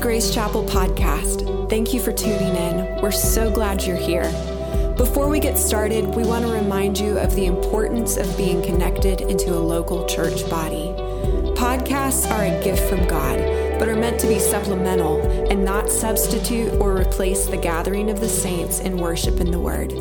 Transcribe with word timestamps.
Grace 0.00 0.32
Chapel 0.32 0.64
podcast. 0.64 1.68
Thank 1.68 1.92
you 1.92 2.00
for 2.00 2.10
tuning 2.10 2.56
in. 2.56 3.02
We're 3.02 3.10
so 3.10 3.50
glad 3.50 3.82
you're 3.82 3.96
here. 3.98 4.24
Before 4.96 5.28
we 5.28 5.40
get 5.40 5.58
started, 5.58 6.14
we 6.14 6.24
want 6.24 6.46
to 6.46 6.50
remind 6.50 6.98
you 6.98 7.18
of 7.18 7.34
the 7.34 7.44
importance 7.44 8.16
of 8.16 8.34
being 8.34 8.62
connected 8.62 9.20
into 9.20 9.52
a 9.52 9.60
local 9.60 10.06
church 10.06 10.48
body. 10.48 10.94
Podcasts 11.54 12.30
are 12.30 12.44
a 12.44 12.64
gift 12.64 12.88
from 12.88 13.06
God, 13.08 13.38
but 13.78 13.90
are 13.90 13.94
meant 13.94 14.18
to 14.20 14.26
be 14.26 14.38
supplemental 14.38 15.20
and 15.50 15.66
not 15.66 15.90
substitute 15.90 16.72
or 16.80 16.96
replace 16.96 17.44
the 17.44 17.58
gathering 17.58 18.08
of 18.08 18.20
the 18.20 18.28
saints 18.28 18.80
in 18.80 18.96
worship 18.96 19.38
in 19.38 19.50
the 19.50 19.60
Word. 19.60 19.92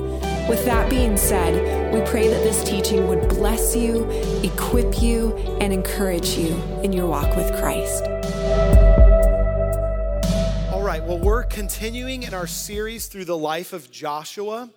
With 0.48 0.64
that 0.64 0.90
being 0.90 1.18
said, 1.18 1.94
we 1.94 2.00
pray 2.10 2.30
that 2.30 2.44
this 2.44 2.64
teaching 2.64 3.10
would 3.10 3.28
bless 3.28 3.76
you, 3.76 4.10
equip 4.44 5.02
you, 5.02 5.36
and 5.60 5.74
encourage 5.74 6.38
you 6.38 6.56
in 6.84 6.94
your 6.94 7.08
walk 7.08 7.36
with 7.36 7.54
Christ. 7.60 8.89
Well, 11.10 11.18
we're 11.18 11.44
continuing 11.44 12.22
in 12.22 12.36
our 12.36 12.46
series 12.46 13.08
through 13.08 13.26
the 13.26 13.36
life 13.36 13.74
of 13.74 13.90
Joshua. 13.90 14.70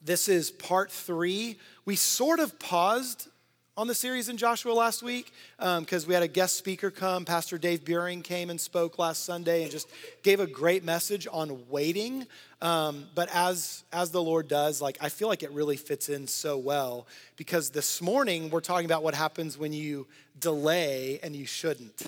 This 0.00 0.26
is 0.26 0.50
part 0.50 0.90
three. 0.90 1.58
We 1.84 1.94
sort 1.94 2.40
of 2.40 2.58
paused 2.58 3.28
on 3.76 3.86
the 3.86 3.94
series 3.94 4.30
in 4.30 4.38
Joshua 4.38 4.72
last 4.72 5.02
week 5.02 5.30
because 5.58 6.04
um, 6.04 6.08
we 6.08 6.14
had 6.14 6.22
a 6.22 6.26
guest 6.26 6.56
speaker 6.56 6.90
come. 6.90 7.26
Pastor 7.26 7.58
Dave 7.58 7.84
Buring 7.84 8.22
came 8.22 8.48
and 8.48 8.58
spoke 8.58 8.98
last 8.98 9.26
Sunday 9.26 9.62
and 9.62 9.70
just 9.70 9.88
gave 10.22 10.40
a 10.40 10.46
great 10.46 10.84
message 10.84 11.28
on 11.30 11.68
waiting. 11.68 12.26
Um, 12.62 13.04
but 13.14 13.28
as 13.34 13.84
as 13.92 14.10
the 14.10 14.22
Lord 14.22 14.48
does, 14.48 14.80
like 14.80 14.96
I 15.02 15.10
feel 15.10 15.28
like 15.28 15.42
it 15.42 15.50
really 15.50 15.76
fits 15.76 16.08
in 16.08 16.28
so 16.28 16.56
well 16.56 17.06
because 17.36 17.68
this 17.68 18.00
morning 18.00 18.48
we're 18.48 18.62
talking 18.62 18.86
about 18.86 19.02
what 19.02 19.14
happens 19.14 19.58
when 19.58 19.74
you 19.74 20.06
delay 20.40 21.20
and 21.22 21.36
you 21.36 21.44
shouldn't. 21.44 22.06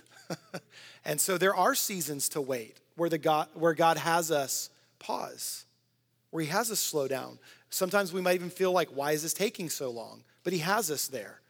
and 1.04 1.20
so 1.20 1.36
there 1.36 1.54
are 1.54 1.74
seasons 1.74 2.30
to 2.30 2.40
wait 2.40 2.78
where 2.96 3.08
the 3.08 3.18
God 3.18 3.48
where 3.54 3.74
God 3.74 3.96
has 3.96 4.30
us 4.30 4.70
pause, 4.98 5.64
where 6.30 6.42
He 6.42 6.50
has 6.50 6.70
us 6.70 6.80
slow 6.80 7.08
down. 7.08 7.38
Sometimes 7.70 8.12
we 8.12 8.20
might 8.20 8.34
even 8.34 8.50
feel 8.50 8.72
like, 8.72 8.88
why 8.88 9.12
is 9.12 9.22
this 9.22 9.32
taking 9.32 9.68
so 9.68 9.90
long? 9.90 10.24
But 10.44 10.52
He 10.52 10.60
has 10.60 10.90
us 10.90 11.08
there. 11.08 11.40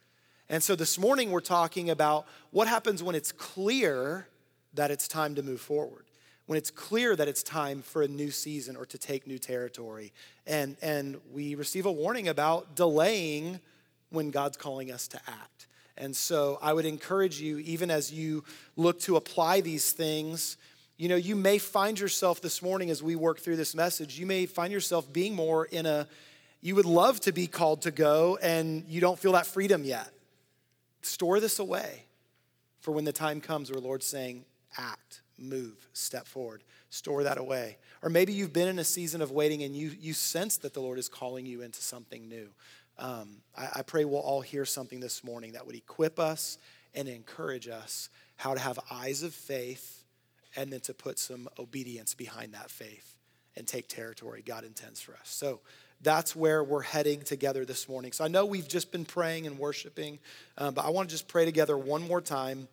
And 0.49 0.61
so 0.61 0.75
this 0.75 0.99
morning 0.99 1.31
we're 1.31 1.39
talking 1.39 1.89
about 1.89 2.27
what 2.51 2.67
happens 2.67 3.01
when 3.01 3.15
it's 3.15 3.31
clear 3.31 4.27
that 4.73 4.91
it's 4.91 5.07
time 5.07 5.35
to 5.35 5.43
move 5.43 5.61
forward 5.61 6.05
when 6.51 6.57
it's 6.57 6.69
clear 6.69 7.15
that 7.15 7.29
it's 7.29 7.43
time 7.43 7.81
for 7.81 8.01
a 8.01 8.07
new 8.09 8.29
season 8.29 8.75
or 8.75 8.85
to 8.85 8.97
take 8.97 9.25
new 9.25 9.37
territory. 9.37 10.11
And, 10.45 10.75
and 10.81 11.15
we 11.31 11.55
receive 11.55 11.85
a 11.85 11.91
warning 11.91 12.27
about 12.27 12.75
delaying 12.75 13.61
when 14.09 14.31
God's 14.31 14.57
calling 14.57 14.91
us 14.91 15.07
to 15.07 15.21
act. 15.27 15.67
And 15.95 16.13
so 16.13 16.59
I 16.61 16.73
would 16.73 16.85
encourage 16.85 17.39
you, 17.39 17.59
even 17.59 17.89
as 17.89 18.11
you 18.11 18.43
look 18.75 18.99
to 19.03 19.15
apply 19.15 19.61
these 19.61 19.93
things, 19.93 20.57
you 21.01 21.09
know, 21.09 21.15
you 21.15 21.35
may 21.35 21.57
find 21.57 21.99
yourself 21.99 22.41
this 22.41 22.61
morning 22.61 22.91
as 22.91 23.01
we 23.01 23.15
work 23.15 23.39
through 23.39 23.55
this 23.55 23.73
message, 23.73 24.19
you 24.19 24.27
may 24.27 24.45
find 24.45 24.71
yourself 24.71 25.11
being 25.11 25.33
more 25.33 25.65
in 25.65 25.87
a, 25.87 26.07
you 26.61 26.75
would 26.75 26.85
love 26.85 27.19
to 27.21 27.31
be 27.31 27.47
called 27.47 27.81
to 27.81 27.89
go 27.89 28.37
and 28.39 28.85
you 28.87 29.01
don't 29.01 29.17
feel 29.17 29.31
that 29.31 29.47
freedom 29.47 29.83
yet. 29.83 30.07
Store 31.01 31.39
this 31.39 31.57
away 31.57 32.03
for 32.81 32.91
when 32.91 33.03
the 33.03 33.11
time 33.11 33.41
comes 33.41 33.71
where 33.71 33.81
Lord's 33.81 34.05
saying, 34.05 34.45
act 34.77 35.21
move, 35.39 35.89
step 35.93 36.27
forward, 36.27 36.61
store 36.91 37.23
that 37.23 37.39
away. 37.39 37.77
Or 38.03 38.11
maybe 38.11 38.33
you've 38.33 38.53
been 38.53 38.67
in 38.67 38.77
a 38.77 38.83
season 38.83 39.23
of 39.23 39.31
waiting 39.31 39.63
and 39.63 39.75
you, 39.75 39.95
you 39.99 40.13
sense 40.13 40.57
that 40.57 40.75
the 40.75 40.81
Lord 40.81 40.99
is 40.99 41.09
calling 41.09 41.47
you 41.47 41.63
into 41.63 41.81
something 41.81 42.29
new. 42.29 42.49
Um, 42.99 43.37
I, 43.57 43.69
I 43.77 43.81
pray 43.81 44.05
we'll 44.05 44.19
all 44.19 44.41
hear 44.41 44.65
something 44.65 44.99
this 44.99 45.23
morning 45.23 45.53
that 45.53 45.65
would 45.65 45.75
equip 45.75 46.19
us 46.19 46.59
and 46.93 47.07
encourage 47.07 47.67
us 47.67 48.09
how 48.35 48.53
to 48.53 48.59
have 48.59 48.77
eyes 48.91 49.23
of 49.23 49.33
faith 49.33 50.00
and 50.55 50.71
then 50.71 50.79
to 50.81 50.93
put 50.93 51.19
some 51.19 51.47
obedience 51.59 52.13
behind 52.13 52.53
that 52.53 52.69
faith 52.69 53.15
and 53.55 53.67
take 53.67 53.87
territory 53.87 54.43
God 54.45 54.63
intends 54.63 55.01
for 55.01 55.13
us. 55.13 55.19
So 55.23 55.59
that's 56.01 56.35
where 56.35 56.63
we're 56.63 56.81
heading 56.81 57.21
together 57.21 57.65
this 57.65 57.87
morning. 57.87 58.11
So 58.11 58.23
I 58.23 58.27
know 58.27 58.45
we've 58.45 58.67
just 58.67 58.91
been 58.91 59.05
praying 59.05 59.45
and 59.45 59.57
worshiping, 59.59 60.19
um, 60.57 60.73
but 60.73 60.85
I 60.85 60.89
want 60.89 61.09
to 61.09 61.13
just 61.13 61.27
pray 61.27 61.45
together 61.45 61.77
one 61.77 62.07
more 62.07 62.21
time 62.21 62.67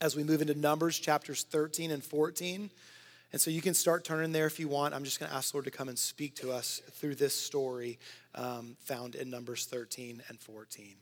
as 0.00 0.16
we 0.16 0.24
move 0.24 0.42
into 0.42 0.54
Numbers 0.54 0.98
chapters 0.98 1.44
13 1.44 1.90
and 1.90 2.04
14. 2.04 2.70
And 3.32 3.40
so 3.40 3.50
you 3.50 3.62
can 3.62 3.72
start 3.72 4.04
turning 4.04 4.32
there 4.32 4.46
if 4.46 4.60
you 4.60 4.68
want. 4.68 4.94
I'm 4.94 5.04
just 5.04 5.18
going 5.18 5.30
to 5.30 5.36
ask 5.36 5.52
the 5.52 5.56
Lord 5.56 5.64
to 5.64 5.70
come 5.70 5.88
and 5.88 5.98
speak 5.98 6.36
to 6.36 6.52
us 6.52 6.82
through 6.92 7.14
this 7.14 7.34
story 7.34 7.98
um, 8.34 8.76
found 8.80 9.14
in 9.14 9.30
Numbers 9.30 9.64
13 9.66 10.22
and 10.28 10.38
14. 10.38 10.94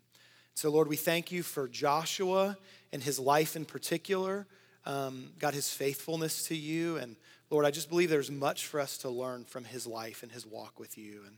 So, 0.55 0.71
Lord, 0.71 0.89
we 0.89 0.97
thank 0.97 1.33
you 1.33 1.43
for 1.43 1.67
Joshua 1.67 2.57
and 2.93 3.03
his 3.03 3.19
life 3.19 3.57
in 3.57 3.65
particular. 3.65 4.47
Um, 4.87 5.31
God, 5.39 5.55
his 5.55 5.71
faithfulness 5.71 6.47
to 6.49 6.57
you. 6.57 6.97
And 6.97 7.17
Lord, 7.51 7.67
I 7.67 7.71
just 7.71 7.89
believe 7.89 8.11
there's 8.11 8.31
much 8.31 8.67
for 8.67 8.81
us 8.81 8.99
to 8.99 9.11
learn 9.11 9.45
from 9.45 9.65
his 9.65 9.87
life 9.87 10.23
and 10.23 10.33
his 10.33 10.47
walk 10.47 10.81
with 10.81 10.97
you. 10.97 11.23
And 11.27 11.37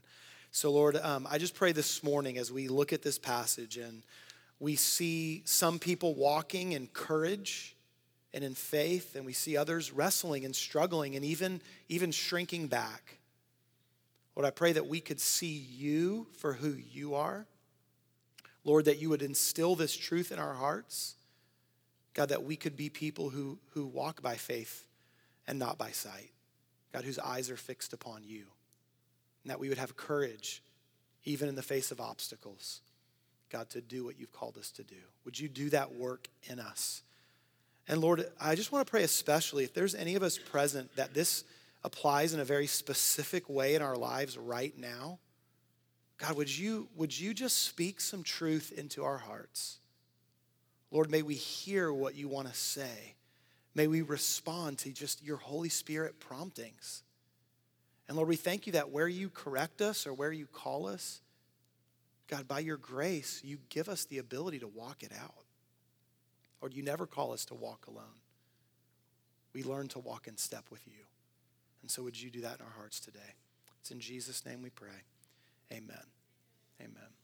so, 0.51 0.71
Lord, 0.71 0.95
um, 0.97 1.27
I 1.29 1.37
just 1.37 1.55
pray 1.55 1.71
this 1.71 2.03
morning 2.03 2.37
as 2.37 2.51
we 2.51 2.67
look 2.67 2.93
at 2.93 3.01
this 3.01 3.19
passage 3.19 3.77
and 3.77 4.03
we 4.59 4.75
see 4.75 5.41
some 5.45 5.79
people 5.79 6.15
walking 6.15 6.71
in 6.71 6.87
courage 6.87 7.75
and 8.33 8.43
in 8.43 8.55
faith, 8.55 9.15
and 9.15 9.25
we 9.25 9.33
see 9.33 9.55
others 9.57 9.91
wrestling 9.91 10.43
and 10.43 10.55
struggling 10.55 11.15
and 11.15 11.23
even, 11.23 11.61
even 11.87 12.11
shrinking 12.11 12.67
back. 12.67 13.19
Lord, 14.35 14.47
I 14.47 14.51
pray 14.51 14.71
that 14.71 14.87
we 14.87 14.99
could 14.99 15.19
see 15.19 15.65
you 15.69 16.27
for 16.37 16.53
who 16.53 16.75
you 16.91 17.13
are. 17.13 17.45
Lord, 18.63 18.85
that 18.85 18.99
you 18.99 19.09
would 19.09 19.21
instill 19.21 19.75
this 19.75 19.95
truth 19.95 20.31
in 20.31 20.39
our 20.39 20.53
hearts. 20.53 21.15
God, 22.13 22.29
that 22.29 22.43
we 22.43 22.55
could 22.55 22.75
be 22.75 22.89
people 22.89 23.29
who, 23.29 23.57
who 23.71 23.85
walk 23.85 24.21
by 24.21 24.35
faith 24.35 24.87
and 25.47 25.57
not 25.57 25.77
by 25.77 25.91
sight. 25.91 26.31
God, 26.93 27.03
whose 27.03 27.19
eyes 27.19 27.49
are 27.49 27.57
fixed 27.57 27.93
upon 27.93 28.23
you. 28.23 28.45
And 29.43 29.49
that 29.49 29.59
we 29.59 29.69
would 29.69 29.79
have 29.79 29.95
courage 29.95 30.61
even 31.25 31.49
in 31.49 31.55
the 31.55 31.63
face 31.63 31.91
of 31.91 31.99
obstacles. 31.99 32.81
God, 33.49 33.69
to 33.71 33.81
do 33.81 34.03
what 34.03 34.19
you've 34.19 34.31
called 34.31 34.57
us 34.57 34.71
to 34.71 34.83
do. 34.83 34.95
Would 35.25 35.39
you 35.39 35.47
do 35.47 35.69
that 35.71 35.93
work 35.93 36.27
in 36.43 36.59
us? 36.59 37.01
And 37.87 37.99
Lord, 37.99 38.25
I 38.39 38.55
just 38.55 38.71
want 38.71 38.85
to 38.85 38.89
pray 38.89 39.03
especially 39.03 39.63
if 39.63 39.73
there's 39.73 39.95
any 39.95 40.15
of 40.15 40.23
us 40.23 40.37
present 40.37 40.95
that 40.95 41.13
this 41.13 41.43
applies 41.83 42.33
in 42.33 42.39
a 42.39 42.45
very 42.45 42.67
specific 42.67 43.49
way 43.49 43.75
in 43.75 43.81
our 43.81 43.97
lives 43.97 44.37
right 44.37 44.77
now. 44.77 45.19
God, 46.17 46.37
would 46.37 46.57
you, 46.57 46.87
would 46.95 47.17
you 47.17 47.33
just 47.33 47.63
speak 47.63 47.99
some 47.99 48.23
truth 48.23 48.71
into 48.75 49.03
our 49.03 49.17
hearts? 49.17 49.79
Lord, 50.93 51.09
may 51.09 51.23
we 51.23 51.33
hear 51.33 51.91
what 51.91 52.13
you 52.13 52.27
want 52.27 52.47
to 52.47 52.53
say. 52.53 53.15
May 53.73 53.87
we 53.87 54.03
respond 54.03 54.77
to 54.79 54.91
just 54.91 55.23
your 55.23 55.37
Holy 55.37 55.69
Spirit 55.69 56.19
promptings. 56.19 57.01
And 58.07 58.15
Lord, 58.15 58.29
we 58.29 58.35
thank 58.35 58.67
you 58.67 58.73
that 58.73 58.91
where 58.91 59.07
you 59.07 59.29
correct 59.29 59.81
us 59.81 60.05
or 60.05 60.13
where 60.13 60.31
you 60.31 60.45
call 60.45 60.85
us, 60.85 61.21
God, 62.27 62.47
by 62.47 62.59
your 62.59 62.77
grace, 62.77 63.41
you 63.43 63.57
give 63.69 63.89
us 63.89 64.05
the 64.05 64.19
ability 64.19 64.59
to 64.59 64.67
walk 64.67 65.01
it 65.01 65.11
out. 65.19 65.33
Lord, 66.61 66.75
you 66.75 66.83
never 66.83 67.07
call 67.07 67.33
us 67.33 67.43
to 67.45 67.55
walk 67.55 67.87
alone. 67.87 68.21
We 69.51 69.63
learn 69.63 69.87
to 69.89 69.99
walk 69.99 70.27
in 70.27 70.37
step 70.37 70.65
with 70.69 70.85
you. 70.85 71.05
And 71.81 71.89
so, 71.89 72.03
would 72.03 72.21
you 72.21 72.29
do 72.29 72.41
that 72.41 72.59
in 72.59 72.65
our 72.65 72.71
hearts 72.77 72.99
today? 72.99 73.19
It's 73.81 73.89
in 73.89 73.99
Jesus' 73.99 74.45
name 74.45 74.61
we 74.61 74.69
pray. 74.69 74.89
Amen. 75.71 76.05
Amen. 76.79 77.22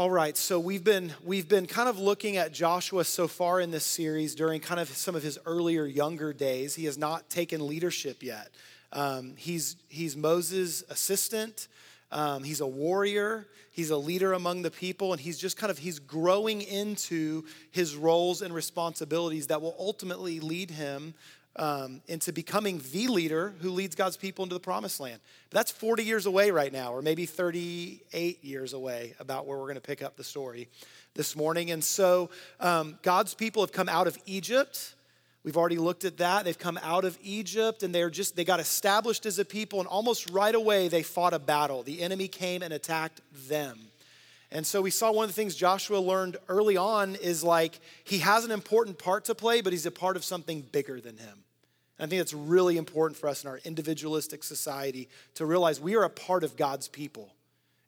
All 0.00 0.10
right, 0.10 0.34
so 0.34 0.58
we've 0.58 0.82
been 0.82 1.12
we've 1.26 1.46
been 1.46 1.66
kind 1.66 1.86
of 1.86 1.98
looking 1.98 2.38
at 2.38 2.54
Joshua 2.54 3.04
so 3.04 3.28
far 3.28 3.60
in 3.60 3.70
this 3.70 3.84
series 3.84 4.34
during 4.34 4.58
kind 4.58 4.80
of 4.80 4.88
some 4.88 5.14
of 5.14 5.22
his 5.22 5.38
earlier 5.44 5.84
younger 5.84 6.32
days. 6.32 6.74
He 6.74 6.86
has 6.86 6.96
not 6.96 7.28
taken 7.28 7.66
leadership 7.66 8.22
yet. 8.22 8.48
Um, 8.94 9.34
he's 9.36 9.76
he's 9.90 10.16
Moses' 10.16 10.82
assistant. 10.88 11.68
Um, 12.10 12.44
he's 12.44 12.62
a 12.62 12.66
warrior. 12.66 13.46
He's 13.72 13.90
a 13.90 13.96
leader 13.98 14.32
among 14.32 14.62
the 14.62 14.70
people, 14.70 15.12
and 15.12 15.20
he's 15.20 15.38
just 15.38 15.58
kind 15.58 15.70
of 15.70 15.76
he's 15.76 15.98
growing 15.98 16.62
into 16.62 17.44
his 17.70 17.94
roles 17.94 18.40
and 18.40 18.54
responsibilities 18.54 19.48
that 19.48 19.60
will 19.60 19.76
ultimately 19.78 20.40
lead 20.40 20.70
him 20.70 21.12
um, 21.56 22.00
into 22.06 22.32
becoming 22.32 22.80
the 22.92 23.08
leader 23.08 23.54
who 23.60 23.70
leads 23.70 23.94
God's 23.94 24.16
people 24.16 24.44
into 24.44 24.54
the 24.54 24.60
promised 24.60 25.00
land. 25.00 25.20
But 25.50 25.58
that's 25.58 25.70
40 25.70 26.04
years 26.04 26.26
away 26.26 26.50
right 26.50 26.72
now, 26.72 26.92
or 26.92 27.02
maybe 27.02 27.26
38 27.26 28.44
years 28.44 28.72
away, 28.72 29.14
about 29.18 29.46
where 29.46 29.58
we're 29.58 29.64
going 29.64 29.74
to 29.74 29.80
pick 29.80 30.02
up 30.02 30.16
the 30.16 30.24
story 30.24 30.68
this 31.14 31.34
morning. 31.34 31.70
And 31.70 31.82
so 31.82 32.30
um, 32.60 32.98
God's 33.02 33.34
people 33.34 33.62
have 33.62 33.72
come 33.72 33.88
out 33.88 34.06
of 34.06 34.16
Egypt. 34.26 34.94
We've 35.42 35.56
already 35.56 35.78
looked 35.78 36.04
at 36.04 36.18
that. 36.18 36.44
They've 36.44 36.58
come 36.58 36.78
out 36.82 37.04
of 37.04 37.18
Egypt 37.22 37.82
and 37.82 37.94
they're 37.94 38.10
just, 38.10 38.36
they 38.36 38.44
got 38.44 38.60
established 38.60 39.26
as 39.26 39.38
a 39.38 39.44
people, 39.44 39.80
and 39.80 39.88
almost 39.88 40.30
right 40.30 40.54
away 40.54 40.88
they 40.88 41.02
fought 41.02 41.34
a 41.34 41.38
battle. 41.38 41.82
The 41.82 42.02
enemy 42.02 42.28
came 42.28 42.62
and 42.62 42.72
attacked 42.72 43.20
them. 43.48 43.89
And 44.52 44.66
so 44.66 44.82
we 44.82 44.90
saw 44.90 45.12
one 45.12 45.24
of 45.24 45.30
the 45.30 45.34
things 45.34 45.54
Joshua 45.54 45.98
learned 45.98 46.36
early 46.48 46.76
on 46.76 47.14
is 47.16 47.44
like 47.44 47.78
he 48.02 48.18
has 48.18 48.44
an 48.44 48.50
important 48.50 48.98
part 48.98 49.26
to 49.26 49.34
play, 49.34 49.60
but 49.60 49.72
he's 49.72 49.86
a 49.86 49.92
part 49.92 50.16
of 50.16 50.24
something 50.24 50.62
bigger 50.62 51.00
than 51.00 51.16
him. 51.18 51.44
And 51.98 52.06
I 52.06 52.08
think 52.08 52.20
that's 52.20 52.34
really 52.34 52.76
important 52.76 53.18
for 53.18 53.28
us 53.28 53.44
in 53.44 53.50
our 53.50 53.60
individualistic 53.64 54.42
society 54.42 55.08
to 55.34 55.46
realize 55.46 55.80
we 55.80 55.94
are 55.94 56.02
a 56.02 56.10
part 56.10 56.42
of 56.42 56.56
God's 56.56 56.88
people. 56.88 57.34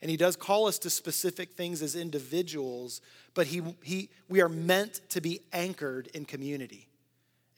And 0.00 0.11
he 0.11 0.17
does 0.17 0.37
call 0.37 0.67
us 0.67 0.79
to 0.81 0.91
specific 0.91 1.53
things 1.53 1.81
as 1.81 1.97
individuals, 1.97 3.00
but 3.35 3.47
he, 3.47 3.62
he, 3.82 4.11
we 4.29 4.41
are 4.41 4.49
meant 4.49 5.00
to 5.11 5.20
be 5.20 5.41
anchored 5.53 6.08
in 6.08 6.25
community. 6.25 6.88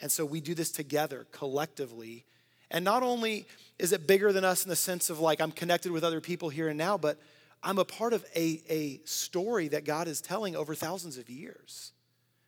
And 0.01 0.13
so 0.13 0.25
we 0.25 0.41
do 0.41 0.55
this 0.55 0.71
together, 0.71 1.27
collectively. 1.33 2.25
And 2.71 2.85
not 2.85 3.03
only 3.03 3.47
is 3.79 3.93
it 3.93 4.07
bigger 4.07 4.33
than 4.33 4.45
us 4.45 4.65
in 4.65 4.71
the 4.71 4.77
sense 4.77 5.11
of 5.11 5.21
like 5.21 5.41
I'm 5.41 5.53
connected 5.53 5.91
with 5.91 6.05
other 6.05 6.21
people 6.21 6.51
here 6.51 6.69
and 6.69 6.79
now, 6.79 6.97
but 6.99 7.19
I'm 7.65 7.79
a 7.79 7.85
part 7.85 8.13
of 8.13 8.25
a, 8.37 8.63
a 8.69 9.01
story 9.05 9.69
that 9.69 9.85
God 9.85 10.07
is 10.07 10.21
telling 10.21 10.55
over 10.55 10.75
thousands 10.75 11.19
of 11.19 11.31
years. 11.31 11.93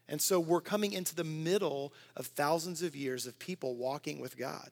And 0.09 0.21
so 0.21 0.39
we're 0.39 0.61
coming 0.61 0.93
into 0.93 1.15
the 1.15 1.25
middle 1.25 1.93
of 2.17 2.27
thousands 2.27 2.83
of 2.83 2.95
years 2.95 3.27
of 3.27 3.39
people 3.39 3.75
walking 3.75 4.21
with 4.21 4.37
God. 4.37 4.71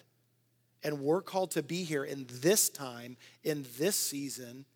And 0.85 1.01
we're 1.01 1.23
called 1.23 1.51
to 1.53 1.63
be 1.63 1.83
here 1.83 2.05
in 2.05 2.27
this 2.29 2.69
time, 2.69 3.17
in 3.43 3.65
this 3.79 3.97
season, 3.97 4.67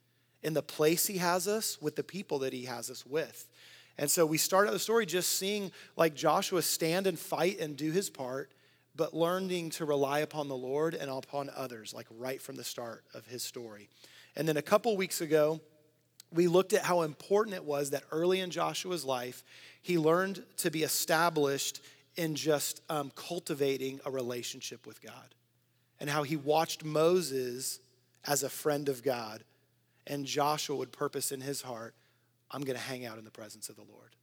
in 0.43 0.55
the 0.55 0.63
place 0.63 1.07
He 1.07 1.19
has 1.19 1.47
us, 1.47 1.81
with 1.81 1.97
the 1.97 2.03
people 2.03 2.41
that 2.41 2.55
He 2.55 2.65
has 2.65 2.91
us 2.91 3.05
with. 3.05 3.47
And 3.99 4.11
so 4.11 4.25
we 4.25 4.39
start 4.39 4.69
out 4.69 4.73
the 4.73 4.79
story 4.79 5.05
just 5.07 5.37
seeing 5.39 5.73
like 5.97 6.15
Joshua 6.15 6.63
stand 6.63 7.07
and 7.07 7.19
fight 7.19 7.59
and 7.61 7.77
do 7.77 7.91
his 7.91 8.09
part, 8.09 8.53
but 8.95 9.13
learning 9.13 9.71
to 9.71 9.85
rely 9.85 10.21
upon 10.21 10.49
the 10.49 10.57
Lord 10.57 10.95
and 10.95 11.11
upon 11.11 11.51
others, 11.55 11.93
like 11.93 12.07
right 12.11 12.41
from 12.41 12.55
the 12.55 12.65
start 12.65 13.05
of 13.13 13.27
his 13.27 13.43
story. 13.43 13.89
And 14.39 14.49
then 14.49 14.57
a 14.57 14.63
couple 14.63 14.97
weeks 14.97 15.21
ago, 15.21 15.61
we 16.33 16.47
looked 16.47 16.73
at 16.73 16.83
how 16.83 17.03
important 17.03 17.57
it 17.57 17.65
was 17.65 17.91
that 17.91 18.05
early 18.13 18.41
in 18.41 18.51
Joshua's 18.51 19.05
life, 19.05 19.43
he 19.83 19.99
learned 19.99 20.45
to 20.59 20.71
be 20.71 20.85
established 20.85 21.81
in 22.17 22.35
just 22.35 22.81
um, 22.89 23.11
cultivating 23.15 24.01
a 24.07 24.11
relationship 24.11 24.87
with 24.87 25.03
God, 25.03 25.35
and 26.01 26.09
how 26.09 26.23
he 26.23 26.37
watched 26.37 26.85
Moses 26.85 27.81
as 28.25 28.43
a 28.43 28.49
friend 28.49 28.89
of 28.89 29.03
God, 29.03 29.43
and 30.07 30.25
Joshua 30.25 30.77
would 30.77 30.93
purpose 30.93 31.33
in 31.33 31.41
his 31.41 31.63
heart, 31.63 31.95
I'm 32.51 32.63
going 32.63 32.77
to 32.77 32.83
hang 32.83 33.05
out 33.05 33.19
in 33.19 33.25
the 33.25 33.31
presence 33.31 33.69
of 33.69 33.77
the 33.77 33.85
Lord. 33.91 34.15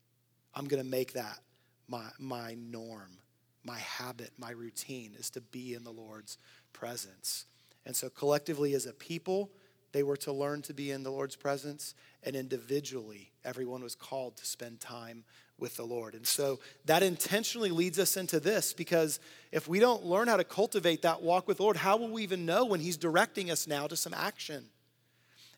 I'm 0.53 0.65
going 0.65 0.81
to 0.81 0.89
make 0.89 1.13
that 1.13 1.39
my, 1.87 2.05
my 2.17 2.55
norm, 2.55 3.17
my 3.63 3.77
habit, 3.79 4.31
my 4.37 4.51
routine 4.51 5.13
is 5.17 5.29
to 5.31 5.41
be 5.41 5.73
in 5.73 5.83
the 5.83 5.91
Lord's 5.91 6.37
presence. 6.73 7.45
And 7.85 7.95
so, 7.95 8.09
collectively, 8.09 8.73
as 8.73 8.85
a 8.85 8.93
people, 8.93 9.51
they 9.95 10.03
were 10.03 10.17
to 10.17 10.33
learn 10.33 10.61
to 10.61 10.73
be 10.73 10.91
in 10.91 11.03
the 11.03 11.09
Lord's 11.09 11.37
presence, 11.37 11.95
and 12.21 12.35
individually, 12.35 13.31
everyone 13.45 13.81
was 13.81 13.95
called 13.95 14.35
to 14.35 14.45
spend 14.45 14.81
time 14.81 15.23
with 15.57 15.77
the 15.77 15.85
Lord. 15.85 16.15
And 16.15 16.27
so 16.27 16.59
that 16.83 17.01
intentionally 17.01 17.69
leads 17.69 17.97
us 17.97 18.17
into 18.17 18.41
this 18.41 18.73
because 18.73 19.21
if 19.53 19.69
we 19.69 19.79
don't 19.79 20.03
learn 20.03 20.27
how 20.27 20.35
to 20.35 20.43
cultivate 20.43 21.03
that 21.03 21.21
walk 21.21 21.47
with 21.47 21.57
the 21.57 21.63
Lord, 21.63 21.77
how 21.77 21.95
will 21.95 22.09
we 22.09 22.23
even 22.23 22.45
know 22.45 22.65
when 22.65 22.81
He's 22.81 22.97
directing 22.97 23.49
us 23.49 23.67
now 23.67 23.87
to 23.87 23.95
some 23.95 24.13
action? 24.13 24.65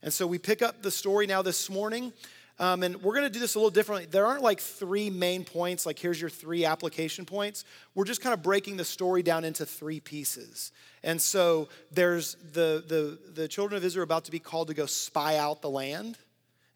And 0.04 0.14
so 0.14 0.28
we 0.28 0.38
pick 0.38 0.62
up 0.62 0.84
the 0.84 0.92
story 0.92 1.26
now 1.26 1.42
this 1.42 1.68
morning. 1.68 2.14
Um, 2.60 2.82
and 2.82 3.04
we're 3.04 3.14
going 3.14 3.26
to 3.26 3.30
do 3.30 3.40
this 3.40 3.54
a 3.54 3.60
little 3.60 3.70
differently. 3.70 4.08
There 4.10 4.26
aren't 4.26 4.42
like 4.42 4.60
three 4.60 5.12
main 5.12 5.44
points, 5.44 5.86
like 5.86 6.00
here's 6.00 6.20
your 6.20 6.30
three 6.30 6.66
application 6.66 7.24
points. 7.24 7.64
We're 7.94 8.06
just 8.06 8.22
kind 8.22 8.34
of 8.34 8.42
breaking 8.42 8.78
the 8.78 8.86
story 8.86 9.22
down 9.22 9.46
into 9.46 9.66
three 9.66 10.00
pieces. 10.00 10.72
And 11.04 11.22
so 11.22 11.70
there's 11.92 12.36
the, 12.54 12.84
the, 12.88 13.20
the 13.34 13.48
children 13.48 13.78
of 13.78 13.86
Israel 13.86 14.04
about 14.04 14.26
to 14.26 14.32
be 14.32 14.40
called 14.40 14.70
to 14.70 14.74
go 14.74 14.88
spy 14.88 15.38
out 15.38 15.62
the 15.62 15.70
land. 15.70 16.18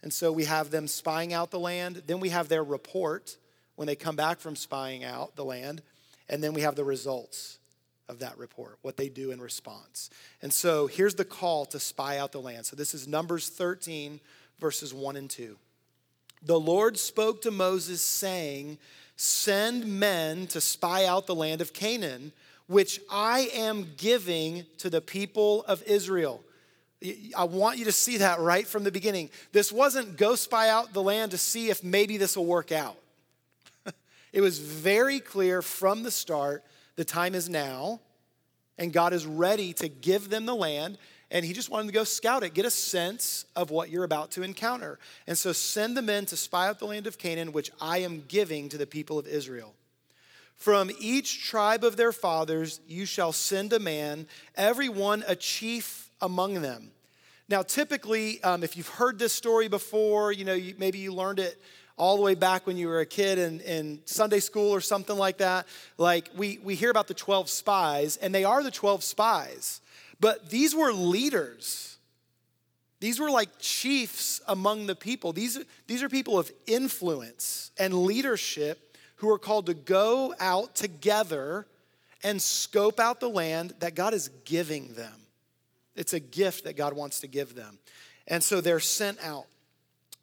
And 0.04 0.14
so 0.14 0.32
we 0.32 0.46
have 0.46 0.70
them 0.70 0.88
spying 0.88 1.34
out 1.34 1.50
the 1.50 1.60
land. 1.60 2.04
Then 2.06 2.20
we 2.20 2.30
have 2.30 2.48
their 2.48 2.64
report 2.64 3.38
when 3.76 3.88
they 3.88 3.96
come 3.96 4.16
back 4.16 4.40
from 4.40 4.56
spying 4.56 5.04
out 5.04 5.36
the 5.36 5.46
land. 5.46 5.82
And 6.30 6.44
then 6.44 6.54
we 6.54 6.62
have 6.62 6.76
the 6.76 6.84
results 6.84 7.58
of 8.08 8.20
that 8.20 8.38
report, 8.38 8.78
what 8.84 8.98
they 8.98 9.10
do 9.10 9.32
in 9.32 9.42
response. 9.42 10.12
And 10.44 10.54
so 10.54 10.86
here's 10.86 11.16
the 11.16 11.26
call 11.26 11.66
to 11.68 11.80
spy 11.80 12.20
out 12.20 12.32
the 12.32 12.42
land. 12.42 12.66
So 12.68 12.76
this 12.76 12.94
is 12.94 13.08
Numbers 13.08 13.50
13, 13.50 14.20
verses 14.60 14.94
1 14.94 15.16
and 15.16 15.30
2. 15.30 15.58
The 16.42 16.60
Lord 16.60 16.98
spoke 16.98 17.42
to 17.44 17.52
Moses, 17.52 18.02
saying, 18.02 18.78
Send 19.16 19.86
men 19.86 20.48
to 20.48 20.60
spy 20.60 21.06
out 21.06 21.28
the 21.28 21.36
land 21.36 21.62
of 21.62 21.74
Canaan, 21.74 22.32
which 22.68 23.00
I 23.10 23.52
am 23.54 23.92
giving 23.98 24.66
to 24.80 24.90
the 24.90 25.02
people 25.02 25.64
of 25.66 25.84
Israel. 25.84 26.44
I 27.36 27.44
want 27.44 27.78
you 27.78 27.86
to 27.86 27.92
see 27.92 28.18
that 28.18 28.40
right 28.40 28.68
from 28.68 28.84
the 28.84 28.92
beginning. 28.92 29.30
This 29.52 29.72
wasn't 29.72 30.18
go 30.18 30.36
spy 30.36 30.70
out 30.70 30.94
the 30.94 31.02
land 31.02 31.32
to 31.32 31.38
see 31.38 31.70
if 31.70 31.84
maybe 31.84 32.18
this 32.18 32.38
will 32.38 32.46
work 32.46 32.72
out. 32.72 32.98
it 34.34 34.42
was 34.42 34.60
very 34.60 35.20
clear 35.20 35.62
from 35.62 36.04
the 36.04 36.12
start 36.12 36.64
the 36.96 37.06
time 37.06 37.36
is 37.36 37.50
now, 37.50 38.00
and 38.78 38.94
God 38.94 39.14
is 39.14 39.26
ready 39.26 39.74
to 39.74 39.88
give 39.88 40.30
them 40.30 40.46
the 40.46 40.56
land 40.56 40.98
and 41.32 41.46
he 41.46 41.54
just 41.54 41.70
wanted 41.70 41.88
to 41.88 41.94
go 41.94 42.04
scout 42.04 42.44
it, 42.44 42.54
get 42.54 42.66
a 42.66 42.70
sense 42.70 43.46
of 43.56 43.72
what 43.72 43.90
you're 43.90 44.04
about 44.04 44.32
to 44.32 44.44
encounter. 44.44 45.00
And 45.26 45.38
so 45.38 45.54
send 45.54 45.96
the 45.96 46.02
men 46.02 46.26
to 46.28 46.38
spy 46.38 46.68
out 46.68 46.78
the 46.78 46.86
land 46.86 47.08
of 47.08 47.18
Canaan, 47.18 47.54
which 47.54 47.72
I 47.80 48.00
am 48.00 48.26
giving 48.28 48.68
to 48.70 48.78
the 48.78 48.86
people 48.86 49.18
of 49.18 49.26
Israel. 49.26 49.74
From 50.58 50.92
each 51.00 51.44
tribe 51.44 51.84
of 51.84 51.96
their 51.96 52.12
fathers 52.12 52.82
you 52.88 53.06
shall 53.06 53.32
send 53.32 53.72
a 53.74 53.80
man, 53.80 54.28
every 54.56 54.90
one 54.90 55.24
a 55.26 55.36
chief 55.36 56.10
among 56.22 56.62
them. 56.62 56.92
Now, 57.50 57.64
typically, 57.64 58.44
um, 58.44 58.64
if 58.64 58.78
you've 58.78 58.88
heard 58.88 59.18
this 59.18 59.34
story 59.34 59.68
before, 59.68 60.32
you 60.32 60.46
know, 60.46 60.54
you, 60.54 60.76
maybe 60.78 61.00
you 61.00 61.14
learned 61.14 61.40
it 61.40 61.60
all 61.98 62.16
the 62.16 62.22
way 62.22 62.36
back 62.36 62.68
when 62.68 62.78
you 62.78 62.88
were 62.88 63.00
a 63.00 63.06
kid 63.06 63.38
in, 63.40 63.60
in 63.62 64.00
Sunday 64.06 64.40
school 64.40 64.72
or 64.72 64.82
something 64.82 65.18
like 65.18 65.38
that. 65.40 65.66
Like, 65.98 66.30
we, 66.36 66.60
we 66.64 66.76
hear 66.76 66.92
about 66.92 67.08
the 67.08 67.14
12 67.14 67.50
spies, 67.50 68.18
and 68.18 68.34
they 68.34 68.44
are 68.44 68.64
the 68.64 68.72
12 68.72 69.04
spies. 69.04 69.82
But 70.22 70.50
these 70.52 70.74
were 70.74 70.94
leaders. 70.94 71.98
These 73.02 73.20
were 73.20 73.32
like 73.32 73.50
chiefs 73.60 74.40
among 74.48 74.86
the 74.86 74.96
people. 74.96 75.34
These, 75.34 75.58
these 75.88 76.04
are 76.04 76.10
people 76.10 76.38
of 76.38 76.52
influence 76.68 77.72
and 77.80 78.06
leadership 78.06 78.96
who 79.18 79.30
are 79.30 79.40
called 79.40 79.66
to 79.66 79.74
go 79.74 80.34
out 80.40 80.76
together 80.76 81.66
and 82.24 82.40
scope 82.40 83.00
out 83.00 83.20
the 83.20 83.30
land 83.30 83.74
that 83.80 83.96
God 83.96 84.14
is 84.14 84.30
giving 84.46 84.94
them. 84.94 85.14
It's 85.96 86.14
a 86.14 86.20
gift 86.20 86.66
that 86.66 86.78
God 86.78 86.94
wants 86.94 87.22
to 87.22 87.28
give 87.28 87.56
them. 87.56 87.80
And 88.28 88.44
so 88.44 88.62
they're 88.62 88.80
sent 88.80 89.18
out. 89.24 89.48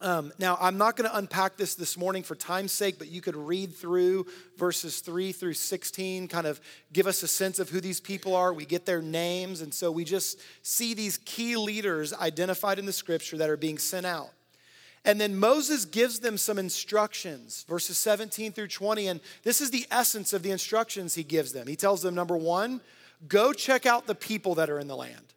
Um, 0.00 0.32
now, 0.38 0.56
I'm 0.60 0.78
not 0.78 0.96
going 0.96 1.10
to 1.10 1.16
unpack 1.16 1.56
this 1.56 1.74
this 1.74 1.96
morning 1.96 2.22
for 2.22 2.36
time's 2.36 2.70
sake, 2.70 2.98
but 2.98 3.08
you 3.08 3.20
could 3.20 3.34
read 3.34 3.74
through 3.74 4.26
verses 4.56 5.00
3 5.00 5.32
through 5.32 5.54
16, 5.54 6.28
kind 6.28 6.46
of 6.46 6.60
give 6.92 7.08
us 7.08 7.24
a 7.24 7.28
sense 7.28 7.58
of 7.58 7.70
who 7.70 7.80
these 7.80 8.00
people 8.00 8.36
are. 8.36 8.52
We 8.52 8.64
get 8.64 8.86
their 8.86 9.02
names, 9.02 9.60
and 9.60 9.74
so 9.74 9.90
we 9.90 10.04
just 10.04 10.38
see 10.62 10.94
these 10.94 11.18
key 11.24 11.56
leaders 11.56 12.14
identified 12.14 12.78
in 12.78 12.86
the 12.86 12.92
scripture 12.92 13.36
that 13.38 13.50
are 13.50 13.56
being 13.56 13.78
sent 13.78 14.06
out. 14.06 14.30
And 15.04 15.20
then 15.20 15.36
Moses 15.36 15.84
gives 15.84 16.20
them 16.20 16.38
some 16.38 16.58
instructions, 16.58 17.64
verses 17.68 17.98
17 17.98 18.52
through 18.52 18.68
20, 18.68 19.08
and 19.08 19.20
this 19.42 19.60
is 19.60 19.72
the 19.72 19.86
essence 19.90 20.32
of 20.32 20.44
the 20.44 20.52
instructions 20.52 21.16
he 21.16 21.24
gives 21.24 21.52
them. 21.52 21.66
He 21.66 21.76
tells 21.76 22.02
them, 22.02 22.14
number 22.14 22.36
one, 22.36 22.80
go 23.26 23.52
check 23.52 23.84
out 23.84 24.06
the 24.06 24.14
people 24.14 24.54
that 24.56 24.70
are 24.70 24.78
in 24.78 24.86
the 24.86 24.96
land, 24.96 25.34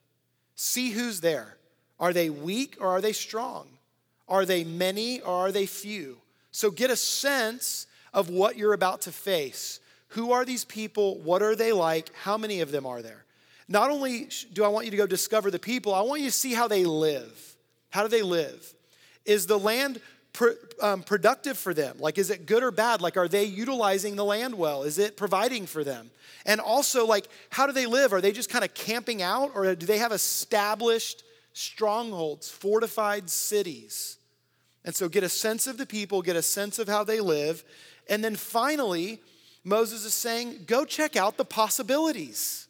see 0.56 0.92
who's 0.92 1.22
there. 1.22 1.58
Are 2.00 2.14
they 2.14 2.30
weak 2.30 2.78
or 2.80 2.88
are 2.88 3.02
they 3.02 3.14
strong? 3.14 3.68
Are 4.32 4.46
they 4.46 4.64
many 4.64 5.20
or 5.20 5.34
are 5.34 5.52
they 5.52 5.66
few? 5.66 6.18
So 6.52 6.72
get 6.72 6.90
a 6.90 6.96
sense 6.96 7.86
of 8.14 8.30
what 8.30 8.58
you're 8.58 8.74
about 8.74 9.02
to 9.02 9.12
face. 9.12 9.82
Who 10.10 10.32
are 10.32 10.46
these 10.46 10.64
people? 10.64 11.20
What 11.20 11.44
are 11.44 11.56
they 11.56 11.74
like? 11.74 12.14
How 12.16 12.38
many 12.38 12.62
of 12.62 12.72
them 12.72 12.86
are 12.86 13.02
there? 13.02 13.26
Not 13.68 13.92
only 13.92 14.30
do 14.54 14.64
I 14.64 14.70
want 14.70 14.86
you 14.86 14.92
to 14.92 14.98
go 14.98 15.06
discover 15.06 15.52
the 15.52 15.60
people, 15.60 15.94
I 15.94 16.02
want 16.02 16.22
you 16.22 16.28
to 16.28 16.36
see 16.36 16.54
how 16.54 16.70
they 16.70 16.86
live. 16.86 17.56
How 17.90 18.04
do 18.04 18.08
they 18.08 18.22
live? 18.22 18.74
Is 19.26 19.48
the 19.48 19.60
land 19.60 20.00
pr- 20.32 20.60
um, 20.82 21.04
productive 21.04 21.58
for 21.58 21.74
them? 21.74 21.98
Like, 22.00 22.18
is 22.18 22.30
it 22.30 22.46
good 22.46 22.64
or 22.64 22.72
bad? 22.72 23.02
Like, 23.02 23.18
are 23.18 23.28
they 23.28 23.44
utilizing 23.44 24.16
the 24.16 24.26
land 24.26 24.56
well? 24.56 24.84
Is 24.84 24.98
it 24.98 25.18
providing 25.18 25.66
for 25.66 25.84
them? 25.84 26.10
And 26.46 26.62
also, 26.62 27.06
like, 27.06 27.28
how 27.50 27.68
do 27.68 27.74
they 27.74 27.86
live? 27.86 28.14
Are 28.14 28.22
they 28.22 28.32
just 28.32 28.50
kind 28.50 28.64
of 28.64 28.74
camping 28.74 29.22
out 29.22 29.52
or 29.56 29.76
do 29.76 29.86
they 29.86 29.98
have 29.98 30.14
established 30.14 31.24
strongholds, 31.54 32.50
fortified 32.50 33.30
cities? 33.30 34.18
And 34.84 34.96
so 34.96 35.08
get 35.08 35.24
a 35.24 35.30
sense 35.30 35.68
of 35.68 35.78
the 35.78 35.86
people, 35.86 36.22
get 36.22 36.36
a 36.36 36.42
sense 36.42 36.80
of 36.80 36.88
how 36.88 37.04
they 37.04 37.20
live. 37.20 37.64
And 38.10 38.24
then 38.24 38.36
finally, 38.36 39.22
Moses 39.64 40.06
is 40.06 40.14
saying, 40.14 40.64
go 40.66 40.86
check 40.86 41.16
out 41.16 41.38
the 41.38 41.46
possibilities. 41.46 42.68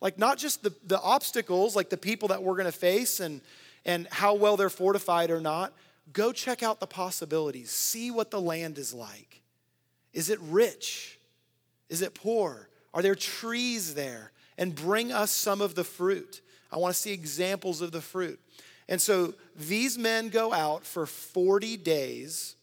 Like, 0.00 0.18
not 0.18 0.38
just 0.38 0.62
the, 0.62 0.72
the 0.86 1.00
obstacles, 1.00 1.74
like 1.74 1.90
the 1.90 1.96
people 1.96 2.28
that 2.28 2.42
we're 2.42 2.56
gonna 2.56 2.72
face 2.72 3.20
and, 3.20 3.40
and 3.84 4.06
how 4.10 4.34
well 4.34 4.56
they're 4.56 4.70
fortified 4.70 5.30
or 5.30 5.40
not. 5.40 5.72
Go 6.12 6.32
check 6.32 6.62
out 6.62 6.78
the 6.78 6.86
possibilities. 6.86 7.70
See 7.70 8.10
what 8.10 8.30
the 8.30 8.40
land 8.40 8.78
is 8.78 8.92
like. 8.92 9.42
Is 10.12 10.30
it 10.30 10.38
rich? 10.42 11.18
Is 11.88 12.02
it 12.02 12.14
poor? 12.14 12.68
Are 12.92 13.02
there 13.02 13.14
trees 13.14 13.94
there? 13.94 14.30
And 14.56 14.74
bring 14.74 15.10
us 15.10 15.32
some 15.32 15.60
of 15.60 15.74
the 15.74 15.84
fruit. 15.84 16.42
I 16.70 16.76
wanna 16.76 16.94
see 16.94 17.12
examples 17.12 17.80
of 17.80 17.90
the 17.90 18.00
fruit. 18.00 18.38
And 18.88 19.00
so 19.00 19.34
these 19.56 19.96
men 19.96 20.28
go 20.28 20.52
out 20.52 20.84
for 20.84 21.06
40 21.06 21.76
days 21.78 22.56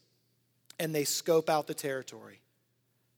and 0.78 0.94
they 0.94 1.04
scope 1.04 1.50
out 1.50 1.66
the 1.66 1.74
territory. 1.74 2.40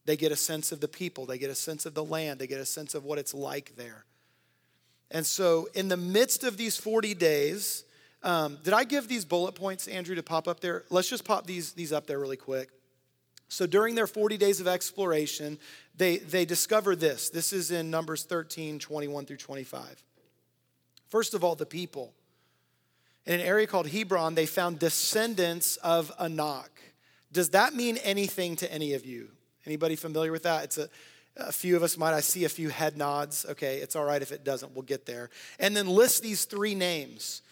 They 0.06 0.16
get 0.16 0.32
a 0.32 0.36
sense 0.36 0.70
of 0.72 0.80
the 0.80 0.88
people, 0.88 1.24
they 1.26 1.38
get 1.38 1.50
a 1.50 1.54
sense 1.54 1.86
of 1.86 1.94
the 1.94 2.04
land, 2.04 2.38
they 2.38 2.46
get 2.46 2.60
a 2.60 2.66
sense 2.66 2.94
of 2.94 3.04
what 3.04 3.18
it's 3.18 3.32
like 3.32 3.74
there. 3.76 4.04
And 5.10 5.24
so, 5.24 5.68
in 5.74 5.88
the 5.88 5.96
midst 5.96 6.44
of 6.44 6.56
these 6.56 6.76
40 6.76 7.14
days, 7.14 7.84
um, 8.22 8.58
did 8.62 8.72
I 8.72 8.84
give 8.84 9.06
these 9.06 9.24
bullet 9.24 9.54
points, 9.54 9.86
Andrew, 9.86 10.14
to 10.14 10.22
pop 10.22 10.48
up 10.48 10.60
there? 10.60 10.84
Let's 10.90 11.08
just 11.08 11.24
pop 11.24 11.46
these, 11.46 11.72
these 11.72 11.92
up 11.92 12.06
there 12.06 12.18
really 12.18 12.36
quick. 12.36 12.70
So 13.48 13.66
during 13.66 13.94
their 13.94 14.06
40 14.06 14.36
days 14.36 14.60
of 14.60 14.66
exploration, 14.66 15.58
they, 15.96 16.16
they 16.16 16.44
discover 16.44 16.96
this. 16.96 17.30
This 17.30 17.52
is 17.52 17.70
in 17.70 17.90
Numbers 17.90 18.24
13, 18.24 18.78
21 18.78 19.26
through 19.26 19.36
25. 19.36 20.02
First 21.08 21.34
of 21.34 21.44
all, 21.44 21.54
the 21.54 21.66
people. 21.66 22.14
In 23.26 23.40
an 23.40 23.46
area 23.46 23.66
called 23.66 23.88
Hebron, 23.88 24.34
they 24.34 24.46
found 24.46 24.78
descendants 24.78 25.76
of 25.78 26.12
Anak. 26.18 26.70
Does 27.32 27.50
that 27.50 27.74
mean 27.74 27.96
anything 27.98 28.54
to 28.56 28.72
any 28.72 28.94
of 28.94 29.06
you? 29.06 29.30
Anybody 29.66 29.96
familiar 29.96 30.30
with 30.30 30.42
that? 30.42 30.64
It's 30.64 30.78
a, 30.78 30.88
a 31.36 31.52
few 31.52 31.74
of 31.74 31.82
us 31.82 31.96
might. 31.96 32.12
I 32.12 32.20
see 32.20 32.44
a 32.44 32.48
few 32.48 32.68
head 32.68 32.96
nods. 32.96 33.46
Okay, 33.48 33.78
it's 33.78 33.96
all 33.96 34.04
right 34.04 34.20
if 34.20 34.30
it 34.30 34.44
doesn't. 34.44 34.74
We'll 34.74 34.82
get 34.82 35.06
there. 35.06 35.30
And 35.58 35.74
then 35.74 35.88
list 35.88 36.22
these 36.22 36.44
three 36.44 36.74
names. 36.74 37.42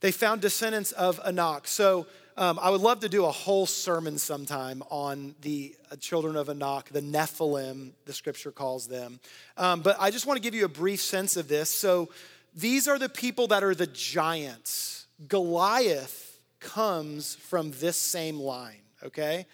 They 0.00 0.10
found 0.10 0.40
descendants 0.40 0.90
of 0.92 1.20
Anak. 1.24 1.68
So 1.68 2.06
um, 2.36 2.58
I 2.60 2.70
would 2.70 2.80
love 2.80 3.00
to 3.00 3.08
do 3.08 3.24
a 3.24 3.30
whole 3.30 3.66
sermon 3.66 4.18
sometime 4.18 4.82
on 4.90 5.36
the 5.42 5.76
uh, 5.90 5.96
children 5.96 6.34
of 6.34 6.48
Anak, 6.48 6.88
the 6.88 7.00
Nephilim, 7.00 7.92
the 8.06 8.12
scripture 8.12 8.50
calls 8.50 8.88
them. 8.88 9.20
Um, 9.56 9.82
but 9.82 9.96
I 10.00 10.10
just 10.10 10.26
want 10.26 10.38
to 10.38 10.42
give 10.42 10.54
you 10.54 10.64
a 10.64 10.68
brief 10.68 11.00
sense 11.00 11.36
of 11.36 11.46
this. 11.46 11.70
So 11.70 12.08
these 12.54 12.88
are 12.88 12.98
the 12.98 13.08
people 13.08 13.46
that 13.48 13.62
are 13.62 13.74
the 13.74 13.86
giants. 13.86 15.01
Goliath 15.28 16.38
comes 16.60 17.34
from 17.34 17.72
this 17.72 17.96
same 17.96 18.38
line, 18.38 18.82
okay? 19.02 19.46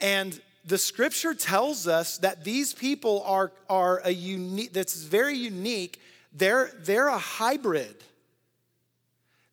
And 0.00 0.38
the 0.64 0.78
scripture 0.78 1.34
tells 1.34 1.88
us 1.88 2.18
that 2.18 2.44
these 2.44 2.72
people 2.72 3.22
are, 3.26 3.52
are 3.68 4.00
a 4.04 4.10
unique, 4.10 4.72
that's 4.72 5.02
very 5.02 5.36
unique. 5.36 6.00
They're, 6.32 6.70
they're 6.80 7.08
a 7.08 7.18
hybrid. 7.18 7.96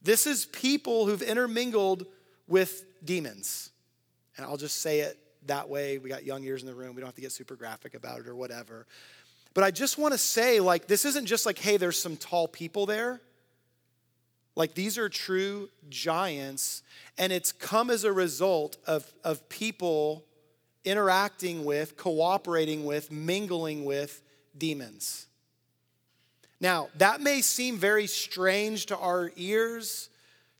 This 0.02 0.28
is 0.28 0.46
people 0.46 1.06
who've 1.06 1.22
intermingled 1.22 2.06
with 2.48 2.86
demons. 3.04 3.72
And 4.38 4.46
I'll 4.46 4.58
just 4.58 4.82
say 4.82 5.02
it 5.02 5.18
that 5.48 5.68
way. 5.68 5.98
We 5.98 6.10
got 6.10 6.24
young 6.24 6.44
ears 6.44 6.62
in 6.62 6.68
the 6.68 6.76
room. 6.76 6.96
We 6.96 7.02
don't 7.02 7.08
have 7.08 7.16
to 7.16 7.22
get 7.22 7.32
super 7.32 7.56
graphic 7.56 7.94
about 7.94 8.20
it 8.20 8.28
or 8.28 8.36
whatever. 8.36 8.86
But 9.54 9.64
I 9.64 9.72
just 9.72 9.98
want 9.98 10.14
to 10.14 10.18
say, 10.18 10.60
like, 10.60 10.88
this 10.88 11.06
isn't 11.06 11.26
just 11.26 11.46
like, 11.46 11.58
hey, 11.58 11.78
there's 11.78 11.98
some 11.98 12.16
tall 12.16 12.48
people 12.48 12.86
there. 12.86 13.20
Like, 14.60 14.74
these 14.74 14.98
are 14.98 15.08
true 15.08 15.70
giants, 15.88 16.84
and 17.18 17.32
it's 17.32 17.54
come 17.54 17.90
as 17.90 18.04
a 18.04 18.12
result 18.12 18.76
of, 18.86 19.10
of 19.24 19.48
people 19.48 20.26
interacting 20.84 21.64
with, 21.64 21.96
cooperating 21.96 22.84
with, 22.84 23.10
mingling 23.10 23.86
with 23.86 24.22
demons. 24.58 25.28
Now, 26.60 26.90
that 26.98 27.22
may 27.22 27.40
seem 27.40 27.78
very 27.78 28.06
strange 28.06 28.88
to 28.88 28.98
our 28.98 29.32
ears 29.38 30.10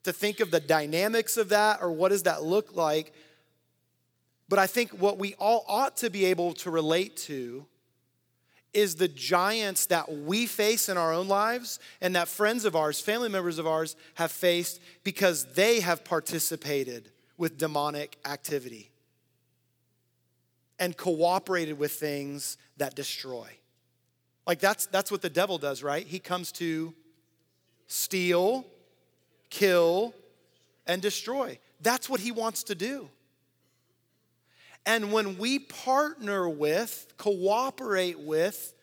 to 0.04 0.14
think 0.14 0.40
of 0.40 0.50
the 0.50 0.62
dynamics 0.62 1.36
of 1.36 1.50
that 1.50 1.82
or 1.82 1.92
what 1.92 2.08
does 2.08 2.24
that 2.24 2.42
look 2.42 2.78
like. 2.78 3.12
But 4.48 4.60
I 4.60 4.68
think 4.68 4.92
what 4.92 5.18
we 5.18 5.34
all 5.34 5.66
ought 5.68 5.98
to 5.98 6.10
be 6.10 6.24
able 6.24 6.54
to 6.54 6.72
relate 6.72 7.18
to 7.18 7.66
is 8.74 8.96
the 8.96 9.08
giants 9.08 9.88
that 9.88 10.12
we 10.12 10.46
face 10.46 10.90
in 10.90 10.98
our 10.98 11.14
own 11.14 11.28
lives 11.28 11.80
and 12.02 12.16
that 12.16 12.28
friends 12.28 12.66
of 12.66 12.76
ours, 12.76 13.00
family 13.00 13.30
members 13.30 13.58
of 13.58 13.66
ours 13.66 13.96
have 14.16 14.32
faced 14.32 14.80
because 15.04 15.46
they 15.54 15.80
have 15.80 16.04
participated 16.04 17.12
with 17.38 17.58
demonic 17.58 18.18
activity 18.26 18.92
and 20.78 20.96
cooperated 20.96 21.78
with 21.78 21.92
things 21.92 22.58
that 22.78 22.96
destroy. 22.96 23.50
Like 24.46 24.60
that's 24.60 24.86
that's 24.88 25.12
what 25.12 25.22
the 25.22 25.30
devil 25.30 25.58
does, 25.58 25.84
right? 25.84 26.06
He 26.06 26.20
comes 26.20 26.52
to 26.54 26.94
steal, 27.88 28.66
kill, 29.50 30.14
and 30.88 31.02
destroy. 31.02 31.60
That's 31.82 32.10
what 32.10 32.20
he 32.20 32.32
wants 32.32 32.64
to 32.64 32.76
do. 32.76 33.10
And 34.86 35.12
when 35.12 35.38
we 35.38 35.60
partner 35.60 36.50
with, 36.50 37.08
cooperate 37.18 38.20
with 38.20 38.74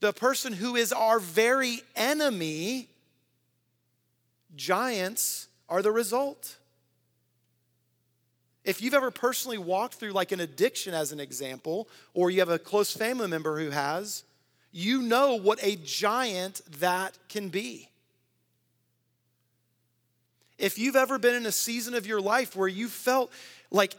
the 0.00 0.12
person 0.12 0.52
who 0.52 0.76
is 0.76 0.92
our 0.92 1.18
very 1.18 1.80
enemy, 1.94 2.88
giants 4.56 5.48
are 5.68 5.82
the 5.82 5.92
result. 5.92 6.56
If 8.64 8.80
you've 8.80 8.94
ever 8.94 9.10
personally 9.10 9.58
walked 9.58 9.94
through 9.94 10.12
like 10.12 10.32
an 10.32 10.40
addiction, 10.40 10.94
as 10.94 11.12
an 11.12 11.20
example, 11.20 11.88
or 12.14 12.30
you 12.30 12.40
have 12.40 12.48
a 12.48 12.58
close 12.58 12.92
family 12.92 13.28
member 13.28 13.58
who 13.58 13.70
has, 13.70 14.24
you 14.70 15.02
know 15.02 15.34
what 15.34 15.58
a 15.62 15.76
giant 15.76 16.62
that 16.80 17.16
can 17.28 17.48
be. 17.48 17.88
If 20.58 20.78
you've 20.78 20.96
ever 20.96 21.18
been 21.18 21.34
in 21.34 21.46
a 21.46 21.52
season 21.52 21.94
of 21.94 22.06
your 22.06 22.20
life 22.20 22.54
where 22.54 22.68
you 22.68 22.88
felt 22.88 23.32
like 23.70 23.94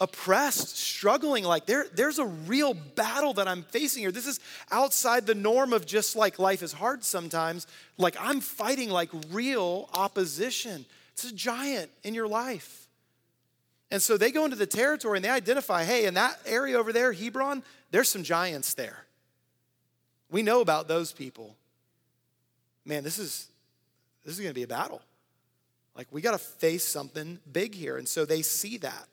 oppressed, 0.00 0.76
struggling, 0.76 1.44
like 1.44 1.66
there, 1.66 1.86
there's 1.92 2.18
a 2.18 2.24
real 2.24 2.74
battle 2.74 3.34
that 3.34 3.48
I'm 3.48 3.62
facing 3.64 4.02
here. 4.02 4.12
This 4.12 4.26
is 4.26 4.40
outside 4.70 5.26
the 5.26 5.34
norm 5.34 5.72
of 5.72 5.86
just 5.86 6.14
like 6.14 6.38
life 6.38 6.62
is 6.62 6.72
hard 6.72 7.02
sometimes. 7.04 7.66
Like 7.96 8.16
I'm 8.20 8.40
fighting 8.40 8.90
like 8.90 9.10
real 9.30 9.88
opposition. 9.92 10.84
It's 11.12 11.24
a 11.24 11.34
giant 11.34 11.90
in 12.04 12.14
your 12.14 12.28
life. 12.28 12.86
And 13.90 14.00
so 14.00 14.16
they 14.16 14.30
go 14.30 14.44
into 14.44 14.56
the 14.56 14.66
territory 14.66 15.18
and 15.18 15.24
they 15.24 15.30
identify 15.30 15.84
hey, 15.84 16.04
in 16.06 16.14
that 16.14 16.38
area 16.46 16.78
over 16.78 16.92
there, 16.92 17.12
Hebron, 17.12 17.62
there's 17.90 18.08
some 18.08 18.22
giants 18.22 18.74
there. 18.74 19.04
We 20.30 20.42
know 20.42 20.60
about 20.60 20.88
those 20.88 21.10
people. 21.10 21.56
Man, 22.84 23.02
this 23.02 23.18
is 23.18 23.48
this 24.24 24.34
is 24.34 24.40
going 24.40 24.50
to 24.50 24.54
be 24.54 24.62
a 24.62 24.68
battle. 24.68 25.00
Like 25.96 26.06
we 26.10 26.20
got 26.20 26.32
to 26.32 26.38
face 26.38 26.84
something 26.84 27.38
big 27.50 27.74
here. 27.74 27.96
And 27.96 28.06
so 28.06 28.24
they 28.24 28.42
see 28.42 28.76
that. 28.78 29.08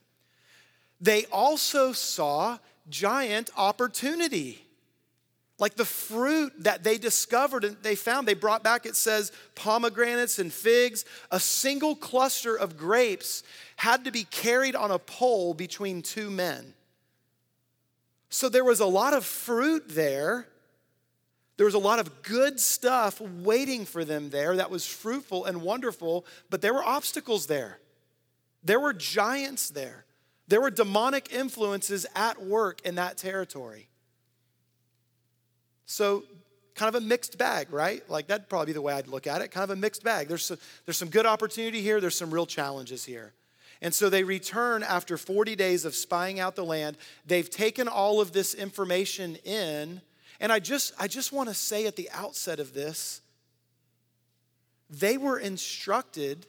They 1.06 1.26
also 1.26 1.92
saw 1.92 2.58
giant 2.90 3.52
opportunity. 3.56 4.66
Like 5.60 5.76
the 5.76 5.86
fruit 5.86 6.52
that 6.64 6.84
they 6.84 6.98
discovered 6.98 7.64
and 7.64 7.78
they 7.84 7.94
found, 7.94 8.28
they 8.28 8.34
brought 8.34 8.64
back, 8.64 8.88
it 8.88 8.96
says 8.96 9.32
pomegranates 9.54 10.40
and 10.40 10.52
figs. 10.52 11.06
A 11.30 11.40
single 11.40 11.96
cluster 11.96 12.56
of 12.56 12.76
grapes 12.76 13.44
had 13.76 14.06
to 14.06 14.12
be 14.12 14.24
carried 14.24 14.76
on 14.76 14.90
a 14.90 14.98
pole 14.98 15.54
between 15.54 16.02
two 16.02 16.32
men. 16.32 16.74
So 18.30 18.50
there 18.50 18.66
was 18.66 18.80
a 18.80 18.88
lot 18.88 19.14
of 19.14 19.24
fruit 19.24 19.84
there. 19.90 20.48
There 21.58 21.68
was 21.68 21.76
a 21.76 21.80
lot 21.80 22.00
of 22.00 22.24
good 22.24 22.60
stuff 22.60 23.22
waiting 23.22 23.86
for 23.86 24.04
them 24.04 24.32
there 24.32 24.56
that 24.56 24.72
was 24.72 24.88
fruitful 24.88 25.46
and 25.46 25.62
wonderful, 25.62 26.26
but 26.50 26.64
there 26.64 26.74
were 26.74 26.84
obstacles 26.84 27.46
there. 27.46 27.78
There 28.64 28.80
were 28.80 28.92
giants 28.92 29.70
there. 29.70 30.05
There 30.48 30.62
were 30.62 30.72
demonic 30.72 31.34
influences 31.34 32.06
at 32.16 32.42
work 32.44 32.82
in 32.86 32.96
that 32.96 33.18
territory. 33.18 33.88
So, 35.86 36.24
kind 36.76 36.94
of 36.94 37.02
a 37.02 37.06
mixed 37.06 37.38
bag, 37.38 37.72
right? 37.72 38.08
Like 38.10 38.28
that'd 38.28 38.50
probably 38.50 38.68
be 38.68 38.74
the 38.74 38.82
way 38.82 38.94
I'd 38.94 39.08
look 39.08 39.28
at 39.28 39.42
it. 39.42 39.50
Kind 39.50 39.64
of 39.64 39.70
a 39.72 39.76
mixed 39.80 40.04
bag. 40.04 40.28
There's 40.28 40.46
some, 40.46 40.58
there's 40.86 40.98
some 40.98 41.10
good 41.10 41.26
opportunity 41.26 41.82
here, 41.82 42.02
there's 42.02 42.18
some 42.18 42.32
real 42.32 42.46
challenges 42.46 43.06
here. 43.06 43.34
And 43.82 43.94
so 43.94 44.10
they 44.10 44.24
return 44.24 44.84
after 44.84 45.18
40 45.18 45.56
days 45.56 45.86
of 45.86 45.96
spying 45.96 46.40
out 46.40 46.56
the 46.56 46.66
land. 46.66 46.98
They've 47.26 47.50
taken 47.50 47.88
all 47.88 48.22
of 48.22 48.32
this 48.32 48.54
information 48.54 49.36
in. 49.44 50.02
And 50.40 50.52
I 50.52 50.60
just, 50.60 50.94
I 51.00 51.08
just 51.08 51.32
want 51.32 51.50
to 51.50 51.56
say 51.56 51.86
at 51.86 51.96
the 51.96 52.10
outset 52.12 52.60
of 52.60 52.74
this, 52.74 53.22
they 54.90 55.18
were 55.18 55.38
instructed 55.38 56.46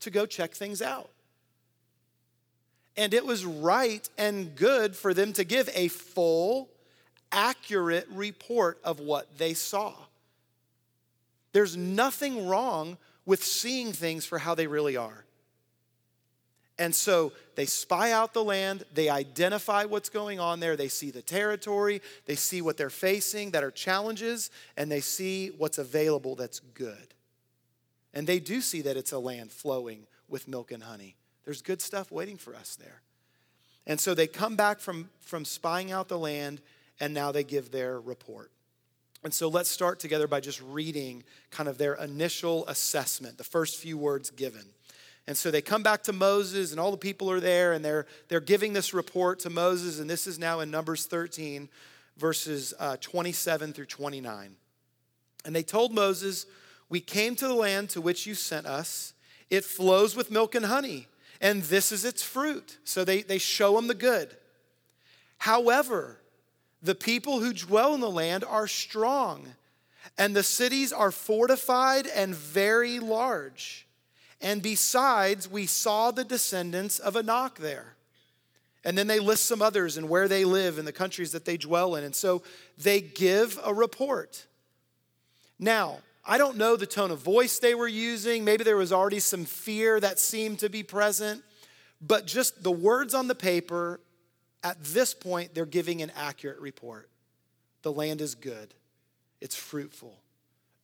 to 0.00 0.10
go 0.10 0.26
check 0.26 0.52
things 0.52 0.82
out. 0.82 1.10
And 2.96 3.12
it 3.12 3.26
was 3.26 3.44
right 3.44 4.08
and 4.16 4.54
good 4.56 4.96
for 4.96 5.12
them 5.12 5.32
to 5.34 5.44
give 5.44 5.68
a 5.74 5.88
full, 5.88 6.68
accurate 7.30 8.06
report 8.10 8.78
of 8.84 9.00
what 9.00 9.36
they 9.38 9.54
saw. 9.54 9.94
There's 11.52 11.76
nothing 11.76 12.46
wrong 12.46 12.96
with 13.24 13.42
seeing 13.42 13.92
things 13.92 14.24
for 14.24 14.38
how 14.38 14.54
they 14.54 14.66
really 14.66 14.96
are. 14.96 15.24
And 16.78 16.94
so 16.94 17.32
they 17.54 17.64
spy 17.64 18.12
out 18.12 18.34
the 18.34 18.44
land, 18.44 18.84
they 18.92 19.08
identify 19.08 19.84
what's 19.84 20.10
going 20.10 20.38
on 20.38 20.60
there, 20.60 20.76
they 20.76 20.88
see 20.88 21.10
the 21.10 21.22
territory, 21.22 22.02
they 22.26 22.34
see 22.34 22.60
what 22.60 22.76
they're 22.76 22.90
facing 22.90 23.52
that 23.52 23.64
are 23.64 23.70
challenges, 23.70 24.50
and 24.76 24.90
they 24.90 25.00
see 25.00 25.48
what's 25.56 25.78
available 25.78 26.34
that's 26.34 26.60
good. 26.60 27.14
And 28.12 28.26
they 28.26 28.40
do 28.40 28.60
see 28.60 28.82
that 28.82 28.96
it's 28.96 29.12
a 29.12 29.18
land 29.18 29.52
flowing 29.52 30.06
with 30.28 30.48
milk 30.48 30.70
and 30.70 30.82
honey. 30.82 31.16
There's 31.46 31.62
good 31.62 31.80
stuff 31.80 32.10
waiting 32.10 32.36
for 32.36 32.54
us 32.54 32.76
there. 32.76 33.00
And 33.86 33.98
so 34.00 34.14
they 34.14 34.26
come 34.26 34.56
back 34.56 34.80
from, 34.80 35.08
from 35.20 35.44
spying 35.44 35.92
out 35.92 36.08
the 36.08 36.18
land, 36.18 36.60
and 37.00 37.14
now 37.14 37.32
they 37.32 37.44
give 37.44 37.70
their 37.70 38.00
report. 38.00 38.50
And 39.22 39.32
so 39.32 39.48
let's 39.48 39.70
start 39.70 40.00
together 40.00 40.26
by 40.26 40.40
just 40.40 40.60
reading 40.60 41.22
kind 41.50 41.68
of 41.68 41.78
their 41.78 41.94
initial 41.94 42.66
assessment, 42.66 43.38
the 43.38 43.44
first 43.44 43.76
few 43.76 43.96
words 43.96 44.30
given. 44.30 44.64
And 45.28 45.36
so 45.36 45.50
they 45.50 45.62
come 45.62 45.84
back 45.84 46.02
to 46.04 46.12
Moses, 46.12 46.72
and 46.72 46.80
all 46.80 46.90
the 46.90 46.96
people 46.96 47.30
are 47.30 47.40
there, 47.40 47.72
and 47.72 47.84
they're, 47.84 48.06
they're 48.28 48.40
giving 48.40 48.72
this 48.72 48.92
report 48.92 49.38
to 49.40 49.50
Moses, 49.50 50.00
and 50.00 50.10
this 50.10 50.26
is 50.26 50.38
now 50.40 50.60
in 50.60 50.70
Numbers 50.70 51.06
13, 51.06 51.68
verses 52.16 52.74
uh, 52.80 52.96
27 53.00 53.72
through 53.72 53.86
29. 53.86 54.56
And 55.44 55.54
they 55.54 55.62
told 55.62 55.94
Moses, 55.94 56.46
We 56.88 57.00
came 57.00 57.36
to 57.36 57.46
the 57.46 57.54
land 57.54 57.90
to 57.90 58.00
which 58.00 58.26
you 58.26 58.34
sent 58.34 58.66
us. 58.66 59.14
It 59.48 59.64
flows 59.64 60.16
with 60.16 60.32
milk 60.32 60.56
and 60.56 60.66
honey 60.66 61.06
and 61.40 61.62
this 61.62 61.92
is 61.92 62.04
its 62.04 62.22
fruit. 62.22 62.78
So 62.84 63.04
they, 63.04 63.22
they 63.22 63.38
show 63.38 63.76
them 63.76 63.86
the 63.86 63.94
good. 63.94 64.34
However, 65.38 66.20
the 66.82 66.94
people 66.94 67.40
who 67.40 67.52
dwell 67.52 67.94
in 67.94 68.00
the 68.00 68.10
land 68.10 68.44
are 68.44 68.68
strong, 68.68 69.46
and 70.16 70.34
the 70.34 70.42
cities 70.42 70.92
are 70.92 71.10
fortified 71.10 72.06
and 72.06 72.34
very 72.34 72.98
large. 72.98 73.86
And 74.40 74.62
besides, 74.62 75.50
we 75.50 75.66
saw 75.66 76.10
the 76.10 76.24
descendants 76.24 76.98
of 76.98 77.16
Anak 77.16 77.58
there. 77.58 77.96
And 78.84 78.96
then 78.96 79.08
they 79.08 79.18
list 79.18 79.46
some 79.46 79.62
others 79.62 79.96
and 79.96 80.08
where 80.08 80.28
they 80.28 80.44
live 80.44 80.78
and 80.78 80.86
the 80.86 80.92
countries 80.92 81.32
that 81.32 81.44
they 81.44 81.56
dwell 81.56 81.96
in. 81.96 82.04
And 82.04 82.14
so 82.14 82.42
they 82.78 83.00
give 83.00 83.58
a 83.64 83.74
report. 83.74 84.46
Now, 85.58 85.98
I 86.26 86.38
don't 86.38 86.56
know 86.56 86.76
the 86.76 86.86
tone 86.86 87.10
of 87.10 87.20
voice 87.20 87.58
they 87.58 87.74
were 87.74 87.86
using. 87.86 88.44
Maybe 88.44 88.64
there 88.64 88.76
was 88.76 88.92
already 88.92 89.20
some 89.20 89.44
fear 89.44 90.00
that 90.00 90.18
seemed 90.18 90.58
to 90.58 90.68
be 90.68 90.82
present. 90.82 91.42
But 92.00 92.26
just 92.26 92.62
the 92.62 92.72
words 92.72 93.14
on 93.14 93.28
the 93.28 93.34
paper, 93.34 94.00
at 94.62 94.82
this 94.82 95.14
point, 95.14 95.54
they're 95.54 95.64
giving 95.64 96.02
an 96.02 96.10
accurate 96.16 96.58
report. 96.58 97.08
The 97.82 97.92
land 97.92 98.20
is 98.20 98.34
good, 98.34 98.74
it's 99.40 99.54
fruitful. 99.54 100.18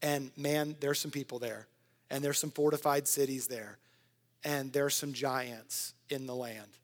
And 0.01 0.31
man, 0.37 0.77
there's 0.81 1.01
some 1.01 1.11
people 1.11 1.39
there, 1.39 1.67
and 2.11 2.25
there's 2.25 2.39
some 2.39 2.51
fortified 2.51 3.09
cities 3.09 3.47
there, 3.49 3.79
and 4.45 4.73
there's 4.73 4.95
some 4.95 5.13
giants 5.13 5.95
in 6.09 6.27
the 6.27 6.35
land. 6.35 6.79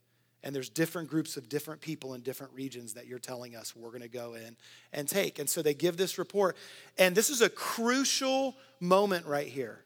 And 0.48 0.56
there's 0.56 0.70
different 0.70 1.10
groups 1.10 1.36
of 1.36 1.50
different 1.50 1.82
people 1.82 2.14
in 2.14 2.22
different 2.22 2.54
regions 2.54 2.94
that 2.94 3.06
you're 3.06 3.18
telling 3.18 3.54
us 3.54 3.76
we're 3.76 3.90
going 3.90 4.00
to 4.00 4.08
go 4.08 4.32
in 4.32 4.56
and 4.94 5.06
take. 5.06 5.38
And 5.38 5.46
so 5.46 5.60
they 5.60 5.74
give 5.74 5.98
this 5.98 6.16
report. 6.16 6.56
And 6.96 7.14
this 7.14 7.28
is 7.28 7.42
a 7.42 7.50
crucial 7.50 8.56
moment 8.80 9.26
right 9.26 9.46
here. 9.46 9.84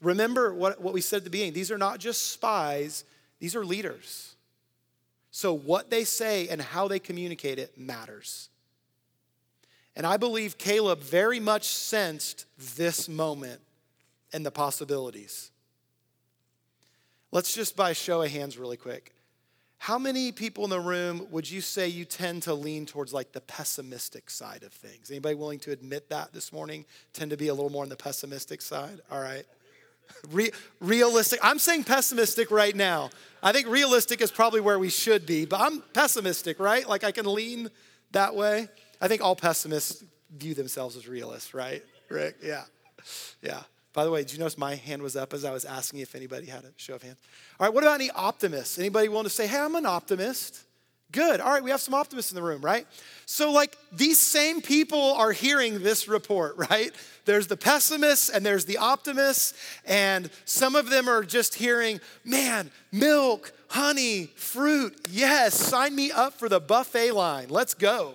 Remember 0.00 0.54
what, 0.54 0.80
what 0.80 0.94
we 0.94 1.02
said 1.02 1.18
at 1.18 1.24
the 1.24 1.30
beginning 1.30 1.52
these 1.52 1.70
are 1.70 1.76
not 1.76 1.98
just 1.98 2.30
spies, 2.30 3.04
these 3.38 3.54
are 3.54 3.66
leaders. 3.66 4.34
So 5.30 5.52
what 5.52 5.90
they 5.90 6.04
say 6.04 6.48
and 6.48 6.62
how 6.62 6.88
they 6.88 6.98
communicate 6.98 7.58
it 7.58 7.76
matters. 7.76 8.48
And 9.94 10.06
I 10.06 10.16
believe 10.16 10.56
Caleb 10.56 11.00
very 11.00 11.38
much 11.38 11.66
sensed 11.66 12.46
this 12.78 13.10
moment 13.10 13.60
and 14.32 14.46
the 14.46 14.50
possibilities. 14.50 15.50
Let's 17.30 17.54
just 17.54 17.76
by 17.76 17.92
show 17.92 18.22
of 18.22 18.30
hands, 18.30 18.56
really 18.56 18.78
quick. 18.78 19.14
How 19.82 19.98
many 19.98 20.30
people 20.30 20.62
in 20.62 20.70
the 20.70 20.78
room 20.78 21.26
would 21.32 21.50
you 21.50 21.60
say 21.60 21.88
you 21.88 22.04
tend 22.04 22.44
to 22.44 22.54
lean 22.54 22.86
towards 22.86 23.12
like 23.12 23.32
the 23.32 23.40
pessimistic 23.40 24.30
side 24.30 24.62
of 24.62 24.72
things? 24.72 25.10
Anybody 25.10 25.34
willing 25.34 25.58
to 25.58 25.72
admit 25.72 26.08
that 26.10 26.32
this 26.32 26.52
morning? 26.52 26.84
Tend 27.12 27.32
to 27.32 27.36
be 27.36 27.48
a 27.48 27.52
little 27.52 27.68
more 27.68 27.82
on 27.82 27.88
the 27.88 27.96
pessimistic 27.96 28.62
side? 28.62 29.00
All 29.10 29.20
right. 29.20 29.44
Re- 30.30 30.52
realistic. 30.78 31.40
I'm 31.42 31.58
saying 31.58 31.82
pessimistic 31.82 32.52
right 32.52 32.76
now. 32.76 33.10
I 33.42 33.50
think 33.50 33.66
realistic 33.66 34.20
is 34.20 34.30
probably 34.30 34.60
where 34.60 34.78
we 34.78 34.88
should 34.88 35.26
be, 35.26 35.46
but 35.46 35.60
I'm 35.60 35.80
pessimistic, 35.92 36.60
right? 36.60 36.88
Like 36.88 37.02
I 37.02 37.10
can 37.10 37.26
lean 37.26 37.68
that 38.12 38.36
way. 38.36 38.68
I 39.00 39.08
think 39.08 39.20
all 39.20 39.34
pessimists 39.34 40.04
view 40.30 40.54
themselves 40.54 40.96
as 40.96 41.08
realists, 41.08 41.54
right? 41.54 41.82
Rick? 42.08 42.36
Yeah. 42.40 42.62
Yeah. 43.42 43.62
By 43.92 44.04
the 44.04 44.10
way, 44.10 44.22
did 44.22 44.32
you 44.32 44.38
notice 44.38 44.56
my 44.56 44.74
hand 44.74 45.02
was 45.02 45.16
up 45.16 45.34
as 45.34 45.44
I 45.44 45.50
was 45.50 45.64
asking 45.64 46.00
if 46.00 46.14
anybody 46.14 46.46
had 46.46 46.64
a 46.64 46.72
show 46.76 46.94
of 46.94 47.02
hands? 47.02 47.18
All 47.60 47.66
right, 47.66 47.74
what 47.74 47.84
about 47.84 47.94
any 47.94 48.10
optimists? 48.10 48.78
Anybody 48.78 49.08
willing 49.08 49.24
to 49.24 49.30
say, 49.30 49.46
hey, 49.46 49.58
I'm 49.58 49.74
an 49.74 49.84
optimist? 49.84 50.64
Good. 51.12 51.40
All 51.40 51.52
right, 51.52 51.62
we 51.62 51.70
have 51.70 51.80
some 51.80 51.92
optimists 51.92 52.32
in 52.32 52.36
the 52.36 52.42
room, 52.42 52.62
right? 52.62 52.86
So, 53.26 53.52
like, 53.52 53.76
these 53.92 54.18
same 54.18 54.62
people 54.62 55.12
are 55.12 55.30
hearing 55.30 55.82
this 55.82 56.08
report, 56.08 56.56
right? 56.70 56.90
There's 57.26 57.46
the 57.46 57.56
pessimists 57.56 58.30
and 58.30 58.44
there's 58.44 58.64
the 58.64 58.78
optimists, 58.78 59.52
and 59.84 60.30
some 60.46 60.74
of 60.74 60.88
them 60.88 61.08
are 61.08 61.22
just 61.22 61.54
hearing, 61.54 62.00
man, 62.24 62.70
milk, 62.92 63.52
honey, 63.68 64.30
fruit. 64.36 64.98
Yes, 65.10 65.54
sign 65.54 65.94
me 65.94 66.10
up 66.10 66.32
for 66.32 66.48
the 66.48 66.60
buffet 66.60 67.12
line. 67.12 67.48
Let's 67.50 67.74
go. 67.74 68.14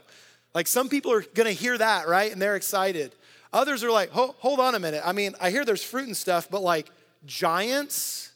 Like, 0.56 0.66
some 0.66 0.90
people 0.90 1.12
are 1.12 1.22
gonna 1.22 1.52
hear 1.52 1.78
that, 1.78 2.08
right? 2.08 2.32
And 2.32 2.42
they're 2.42 2.56
excited. 2.56 3.14
Others 3.54 3.84
are 3.84 3.92
like, 3.92 4.10
hold 4.12 4.60
on 4.60 4.76
a 4.76 4.80
minute. 4.80 5.02
I 5.06 5.14
mean, 5.14 5.34
I 5.40 5.50
hear 5.50 5.64
there's 5.64 5.84
fruit 5.84 6.08
and 6.08 6.18
stuff, 6.18 6.50
but 6.50 6.62
like 6.62 6.90
giants, 7.26 8.32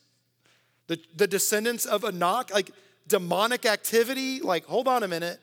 the, 0.87 0.99
the 1.15 1.27
descendants 1.27 1.85
of 1.85 2.03
Anak, 2.03 2.53
like 2.53 2.71
demonic 3.07 3.65
activity, 3.65 4.39
like, 4.39 4.65
hold 4.65 4.87
on 4.87 5.03
a 5.03 5.07
minute. 5.07 5.39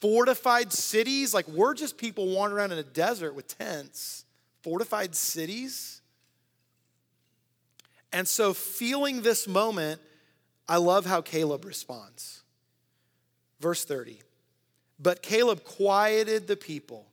Fortified 0.00 0.72
cities, 0.72 1.32
like 1.32 1.48
we're 1.48 1.74
just 1.74 1.96
people 1.96 2.28
wandering 2.34 2.60
around 2.60 2.72
in 2.72 2.78
a 2.78 2.82
desert 2.82 3.34
with 3.34 3.56
tents. 3.58 4.24
Fortified 4.62 5.14
cities. 5.14 6.00
And 8.12 8.26
so, 8.26 8.52
feeling 8.52 9.22
this 9.22 9.46
moment, 9.46 10.00
I 10.68 10.76
love 10.78 11.06
how 11.06 11.20
Caleb 11.20 11.64
responds. 11.64 12.42
Verse 13.60 13.84
30. 13.84 14.20
But 14.98 15.22
Caleb 15.22 15.64
quieted 15.64 16.46
the 16.46 16.56
people 16.56 17.06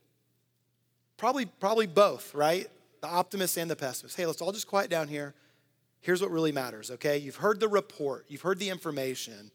Probably, 1.16 1.46
probably 1.46 1.86
both, 1.86 2.34
right? 2.34 2.68
The 3.00 3.08
optimist 3.08 3.56
and 3.56 3.70
the 3.70 3.76
pessimist. 3.76 4.16
Hey, 4.16 4.26
let's 4.26 4.42
all 4.42 4.52
just 4.52 4.66
quiet 4.66 4.90
down 4.90 5.08
here. 5.08 5.34
Here's 6.00 6.20
what 6.20 6.30
really 6.30 6.52
matters, 6.52 6.90
okay? 6.92 7.18
You've 7.18 7.36
heard 7.36 7.58
the 7.58 7.68
report, 7.68 8.26
you've 8.28 8.42
heard 8.42 8.58
the 8.58 8.70
information. 8.70 9.50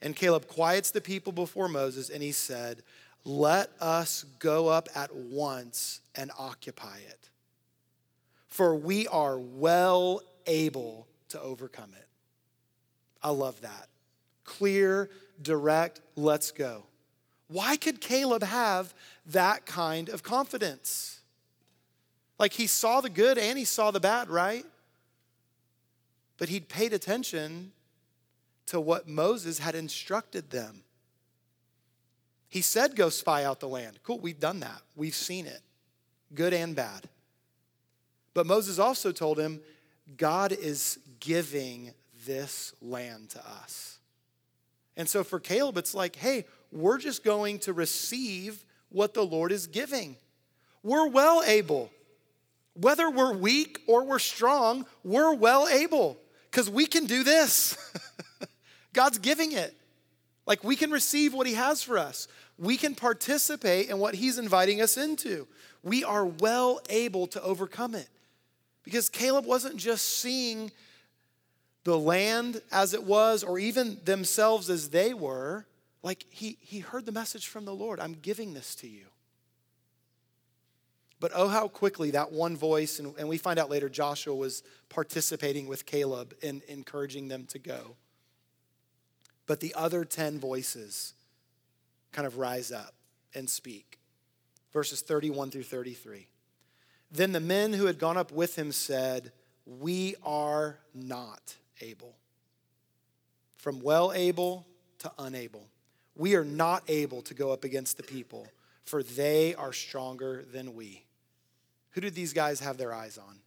And 0.00 0.14
Caleb 0.14 0.46
quiets 0.46 0.90
the 0.92 1.00
people 1.00 1.32
before 1.32 1.68
Moses 1.68 2.08
and 2.08 2.22
he 2.22 2.30
said, 2.30 2.82
Let 3.24 3.70
us 3.80 4.24
go 4.38 4.68
up 4.68 4.88
at 4.94 5.14
once 5.14 6.00
and 6.14 6.30
occupy 6.38 6.98
it, 7.08 7.30
for 8.46 8.76
we 8.76 9.08
are 9.08 9.38
well 9.38 10.20
able 10.46 11.08
to 11.30 11.40
overcome 11.40 11.90
it. 11.96 12.06
I 13.22 13.30
love 13.30 13.60
that. 13.62 13.88
Clear, 14.44 15.10
direct, 15.42 16.00
let's 16.14 16.52
go. 16.52 16.84
Why 17.48 17.76
could 17.76 18.00
Caleb 18.00 18.42
have 18.42 18.94
that 19.26 19.66
kind 19.66 20.08
of 20.08 20.22
confidence? 20.22 21.20
Like 22.38 22.52
he 22.52 22.66
saw 22.66 23.00
the 23.00 23.10
good 23.10 23.38
and 23.38 23.58
he 23.58 23.64
saw 23.64 23.90
the 23.90 24.00
bad, 24.00 24.28
right? 24.28 24.64
But 26.36 26.50
he'd 26.50 26.68
paid 26.68 26.92
attention 26.92 27.72
to 28.66 28.80
what 28.80 29.08
Moses 29.08 29.58
had 29.58 29.74
instructed 29.74 30.50
them. 30.50 30.82
He 32.48 32.60
said, 32.60 32.96
Go 32.96 33.08
spy 33.08 33.44
out 33.44 33.60
the 33.60 33.68
land. 33.68 33.98
Cool, 34.02 34.20
we've 34.20 34.38
done 34.38 34.60
that. 34.60 34.82
We've 34.94 35.14
seen 35.14 35.46
it, 35.46 35.60
good 36.34 36.54
and 36.54 36.76
bad. 36.76 37.08
But 38.34 38.46
Moses 38.46 38.78
also 38.78 39.10
told 39.10 39.38
him, 39.38 39.60
God 40.16 40.52
is 40.52 40.98
giving 41.18 41.92
this 42.24 42.72
land 42.80 43.30
to 43.30 43.40
us. 43.40 43.98
And 44.96 45.08
so 45.08 45.24
for 45.24 45.40
Caleb, 45.40 45.76
it's 45.76 45.94
like, 45.94 46.16
hey, 46.16 46.44
we're 46.70 46.98
just 46.98 47.24
going 47.24 47.58
to 47.60 47.72
receive 47.72 48.64
what 48.90 49.14
the 49.14 49.24
Lord 49.24 49.52
is 49.52 49.66
giving. 49.66 50.16
We're 50.82 51.08
well 51.08 51.42
able. 51.46 51.90
Whether 52.74 53.10
we're 53.10 53.34
weak 53.34 53.80
or 53.86 54.04
we're 54.04 54.18
strong, 54.18 54.86
we're 55.02 55.34
well 55.34 55.66
able 55.68 56.18
because 56.50 56.70
we 56.70 56.86
can 56.86 57.06
do 57.06 57.24
this. 57.24 57.76
God's 58.92 59.18
giving 59.18 59.52
it. 59.52 59.76
Like 60.46 60.64
we 60.64 60.76
can 60.76 60.90
receive 60.90 61.34
what 61.34 61.46
He 61.46 61.54
has 61.54 61.82
for 61.82 61.98
us, 61.98 62.28
we 62.58 62.76
can 62.76 62.94
participate 62.94 63.90
in 63.90 63.98
what 63.98 64.14
He's 64.14 64.38
inviting 64.38 64.80
us 64.80 64.96
into. 64.96 65.46
We 65.82 66.04
are 66.04 66.26
well 66.26 66.80
able 66.88 67.26
to 67.28 67.42
overcome 67.42 67.94
it. 67.94 68.08
Because 68.82 69.08
Caleb 69.08 69.44
wasn't 69.44 69.76
just 69.76 70.18
seeing 70.18 70.72
the 71.84 71.98
land 71.98 72.62
as 72.72 72.94
it 72.94 73.04
was 73.04 73.44
or 73.44 73.58
even 73.58 73.98
themselves 74.04 74.70
as 74.70 74.90
they 74.90 75.14
were. 75.14 75.66
Like 76.02 76.24
he, 76.30 76.58
he 76.60 76.80
heard 76.80 77.06
the 77.06 77.12
message 77.12 77.46
from 77.48 77.64
the 77.64 77.74
Lord 77.74 78.00
I'm 78.00 78.14
giving 78.14 78.54
this 78.54 78.74
to 78.76 78.88
you. 78.88 79.06
But 81.20 81.32
oh, 81.34 81.48
how 81.48 81.66
quickly 81.66 82.12
that 82.12 82.30
one 82.30 82.56
voice, 82.56 83.00
and, 83.00 83.12
and 83.18 83.28
we 83.28 83.38
find 83.38 83.58
out 83.58 83.70
later 83.70 83.88
Joshua 83.88 84.34
was 84.34 84.62
participating 84.88 85.66
with 85.66 85.84
Caleb 85.84 86.34
in 86.42 86.62
encouraging 86.68 87.26
them 87.26 87.44
to 87.46 87.58
go. 87.58 87.96
But 89.46 89.58
the 89.58 89.74
other 89.74 90.04
10 90.04 90.38
voices 90.38 91.14
kind 92.12 92.26
of 92.26 92.38
rise 92.38 92.70
up 92.70 92.94
and 93.34 93.50
speak. 93.50 93.98
Verses 94.72 95.00
31 95.00 95.50
through 95.50 95.64
33. 95.64 96.28
Then 97.10 97.32
the 97.32 97.40
men 97.40 97.72
who 97.72 97.86
had 97.86 97.98
gone 97.98 98.16
up 98.16 98.30
with 98.30 98.56
him 98.56 98.70
said, 98.70 99.32
We 99.66 100.14
are 100.22 100.78
not 100.94 101.56
able. 101.80 102.14
From 103.56 103.80
well 103.80 104.12
able 104.12 104.66
to 105.00 105.10
unable 105.18 105.66
we 106.18 106.34
are 106.34 106.44
not 106.44 106.82
able 106.88 107.22
to 107.22 107.32
go 107.32 107.52
up 107.52 107.64
against 107.64 107.96
the 107.96 108.02
people, 108.02 108.48
for 108.84 109.02
they 109.02 109.54
are 109.54 109.72
stronger 109.72 110.44
than 110.52 110.74
we. 110.74 111.04
Who 111.92 112.00
did 112.02 112.14
these 112.14 112.32
guys 112.32 112.60
have 112.60 112.76
their 112.76 112.92
eyes 112.92 113.16
on? 113.16 113.38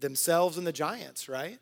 Themselves 0.00 0.58
and 0.58 0.66
the 0.66 0.72
giants, 0.72 1.28
right? 1.28 1.58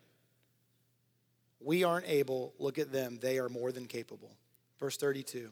We 1.59 1.83
aren't 1.83 2.07
able. 2.07 2.53
Look 2.59 2.79
at 2.79 2.91
them. 2.91 3.19
They 3.21 3.37
are 3.37 3.49
more 3.49 3.71
than 3.71 3.85
capable. 3.85 4.31
Verse 4.79 4.97
32. 4.97 5.49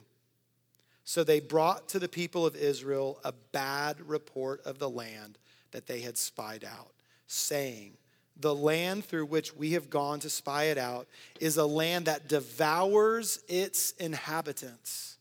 So 1.04 1.22
they 1.22 1.40
brought 1.40 1.88
to 1.90 1.98
the 1.98 2.08
people 2.08 2.46
of 2.46 2.56
Israel 2.56 3.20
a 3.22 3.32
bad 3.52 4.00
report 4.08 4.62
of 4.64 4.78
the 4.78 4.88
land 4.88 5.38
that 5.72 5.86
they 5.86 6.00
had 6.00 6.16
spied 6.16 6.64
out, 6.64 6.92
saying, 7.26 7.98
the 8.38 8.54
land 8.54 9.04
through 9.04 9.26
which 9.26 9.54
we 9.54 9.72
have 9.72 9.90
gone 9.90 10.20
to 10.20 10.30
spy 10.30 10.64
it 10.64 10.78
out 10.78 11.06
is 11.40 11.56
a 11.56 11.66
land 11.66 12.06
that 12.06 12.28
devours 12.28 13.40
its 13.48 13.92
inhabitants. 13.92 15.16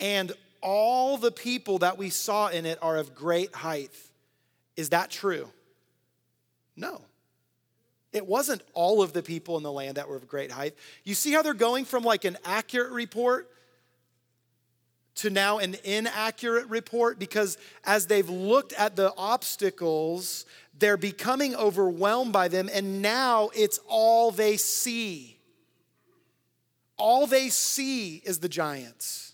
And 0.00 0.32
all 0.60 1.18
the 1.18 1.30
people 1.30 1.78
that 1.78 1.98
we 1.98 2.10
saw 2.10 2.48
in 2.48 2.66
it 2.66 2.78
are 2.80 2.96
of 2.96 3.14
great 3.14 3.54
height. 3.54 3.90
Is 4.76 4.90
that 4.90 5.10
true? 5.10 5.48
No. 6.76 7.02
It 8.12 8.26
wasn't 8.26 8.62
all 8.72 9.02
of 9.02 9.12
the 9.12 9.22
people 9.22 9.56
in 9.56 9.62
the 9.62 9.72
land 9.72 9.96
that 9.96 10.08
were 10.08 10.16
of 10.16 10.26
great 10.26 10.50
height. 10.50 10.74
You 11.04 11.14
see 11.14 11.32
how 11.32 11.42
they're 11.42 11.54
going 11.54 11.84
from 11.84 12.02
like 12.02 12.24
an 12.24 12.38
accurate 12.44 12.92
report 12.92 13.50
to 15.18 15.30
now 15.30 15.58
an 15.58 15.76
inaccurate 15.84 16.66
report? 16.68 17.18
Because 17.18 17.58
as 17.84 18.06
they've 18.06 18.28
looked 18.28 18.72
at 18.72 18.96
the 18.96 19.12
obstacles, 19.16 20.46
they're 20.78 20.96
becoming 20.96 21.54
overwhelmed 21.56 22.32
by 22.32 22.48
them, 22.48 22.68
and 22.72 23.02
now 23.02 23.50
it's 23.54 23.80
all 23.88 24.30
they 24.30 24.56
see. 24.56 25.38
All 26.96 27.26
they 27.26 27.48
see 27.48 28.16
is 28.16 28.40
the 28.40 28.48
giants. 28.48 29.32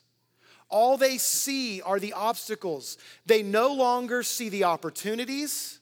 All 0.68 0.96
they 0.96 1.18
see 1.18 1.82
are 1.82 1.98
the 1.98 2.12
obstacles. 2.12 2.98
They 3.26 3.42
no 3.42 3.72
longer 3.72 4.22
see 4.22 4.48
the 4.48 4.64
opportunities. 4.64 5.80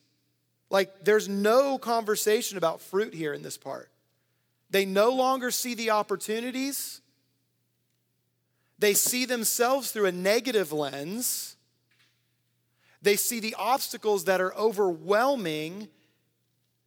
Like, 0.70 1.04
there's 1.04 1.28
no 1.28 1.78
conversation 1.78 2.58
about 2.58 2.80
fruit 2.80 3.14
here 3.14 3.34
in 3.34 3.42
this 3.42 3.58
part. 3.58 3.90
They 4.70 4.86
no 4.86 5.10
longer 5.10 5.50
see 5.50 5.74
the 5.74 5.90
opportunities. 5.90 7.01
They 8.82 8.94
see 8.94 9.26
themselves 9.26 9.92
through 9.92 10.06
a 10.06 10.12
negative 10.12 10.72
lens. 10.72 11.54
They 13.00 13.14
see 13.14 13.38
the 13.38 13.54
obstacles 13.56 14.24
that 14.24 14.40
are 14.40 14.52
overwhelming, 14.56 15.86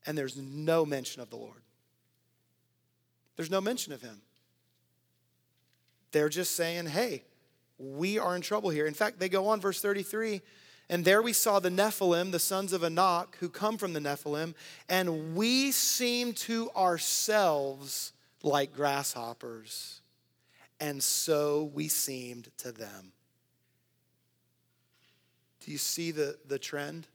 and 0.05 0.17
there's 0.17 0.35
no 0.35 0.85
mention 0.85 1.21
of 1.21 1.29
the 1.29 1.37
Lord. 1.37 1.61
There's 3.37 3.49
no 3.49 3.61
mention 3.61 3.93
of 3.93 4.01
Him. 4.01 4.19
They're 6.11 6.27
just 6.27 6.57
saying, 6.57 6.87
hey, 6.87 7.23
we 7.77 8.19
are 8.19 8.35
in 8.35 8.41
trouble 8.41 8.71
here. 8.71 8.87
In 8.87 8.93
fact, 8.93 9.17
they 9.17 9.29
go 9.29 9.47
on, 9.47 9.61
verse 9.61 9.79
33 9.81 10.41
and 10.89 11.03
there 11.03 11.21
we 11.21 11.33
saw 11.33 11.59
the 11.59 11.69
Nephilim, 11.69 12.31
the 12.31 12.39
sons 12.39 12.71
of 12.71 12.83
Anak, 12.83 13.37
who 13.39 13.49
come 13.49 13.79
from 13.79 13.93
the 13.93 13.99
Nephilim, 13.99 14.53
and 14.87 15.35
we 15.35 15.71
seem 15.71 16.33
to 16.33 16.69
ourselves 16.75 18.13
like 18.43 18.71
grasshoppers, 18.71 20.01
and 20.79 21.01
so 21.01 21.71
we 21.73 21.87
seemed 21.87 22.49
to 22.57 22.71
them. 22.71 23.11
Do 25.61 25.71
you 25.71 25.77
see 25.77 26.11
the, 26.11 26.37
the 26.47 26.59
trend? 26.59 27.07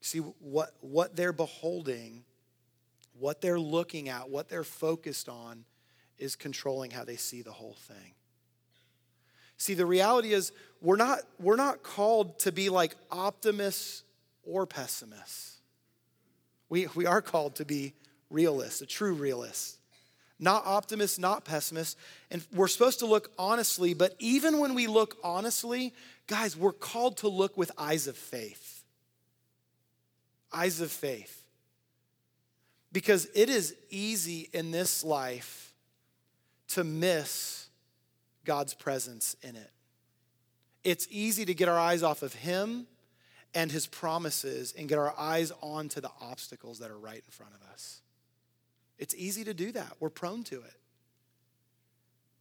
See 0.00 0.18
what, 0.18 0.74
what 0.80 1.14
they're 1.14 1.32
beholding, 1.32 2.24
what 3.18 3.40
they're 3.40 3.60
looking 3.60 4.08
at, 4.08 4.28
what 4.28 4.48
they're 4.48 4.64
focused 4.64 5.28
on 5.28 5.64
is 6.18 6.34
controlling 6.34 6.90
how 6.90 7.04
they 7.04 7.16
see 7.16 7.42
the 7.42 7.52
whole 7.52 7.76
thing. 7.86 8.14
See, 9.56 9.74
the 9.74 9.86
reality 9.86 10.32
is 10.32 10.52
we're 10.80 10.96
not, 10.96 11.20
we're 11.38 11.56
not 11.56 11.82
called 11.82 12.38
to 12.40 12.52
be 12.52 12.70
like 12.70 12.94
optimists 13.10 14.04
or 14.44 14.66
pessimists. 14.66 15.60
We, 16.68 16.86
we 16.94 17.06
are 17.06 17.22
called 17.22 17.56
to 17.56 17.64
be 17.64 17.94
realists, 18.30 18.82
a 18.82 18.86
true 18.86 19.14
realist. 19.14 19.77
Not 20.38 20.64
optimists, 20.66 21.18
not 21.18 21.44
pessimists. 21.44 21.96
And 22.30 22.44
we're 22.54 22.68
supposed 22.68 23.00
to 23.00 23.06
look 23.06 23.32
honestly, 23.38 23.94
but 23.94 24.14
even 24.18 24.58
when 24.58 24.74
we 24.74 24.86
look 24.86 25.16
honestly, 25.24 25.92
guys, 26.26 26.56
we're 26.56 26.72
called 26.72 27.16
to 27.18 27.28
look 27.28 27.56
with 27.56 27.72
eyes 27.76 28.06
of 28.06 28.16
faith. 28.16 28.84
Eyes 30.52 30.80
of 30.80 30.90
faith. 30.90 31.42
Because 32.92 33.28
it 33.34 33.48
is 33.48 33.74
easy 33.90 34.48
in 34.52 34.70
this 34.70 35.04
life 35.04 35.74
to 36.68 36.84
miss 36.84 37.66
God's 38.44 38.74
presence 38.74 39.36
in 39.42 39.56
it. 39.56 39.70
It's 40.84 41.06
easy 41.10 41.44
to 41.44 41.54
get 41.54 41.68
our 41.68 41.78
eyes 41.78 42.02
off 42.02 42.22
of 42.22 42.32
Him 42.32 42.86
and 43.54 43.70
His 43.70 43.86
promises 43.86 44.72
and 44.78 44.88
get 44.88 44.98
our 44.98 45.14
eyes 45.18 45.52
onto 45.60 46.00
the 46.00 46.10
obstacles 46.20 46.78
that 46.78 46.90
are 46.90 46.98
right 46.98 47.22
in 47.24 47.30
front 47.30 47.52
of 47.54 47.72
us. 47.72 48.00
It's 48.98 49.14
easy 49.14 49.44
to 49.44 49.54
do 49.54 49.72
that. 49.72 49.94
We're 50.00 50.10
prone 50.10 50.42
to 50.44 50.56
it. 50.56 50.74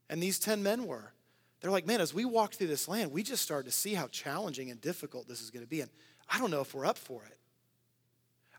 And 0.10 0.22
these 0.22 0.40
10 0.40 0.64
men 0.64 0.86
were. 0.86 1.12
They're 1.62 1.72
like, 1.72 1.88
man, 1.88 2.02
as 2.02 2.14
we 2.14 2.26
walk 2.26 2.54
through 2.54 2.68
this 2.68 2.88
land, 2.88 3.12
we 3.12 3.24
just 3.24 3.44
started 3.44 3.70
to 3.70 3.76
see 3.76 3.94
how 3.94 4.08
challenging 4.08 4.70
and 4.72 4.80
difficult 4.80 5.28
this 5.28 5.42
is 5.42 5.50
going 5.50 5.64
to 5.64 5.70
be. 5.70 5.82
And 5.82 5.90
I 6.30 6.40
don't 6.40 6.52
know 6.52 6.62
if 6.62 6.74
we're 6.74 6.86
up 6.86 6.98
for 6.98 7.24
it. 7.26 7.38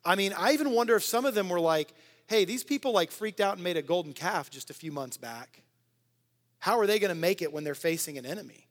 I 0.05 0.15
mean, 0.15 0.33
I 0.37 0.53
even 0.53 0.71
wonder 0.71 0.97
if 0.97 1.05
some 1.05 1.25
of 1.25 1.35
them 1.35 1.49
were 1.49 1.61
like, 1.61 1.93
hey, 2.27 2.45
these 2.45 2.65
people 2.65 2.93
like 2.93 3.11
freaked 3.11 3.41
out 3.41 3.55
and 3.55 3.65
made 3.65 3.77
a 3.77 3.83
golden 3.83 4.13
calf 4.13 4.51
just 4.51 4.71
a 4.71 4.75
few 4.75 4.93
months 4.93 5.17
back. 5.17 5.63
How 6.59 6.79
are 6.79 6.87
they 6.87 6.99
going 6.99 7.11
to 7.11 7.15
make 7.21 7.41
it 7.41 7.53
when 7.53 7.65
they're 7.65 7.75
facing 7.75 8.19
an 8.19 8.27
enemy? 8.27 8.67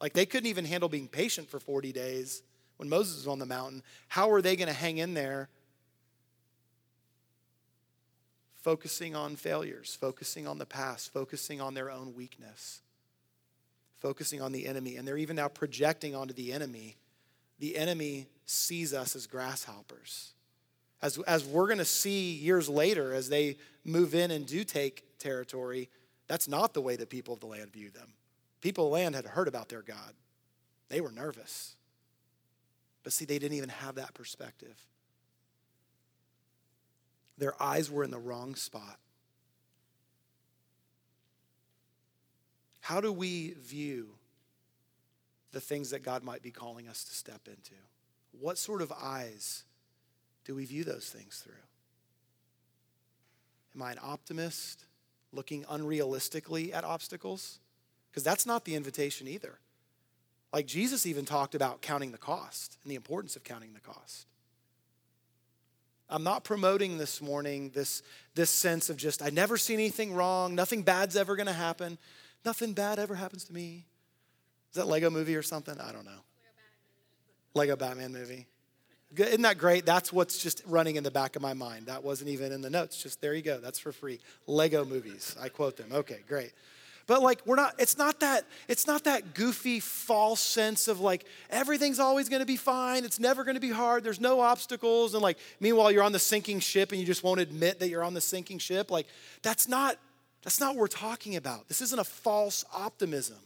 Like 0.00 0.12
they 0.12 0.26
couldn't 0.26 0.48
even 0.48 0.64
handle 0.64 0.88
being 0.88 1.08
patient 1.08 1.48
for 1.48 1.58
40 1.58 1.92
days 1.92 2.42
when 2.76 2.88
Moses 2.88 3.16
was 3.16 3.26
on 3.26 3.38
the 3.38 3.46
mountain. 3.46 3.82
How 4.08 4.30
are 4.30 4.40
they 4.40 4.56
going 4.56 4.68
to 4.68 4.74
hang 4.74 4.98
in 4.98 5.14
there? 5.14 5.48
Focusing 8.68 9.16
on 9.16 9.34
failures, 9.34 9.96
focusing 9.98 10.46
on 10.46 10.58
the 10.58 10.66
past, 10.66 11.10
focusing 11.10 11.58
on 11.58 11.72
their 11.72 11.90
own 11.90 12.12
weakness, 12.14 12.82
focusing 13.96 14.42
on 14.42 14.52
the 14.52 14.66
enemy. 14.66 14.96
And 14.96 15.08
they're 15.08 15.16
even 15.16 15.36
now 15.36 15.48
projecting 15.48 16.14
onto 16.14 16.34
the 16.34 16.52
enemy. 16.52 16.98
The 17.60 17.78
enemy 17.78 18.26
sees 18.44 18.92
us 18.92 19.16
as 19.16 19.26
grasshoppers. 19.26 20.32
As, 21.00 21.16
as 21.20 21.46
we're 21.46 21.64
going 21.64 21.78
to 21.78 21.84
see 21.86 22.32
years 22.32 22.68
later, 22.68 23.14
as 23.14 23.30
they 23.30 23.56
move 23.86 24.14
in 24.14 24.30
and 24.30 24.44
do 24.44 24.64
take 24.64 25.18
territory, 25.18 25.88
that's 26.26 26.46
not 26.46 26.74
the 26.74 26.82
way 26.82 26.94
the 26.94 27.06
people 27.06 27.32
of 27.32 27.40
the 27.40 27.46
land 27.46 27.72
view 27.72 27.88
them. 27.88 28.12
People 28.60 28.84
of 28.84 28.90
the 28.90 28.94
land 28.96 29.14
had 29.14 29.24
heard 29.24 29.48
about 29.48 29.70
their 29.70 29.80
God, 29.80 30.12
they 30.90 31.00
were 31.00 31.10
nervous. 31.10 31.74
But 33.02 33.14
see, 33.14 33.24
they 33.24 33.38
didn't 33.38 33.56
even 33.56 33.70
have 33.70 33.94
that 33.94 34.12
perspective. 34.12 34.76
Their 37.38 37.60
eyes 37.62 37.90
were 37.90 38.04
in 38.04 38.10
the 38.10 38.18
wrong 38.18 38.54
spot. 38.54 38.98
How 42.80 43.00
do 43.00 43.12
we 43.12 43.54
view 43.60 44.10
the 45.52 45.60
things 45.60 45.90
that 45.90 46.02
God 46.02 46.22
might 46.22 46.42
be 46.42 46.50
calling 46.50 46.88
us 46.88 47.04
to 47.04 47.14
step 47.14 47.42
into? 47.46 47.74
What 48.32 48.58
sort 48.58 48.82
of 48.82 48.92
eyes 48.92 49.64
do 50.44 50.54
we 50.54 50.64
view 50.64 50.84
those 50.84 51.08
things 51.08 51.38
through? 51.38 51.54
Am 53.74 53.82
I 53.82 53.92
an 53.92 53.98
optimist? 54.02 54.84
looking 55.32 55.64
unrealistically 55.64 56.72
at 56.72 56.84
obstacles? 56.84 57.60
Because 58.10 58.24
that's 58.24 58.46
not 58.46 58.64
the 58.64 58.74
invitation 58.74 59.28
either. 59.28 59.58
Like 60.52 60.66
Jesus 60.66 61.06
even 61.06 61.24
talked 61.24 61.54
about 61.54 61.82
counting 61.82 62.12
the 62.12 62.18
cost 62.18 62.78
and 62.82 62.90
the 62.90 62.96
importance 62.96 63.36
of 63.36 63.44
counting 63.44 63.74
the 63.74 63.80
cost. 63.80 64.26
I'm 66.10 66.22
not 66.22 66.44
promoting 66.44 66.96
this 66.96 67.20
morning 67.20 67.70
this, 67.74 68.02
this 68.34 68.50
sense 68.50 68.88
of 68.88 68.96
just, 68.96 69.22
I 69.22 69.30
never 69.30 69.56
see 69.56 69.74
anything 69.74 70.14
wrong, 70.14 70.54
nothing 70.54 70.82
bad's 70.82 71.16
ever 71.16 71.36
gonna 71.36 71.52
happen, 71.52 71.98
nothing 72.44 72.72
bad 72.72 72.98
ever 72.98 73.14
happens 73.14 73.44
to 73.44 73.52
me. 73.52 73.84
Is 74.70 74.76
that 74.76 74.86
Lego 74.86 75.10
movie 75.10 75.36
or 75.36 75.42
something? 75.42 75.78
I 75.80 75.92
don't 75.92 76.04
know. 76.04 76.20
Lego 77.54 77.76
Batman 77.76 78.12
movie. 78.12 78.46
Isn't 79.16 79.42
that 79.42 79.56
great? 79.56 79.86
That's 79.86 80.12
what's 80.12 80.38
just 80.38 80.62
running 80.66 80.96
in 80.96 81.02
the 81.02 81.10
back 81.10 81.34
of 81.34 81.40
my 81.40 81.54
mind. 81.54 81.86
That 81.86 82.04
wasn't 82.04 82.30
even 82.30 82.52
in 82.52 82.60
the 82.60 82.68
notes. 82.68 83.02
Just 83.02 83.20
there 83.22 83.32
you 83.32 83.42
go. 83.42 83.58
That's 83.58 83.78
for 83.78 83.90
free. 83.90 84.20
Lego 84.46 84.84
movies. 84.84 85.34
I 85.40 85.48
quote 85.48 85.78
them. 85.78 85.88
Okay, 85.90 86.18
great. 86.28 86.52
But 87.08 87.22
like 87.22 87.44
we're 87.44 87.56
not 87.56 87.74
it's 87.78 87.98
not 87.98 88.20
that 88.20 88.44
it's 88.68 88.86
not 88.86 89.04
that 89.04 89.34
goofy 89.34 89.80
false 89.80 90.40
sense 90.40 90.86
of 90.86 91.00
like 91.00 91.24
everything's 91.50 91.98
always 91.98 92.28
going 92.28 92.40
to 92.40 92.46
be 92.46 92.56
fine. 92.56 93.04
It's 93.04 93.18
never 93.18 93.42
going 93.42 93.56
to 93.56 93.60
be 93.60 93.70
hard. 93.70 94.04
There's 94.04 94.20
no 94.20 94.40
obstacles 94.40 95.14
and 95.14 95.22
like 95.22 95.38
meanwhile 95.58 95.90
you're 95.90 96.04
on 96.04 96.12
the 96.12 96.20
sinking 96.20 96.60
ship 96.60 96.92
and 96.92 97.00
you 97.00 97.06
just 97.06 97.24
won't 97.24 97.40
admit 97.40 97.80
that 97.80 97.88
you're 97.88 98.04
on 98.04 98.14
the 98.14 98.20
sinking 98.20 98.58
ship. 98.58 98.90
Like 98.90 99.06
that's 99.42 99.66
not 99.66 99.96
that's 100.42 100.60
not 100.60 100.74
what 100.74 100.80
we're 100.80 100.86
talking 100.86 101.34
about. 101.34 101.66
This 101.66 101.80
isn't 101.80 101.98
a 101.98 102.04
false 102.04 102.64
optimism. 102.72 103.38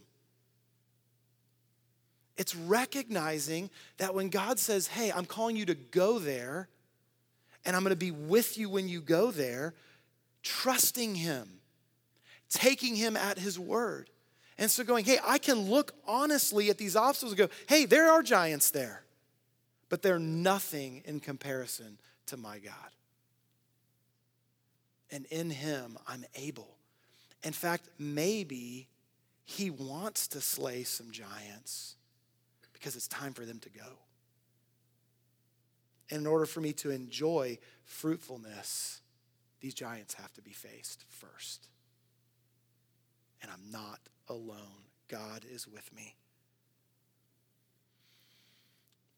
It's 2.37 2.57
recognizing 2.57 3.70
that 3.98 4.14
when 4.14 4.29
God 4.29 4.59
says, 4.59 4.88
Hey, 4.88 5.12
I'm 5.12 5.25
calling 5.25 5.57
you 5.57 5.66
to 5.66 5.75
go 5.75 6.18
there, 6.18 6.68
and 7.64 7.77
I'm 7.77 7.83
going 7.83 7.90
to 7.90 7.96
be 7.96 8.11
with 8.11 8.59
you 8.59 8.68
when 8.68 8.88
you 8.88 9.01
go 9.01 9.31
there, 9.31 9.75
trusting 10.42 11.14
Him, 11.14 11.62
taking 12.53 12.95
Him 12.95 13.17
at 13.17 13.38
His 13.38 13.59
word. 13.59 14.11
And 14.59 14.71
so 14.71 14.85
going, 14.85 15.05
Hey, 15.05 15.19
I 15.27 15.38
can 15.38 15.71
look 15.71 15.93
honestly 16.07 16.71
at 16.71 16.79
these 16.79 16.95
obstacles 16.95 17.33
and 17.33 17.38
go, 17.38 17.55
Hey, 17.69 17.87
there 17.87 18.11
are 18.11 18.23
giants 18.23 18.71
there, 18.71 19.03
but 19.88 20.03
they're 20.03 20.19
nothing 20.19 21.03
in 21.05 21.19
comparison 21.19 21.99
to 22.27 22.37
my 22.37 22.59
God. 22.59 22.75
And 25.11 25.27
in 25.27 25.51
Him, 25.51 25.99
I'm 26.07 26.25
able. 26.35 26.77
In 27.43 27.53
fact, 27.53 27.88
maybe 27.99 28.88
He 29.45 29.71
wants 29.71 30.29
to 30.29 30.41
slay 30.41 30.85
some 30.85 31.11
giants 31.11 31.97
because 32.73 32.95
it's 32.95 33.09
time 33.09 33.33
for 33.33 33.45
them 33.45 33.59
to 33.61 33.71
go. 33.71 33.99
And 36.11 36.21
in 36.21 36.27
order 36.27 36.45
for 36.45 36.61
me 36.61 36.75
to 36.75 36.91
enjoy 36.91 37.59
fruitfulness, 37.85 39.01
these 39.61 39.73
giants 39.73 40.15
have 40.15 40.33
to 40.35 40.43
be 40.43 40.53
faced 40.53 41.05
first. 41.09 41.69
And 43.43 43.51
I'm 43.51 43.71
not 43.71 43.99
alone. 44.29 44.87
God 45.09 45.45
is 45.51 45.69
with 45.69 45.93
me. 45.95 46.15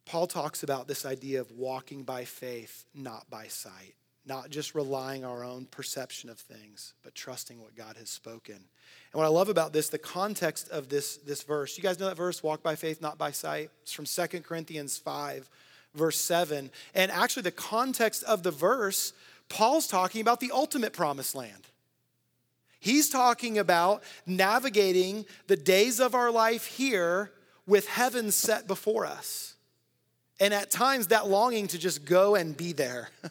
Paul 0.06 0.26
talks 0.26 0.62
about 0.62 0.88
this 0.88 1.06
idea 1.06 1.40
of 1.40 1.50
walking 1.52 2.02
by 2.02 2.24
faith, 2.24 2.84
not 2.94 3.28
by 3.30 3.46
sight, 3.46 3.94
not 4.26 4.50
just 4.50 4.74
relying 4.74 5.24
our 5.24 5.44
own 5.44 5.66
perception 5.66 6.28
of 6.30 6.38
things, 6.38 6.94
but 7.02 7.14
trusting 7.14 7.60
what 7.60 7.76
God 7.76 7.96
has 7.96 8.10
spoken. 8.10 8.54
And 8.54 8.64
what 9.12 9.24
I 9.24 9.28
love 9.28 9.48
about 9.48 9.72
this, 9.72 9.88
the 9.88 9.98
context 9.98 10.68
of 10.70 10.88
this, 10.88 11.16
this 11.18 11.42
verse, 11.42 11.76
you 11.76 11.82
guys 11.82 11.98
know 11.98 12.06
that 12.06 12.16
verse, 12.16 12.42
walk 12.42 12.62
by 12.62 12.74
faith, 12.74 13.00
not 13.00 13.18
by 13.18 13.30
sight? 13.30 13.70
It's 13.82 13.92
from 13.92 14.06
Second 14.06 14.44
Corinthians 14.44 14.98
5, 14.98 15.48
verse 15.94 16.20
7. 16.20 16.70
And 16.94 17.10
actually, 17.10 17.42
the 17.42 17.50
context 17.50 18.24
of 18.24 18.42
the 18.42 18.50
verse, 18.50 19.12
Paul's 19.48 19.86
talking 19.86 20.20
about 20.20 20.40
the 20.40 20.50
ultimate 20.52 20.92
promised 20.92 21.34
land. 21.34 21.68
He's 22.84 23.08
talking 23.08 23.56
about 23.56 24.02
navigating 24.26 25.24
the 25.46 25.56
days 25.56 26.00
of 26.00 26.14
our 26.14 26.30
life 26.30 26.66
here 26.66 27.32
with 27.66 27.88
heaven 27.88 28.30
set 28.30 28.66
before 28.66 29.06
us. 29.06 29.54
And 30.38 30.52
at 30.52 30.70
times, 30.70 31.06
that 31.06 31.26
longing 31.26 31.66
to 31.68 31.78
just 31.78 32.04
go 32.04 32.34
and 32.34 32.54
be 32.54 32.74
there. 32.74 33.08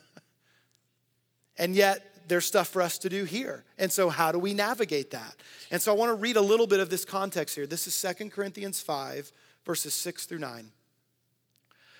and 1.59 1.75
yet, 1.75 2.03
there's 2.27 2.45
stuff 2.45 2.69
for 2.69 2.81
us 2.81 2.97
to 2.97 3.09
do 3.09 3.25
here. 3.25 3.63
And 3.77 3.91
so, 3.91 4.09
how 4.09 4.31
do 4.31 4.39
we 4.39 4.55
navigate 4.55 5.11
that? 5.11 5.35
And 5.69 5.79
so, 5.79 5.93
I 5.93 5.95
want 5.95 6.09
to 6.09 6.15
read 6.15 6.35
a 6.35 6.41
little 6.41 6.65
bit 6.65 6.79
of 6.79 6.89
this 6.89 7.05
context 7.05 7.53
here. 7.55 7.67
This 7.67 7.85
is 7.85 7.93
Second 7.93 8.31
Corinthians 8.31 8.81
5, 8.81 9.31
verses 9.67 9.93
6 9.93 10.25
through 10.25 10.39
9. 10.39 10.71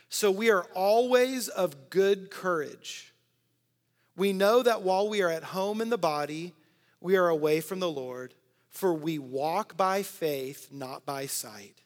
So, 0.10 0.32
we 0.32 0.50
are 0.50 0.64
always 0.74 1.50
of 1.50 1.92
good 1.92 2.32
courage. 2.32 3.14
We 4.18 4.34
know 4.34 4.64
that 4.64 4.82
while 4.82 5.08
we 5.08 5.22
are 5.22 5.30
at 5.30 5.44
home 5.44 5.82
in 5.82 5.92
the 5.92 6.00
body, 6.00 6.56
we 7.04 7.18
are 7.18 7.28
away 7.28 7.60
from 7.60 7.82
the 7.82 7.92
Lord, 7.92 8.34
for 8.70 8.94
we 8.94 9.20
walk 9.20 9.76
by 9.76 10.04
faith, 10.04 10.70
not 10.72 11.06
by 11.06 11.26
sight. 11.26 11.82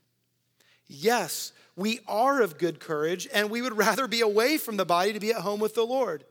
Yes, 0.88 1.54
we 1.76 2.02
are 2.08 2.40
of 2.40 2.60
good 2.60 2.80
courage, 2.80 3.28
and 3.34 3.50
we 3.50 3.64
would 3.64 3.76
rather 3.78 4.08
be 4.08 4.22
away 4.22 4.58
from 4.58 4.78
the 4.78 4.86
body 4.86 5.12
to 5.14 5.20
be 5.20 5.32
at 5.32 5.42
home 5.42 5.60
with 5.60 5.74
the 5.74 5.86
Lord. 5.86 6.24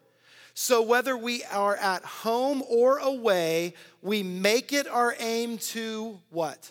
So, 0.55 0.81
whether 0.81 1.17
we 1.19 1.43
are 1.53 1.75
at 1.75 2.05
home 2.05 2.63
or 2.69 2.99
away, 2.99 3.75
we 4.03 4.23
make 4.23 4.73
it 4.73 4.87
our 4.87 5.17
aim 5.19 5.59
to 5.59 6.21
what? 6.31 6.71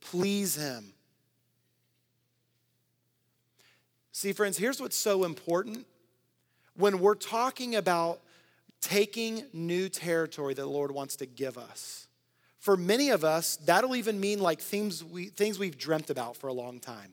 Please 0.00 0.54
Him. 0.54 0.92
See, 4.12 4.32
friends, 4.32 4.56
here's 4.56 4.80
what's 4.80 4.96
so 4.96 5.24
important. 5.24 5.86
When 6.76 7.00
we're 7.00 7.16
talking 7.16 7.74
about 7.74 8.20
taking 8.80 9.44
new 9.52 9.88
territory 9.88 10.54
that 10.54 10.62
the 10.62 10.68
Lord 10.68 10.90
wants 10.90 11.16
to 11.16 11.26
give 11.26 11.58
us, 11.58 12.08
for 12.58 12.76
many 12.76 13.08
of 13.08 13.24
us, 13.24 13.56
that'll 13.56 13.96
even 13.96 14.20
mean 14.20 14.38
like 14.38 14.60
things, 14.60 15.02
we, 15.02 15.26
things 15.26 15.58
we've 15.58 15.78
dreamt 15.78 16.10
about 16.10 16.36
for 16.36 16.48
a 16.48 16.52
long 16.52 16.78
time. 16.78 17.12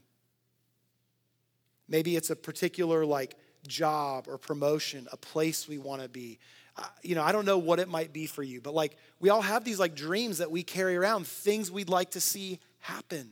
Maybe 1.88 2.18
it's 2.18 2.30
a 2.30 2.36
particular 2.36 3.06
like 3.06 3.36
job 3.66 4.28
or 4.28 4.38
promotion, 4.38 5.08
a 5.12 5.18
place 5.18 5.68
we 5.68 5.78
want 5.78 6.02
to 6.02 6.10
be. 6.10 6.40
Uh, 6.76 6.84
you 7.02 7.16
know, 7.16 7.24
I 7.24 7.32
don't 7.32 7.46
know 7.46 7.58
what 7.58 7.80
it 7.80 7.88
might 7.88 8.12
be 8.12 8.26
for 8.26 8.44
you, 8.44 8.62
but 8.62 8.74
like 8.74 8.98
we 9.20 9.30
all 9.30 9.42
have 9.42 9.64
these 9.64 9.80
like 9.80 9.96
dreams 9.96 10.40
that 10.40 10.52
we 10.52 10.64
carry 10.64 10.98
around, 10.98 11.26
things 11.26 11.72
we'd 11.72 11.90
like 11.90 12.12
to 12.12 12.22
see 12.22 12.60
happen. 12.80 13.32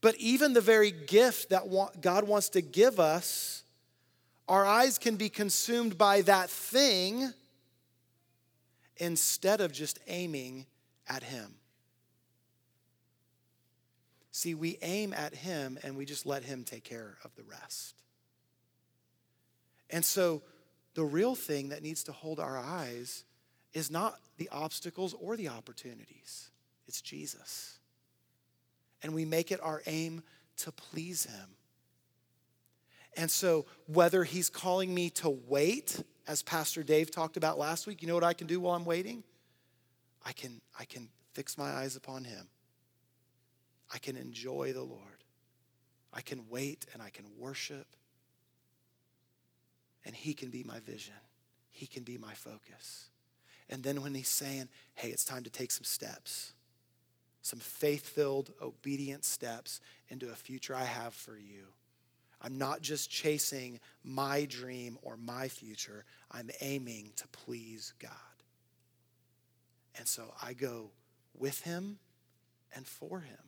But 0.00 0.16
even 0.16 0.54
the 0.54 0.62
very 0.62 0.90
gift 0.90 1.50
that 1.50 1.64
God 2.00 2.26
wants 2.26 2.48
to 2.50 2.62
give 2.62 2.98
us, 2.98 3.64
our 4.50 4.66
eyes 4.66 4.98
can 4.98 5.14
be 5.14 5.28
consumed 5.28 5.96
by 5.96 6.22
that 6.22 6.50
thing 6.50 7.32
instead 8.96 9.60
of 9.60 9.70
just 9.70 10.00
aiming 10.08 10.66
at 11.08 11.22
Him. 11.22 11.54
See, 14.32 14.54
we 14.54 14.76
aim 14.82 15.14
at 15.14 15.36
Him 15.36 15.78
and 15.84 15.96
we 15.96 16.04
just 16.04 16.26
let 16.26 16.42
Him 16.42 16.64
take 16.64 16.82
care 16.82 17.16
of 17.22 17.32
the 17.36 17.44
rest. 17.44 17.94
And 19.88 20.04
so, 20.04 20.42
the 20.94 21.04
real 21.04 21.36
thing 21.36 21.68
that 21.68 21.84
needs 21.84 22.02
to 22.04 22.12
hold 22.12 22.40
our 22.40 22.58
eyes 22.58 23.22
is 23.72 23.88
not 23.88 24.18
the 24.36 24.48
obstacles 24.50 25.14
or 25.20 25.36
the 25.36 25.48
opportunities, 25.48 26.50
it's 26.88 27.00
Jesus. 27.00 27.78
And 29.00 29.14
we 29.14 29.24
make 29.24 29.52
it 29.52 29.60
our 29.62 29.80
aim 29.86 30.24
to 30.56 30.72
please 30.72 31.24
Him. 31.26 31.54
And 33.16 33.30
so, 33.30 33.66
whether 33.86 34.24
He's 34.24 34.48
calling 34.48 34.94
me 34.94 35.10
to 35.10 35.30
wait, 35.30 36.02
as 36.26 36.42
Pastor 36.42 36.82
Dave 36.82 37.10
talked 37.10 37.36
about 37.36 37.58
last 37.58 37.86
week, 37.86 38.02
you 38.02 38.08
know 38.08 38.14
what 38.14 38.24
I 38.24 38.34
can 38.34 38.46
do 38.46 38.60
while 38.60 38.74
I'm 38.74 38.84
waiting? 38.84 39.24
I 40.24 40.32
can, 40.32 40.60
I 40.78 40.84
can 40.84 41.08
fix 41.32 41.58
my 41.58 41.70
eyes 41.70 41.96
upon 41.96 42.24
Him. 42.24 42.48
I 43.92 43.98
can 43.98 44.16
enjoy 44.16 44.72
the 44.72 44.82
Lord. 44.82 45.24
I 46.12 46.20
can 46.20 46.48
wait 46.48 46.86
and 46.92 47.02
I 47.02 47.10
can 47.10 47.24
worship. 47.38 47.86
And 50.04 50.14
He 50.14 50.34
can 50.34 50.50
be 50.50 50.62
my 50.62 50.80
vision, 50.80 51.14
He 51.68 51.86
can 51.86 52.04
be 52.04 52.16
my 52.16 52.34
focus. 52.34 53.08
And 53.68 53.82
then 53.82 54.02
when 54.02 54.14
He's 54.14 54.28
saying, 54.28 54.68
hey, 54.94 55.08
it's 55.10 55.24
time 55.24 55.44
to 55.44 55.50
take 55.50 55.70
some 55.70 55.84
steps, 55.84 56.52
some 57.42 57.60
faith 57.60 58.08
filled, 58.08 58.52
obedient 58.60 59.24
steps 59.24 59.80
into 60.08 60.30
a 60.30 60.34
future 60.34 60.74
I 60.74 60.84
have 60.84 61.14
for 61.14 61.36
you. 61.36 61.66
I'm 62.42 62.58
not 62.58 62.80
just 62.80 63.10
chasing 63.10 63.80
my 64.02 64.46
dream 64.46 64.98
or 65.02 65.16
my 65.16 65.48
future, 65.48 66.04
I'm 66.30 66.50
aiming 66.60 67.12
to 67.16 67.28
please 67.28 67.92
God. 67.98 68.10
And 69.96 70.06
so 70.08 70.32
I 70.42 70.54
go 70.54 70.90
with 71.34 71.60
Him 71.62 71.98
and 72.74 72.86
for 72.86 73.20
Him 73.20 73.38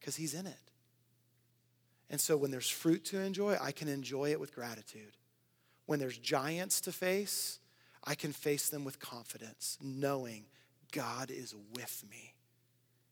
because 0.00 0.16
He's 0.16 0.34
in 0.34 0.46
it. 0.46 0.70
And 2.10 2.20
so 2.20 2.36
when 2.36 2.50
there's 2.50 2.68
fruit 2.68 3.04
to 3.06 3.20
enjoy, 3.20 3.56
I 3.60 3.72
can 3.72 3.88
enjoy 3.88 4.30
it 4.30 4.40
with 4.40 4.54
gratitude. 4.54 5.16
When 5.86 5.98
there's 5.98 6.18
giants 6.18 6.80
to 6.82 6.92
face, 6.92 7.58
I 8.02 8.14
can 8.14 8.32
face 8.32 8.68
them 8.68 8.84
with 8.84 8.98
confidence, 8.98 9.78
knowing 9.82 10.46
God 10.92 11.30
is 11.30 11.54
with 11.74 12.04
me. 12.10 12.34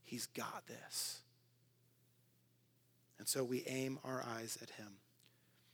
He's 0.03 0.27
got 0.27 0.67
this. 0.67 1.21
And 3.23 3.29
so 3.29 3.45
we 3.45 3.63
aim 3.69 4.01
our 4.03 4.25
eyes 4.37 4.59
at 4.61 4.71
Him. 4.71 4.89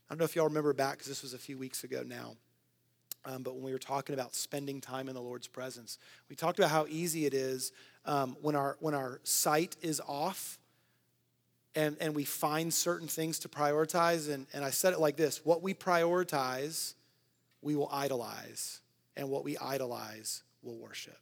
I 0.07 0.13
don't 0.13 0.19
know 0.19 0.25
if 0.25 0.35
y'all 0.35 0.45
remember 0.45 0.71
back, 0.71 0.99
because 0.99 1.07
this 1.07 1.23
was 1.23 1.33
a 1.33 1.39
few 1.39 1.57
weeks 1.57 1.83
ago 1.83 2.03
now, 2.05 2.35
um, 3.25 3.41
but 3.41 3.55
when 3.55 3.63
we 3.63 3.71
were 3.71 3.79
talking 3.79 4.13
about 4.13 4.35
spending 4.35 4.79
time 4.79 5.09
in 5.09 5.15
the 5.15 5.21
Lord's 5.21 5.47
presence, 5.47 5.97
we 6.29 6.35
talked 6.35 6.59
about 6.59 6.69
how 6.69 6.85
easy 6.87 7.25
it 7.25 7.33
is 7.33 7.71
um, 8.05 8.37
when, 8.43 8.55
our, 8.55 8.77
when 8.81 8.93
our 8.93 9.19
sight 9.23 9.77
is 9.81 9.99
off 10.07 10.59
and, 11.73 11.97
and 11.99 12.13
we 12.13 12.23
find 12.23 12.71
certain 12.71 13.07
things 13.07 13.39
to 13.39 13.49
prioritize. 13.49 14.31
And, 14.31 14.45
and 14.53 14.63
I 14.63 14.69
said 14.69 14.93
it 14.93 14.99
like 14.99 15.17
this 15.17 15.43
what 15.43 15.63
we 15.63 15.73
prioritize, 15.73 16.93
we 17.63 17.75
will 17.75 17.89
idolize. 17.91 18.81
And 19.17 19.31
what 19.31 19.43
we 19.43 19.57
idolize, 19.57 20.43
we'll 20.61 20.77
worship. 20.77 21.17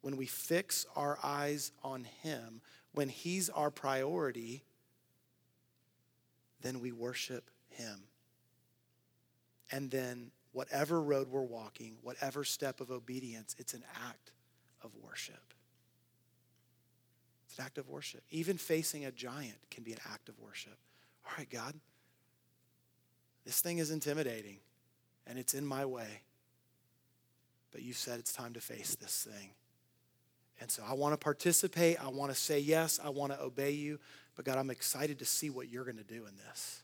When 0.00 0.16
we 0.16 0.26
fix 0.26 0.86
our 0.96 1.20
eyes 1.22 1.70
on 1.84 2.02
Him, 2.24 2.62
when 2.92 3.08
He's 3.08 3.48
our 3.50 3.70
priority, 3.70 4.64
then 6.60 6.80
we 6.80 6.92
worship 6.92 7.50
Him. 7.68 8.04
And 9.70 9.90
then, 9.90 10.30
whatever 10.52 11.00
road 11.02 11.28
we're 11.28 11.42
walking, 11.42 11.96
whatever 12.02 12.42
step 12.44 12.80
of 12.80 12.90
obedience, 12.90 13.54
it's 13.58 13.74
an 13.74 13.84
act 14.08 14.32
of 14.82 14.90
worship 15.02 15.54
It's 17.46 17.58
an 17.58 17.64
act 17.64 17.78
of 17.78 17.88
worship. 17.88 18.22
Even 18.30 18.56
facing 18.56 19.04
a 19.04 19.10
giant 19.10 19.58
can 19.70 19.84
be 19.84 19.92
an 19.92 19.98
act 20.12 20.28
of 20.28 20.38
worship. 20.40 20.76
All 21.26 21.32
right, 21.36 21.48
God, 21.50 21.74
this 23.44 23.60
thing 23.60 23.78
is 23.78 23.90
intimidating 23.90 24.58
and 25.26 25.38
it's 25.38 25.54
in 25.54 25.66
my 25.66 25.84
way. 25.84 26.22
But 27.70 27.82
you 27.82 27.92
said 27.92 28.18
it's 28.18 28.32
time 28.32 28.54
to 28.54 28.60
face 28.60 28.94
this 28.94 29.28
thing. 29.30 29.50
And 30.60 30.70
so 30.70 30.82
I 30.88 30.94
want 30.94 31.12
to 31.12 31.18
participate. 31.18 32.02
I 32.02 32.08
want 32.08 32.32
to 32.32 32.38
say 32.38 32.58
yes. 32.58 32.98
I 33.02 33.10
want 33.10 33.32
to 33.32 33.40
obey 33.40 33.70
you. 33.72 33.98
But 34.36 34.44
God, 34.44 34.58
I'm 34.58 34.70
excited 34.70 35.18
to 35.20 35.24
see 35.24 35.50
what 35.50 35.68
you're 35.68 35.84
going 35.84 35.98
to 35.98 36.04
do 36.04 36.26
in 36.26 36.32
this. 36.48 36.82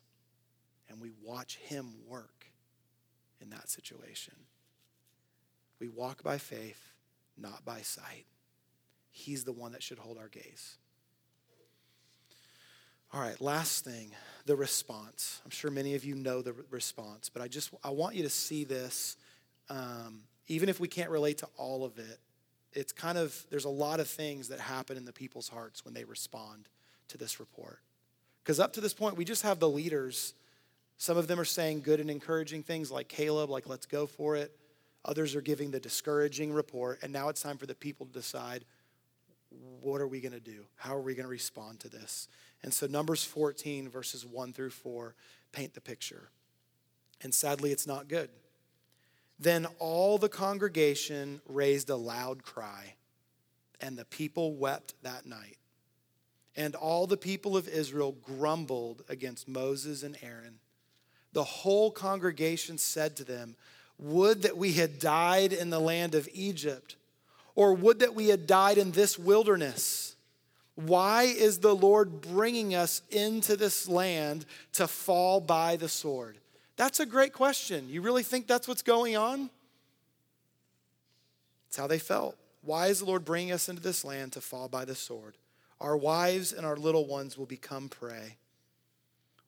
And 0.88 1.00
we 1.00 1.10
watch 1.22 1.56
Him 1.56 1.94
work 2.06 2.46
in 3.40 3.50
that 3.50 3.68
situation. 3.68 4.34
We 5.80 5.88
walk 5.88 6.22
by 6.22 6.38
faith, 6.38 6.92
not 7.36 7.64
by 7.64 7.80
sight. 7.80 8.26
He's 9.10 9.44
the 9.44 9.52
one 9.52 9.72
that 9.72 9.82
should 9.82 9.98
hold 9.98 10.18
our 10.18 10.28
gaze. 10.28 10.76
All 13.12 13.20
right, 13.20 13.40
last 13.40 13.84
thing, 13.84 14.10
the 14.44 14.56
response. 14.56 15.40
I'm 15.44 15.50
sure 15.52 15.70
many 15.70 15.94
of 15.94 16.04
you 16.04 16.16
know 16.16 16.42
the 16.42 16.52
response, 16.70 17.28
but 17.28 17.42
I 17.42 17.46
just 17.46 17.70
I 17.84 17.90
want 17.90 18.16
you 18.16 18.24
to 18.24 18.28
see 18.28 18.64
this. 18.64 19.16
Um, 19.70 20.22
even 20.48 20.68
if 20.68 20.80
we 20.80 20.88
can't 20.88 21.10
relate 21.10 21.38
to 21.38 21.48
all 21.56 21.84
of 21.84 21.98
it, 21.98 22.18
it's 22.74 22.92
kind 22.92 23.16
of 23.16 23.46
there's 23.50 23.64
a 23.64 23.70
lot 23.70 24.00
of 24.00 24.08
things 24.08 24.48
that 24.48 24.60
happen 24.60 24.96
in 24.96 25.04
the 25.04 25.12
people's 25.12 25.48
hearts 25.48 25.84
when 25.84 25.94
they 25.94 26.04
respond 26.04 26.68
to 27.08 27.18
this 27.18 27.40
report. 27.40 27.80
Because 28.42 28.60
up 28.60 28.72
to 28.74 28.80
this 28.80 28.92
point, 28.92 29.16
we 29.16 29.24
just 29.24 29.42
have 29.42 29.58
the 29.58 29.68
leaders. 29.68 30.34
Some 30.98 31.16
of 31.16 31.28
them 31.28 31.40
are 31.40 31.46
saying 31.46 31.80
good 31.80 32.00
and 32.00 32.10
encouraging 32.10 32.62
things 32.62 32.90
like 32.90 33.08
Caleb, 33.08 33.50
like, 33.50 33.68
let's 33.68 33.86
go 33.86 34.06
for 34.06 34.36
it. 34.36 34.54
Others 35.06 35.34
are 35.34 35.40
giving 35.40 35.70
the 35.70 35.80
discouraging 35.80 36.52
report. 36.52 36.98
And 37.02 37.12
now 37.12 37.28
it's 37.28 37.42
time 37.42 37.56
for 37.56 37.66
the 37.66 37.74
people 37.74 38.06
to 38.06 38.12
decide 38.12 38.64
what 39.80 40.00
are 40.00 40.08
we 40.08 40.20
going 40.20 40.32
to 40.32 40.40
do? 40.40 40.64
How 40.76 40.96
are 40.96 41.00
we 41.00 41.14
going 41.14 41.24
to 41.24 41.30
respond 41.30 41.80
to 41.80 41.88
this? 41.88 42.28
And 42.62 42.72
so, 42.72 42.86
Numbers 42.86 43.24
14, 43.24 43.88
verses 43.88 44.26
1 44.26 44.52
through 44.52 44.70
4, 44.70 45.14
paint 45.52 45.74
the 45.74 45.80
picture. 45.80 46.30
And 47.22 47.32
sadly, 47.32 47.70
it's 47.70 47.86
not 47.86 48.08
good. 48.08 48.30
Then 49.38 49.66
all 49.78 50.18
the 50.18 50.28
congregation 50.28 51.40
raised 51.46 51.90
a 51.90 51.96
loud 51.96 52.42
cry, 52.42 52.94
and 53.80 53.96
the 53.96 54.04
people 54.04 54.54
wept 54.54 54.94
that 55.02 55.26
night. 55.26 55.58
And 56.56 56.74
all 56.76 57.06
the 57.06 57.16
people 57.16 57.56
of 57.56 57.68
Israel 57.68 58.12
grumbled 58.22 59.02
against 59.08 59.48
Moses 59.48 60.02
and 60.04 60.16
Aaron. 60.22 60.58
The 61.32 61.44
whole 61.44 61.90
congregation 61.90 62.78
said 62.78 63.16
to 63.16 63.24
them, 63.24 63.56
Would 63.98 64.42
that 64.42 64.56
we 64.56 64.74
had 64.74 65.00
died 65.00 65.52
in 65.52 65.70
the 65.70 65.80
land 65.80 66.14
of 66.14 66.28
Egypt, 66.32 66.94
or 67.54 67.74
would 67.74 68.00
that 68.00 68.14
we 68.14 68.28
had 68.28 68.46
died 68.46 68.78
in 68.78 68.92
this 68.92 69.18
wilderness. 69.18 70.16
Why 70.74 71.24
is 71.24 71.58
the 71.58 71.74
Lord 71.74 72.20
bringing 72.20 72.74
us 72.74 73.02
into 73.10 73.56
this 73.56 73.88
land 73.88 74.44
to 74.72 74.88
fall 74.88 75.40
by 75.40 75.76
the 75.76 75.88
sword? 75.88 76.38
That's 76.76 77.00
a 77.00 77.06
great 77.06 77.32
question. 77.32 77.88
You 77.88 78.02
really 78.02 78.22
think 78.22 78.46
that's 78.46 78.66
what's 78.66 78.82
going 78.82 79.16
on? 79.16 79.50
It's 81.68 81.76
how 81.76 81.86
they 81.86 81.98
felt. 81.98 82.36
Why 82.62 82.86
is 82.88 83.00
the 83.00 83.04
Lord 83.04 83.24
bringing 83.24 83.52
us 83.52 83.68
into 83.68 83.82
this 83.82 84.04
land 84.04 84.32
to 84.32 84.40
fall 84.40 84.68
by 84.68 84.84
the 84.84 84.94
sword? 84.94 85.36
Our 85.80 85.96
wives 85.96 86.52
and 86.52 86.64
our 86.64 86.76
little 86.76 87.06
ones 87.06 87.36
will 87.36 87.46
become 87.46 87.88
prey. 87.88 88.36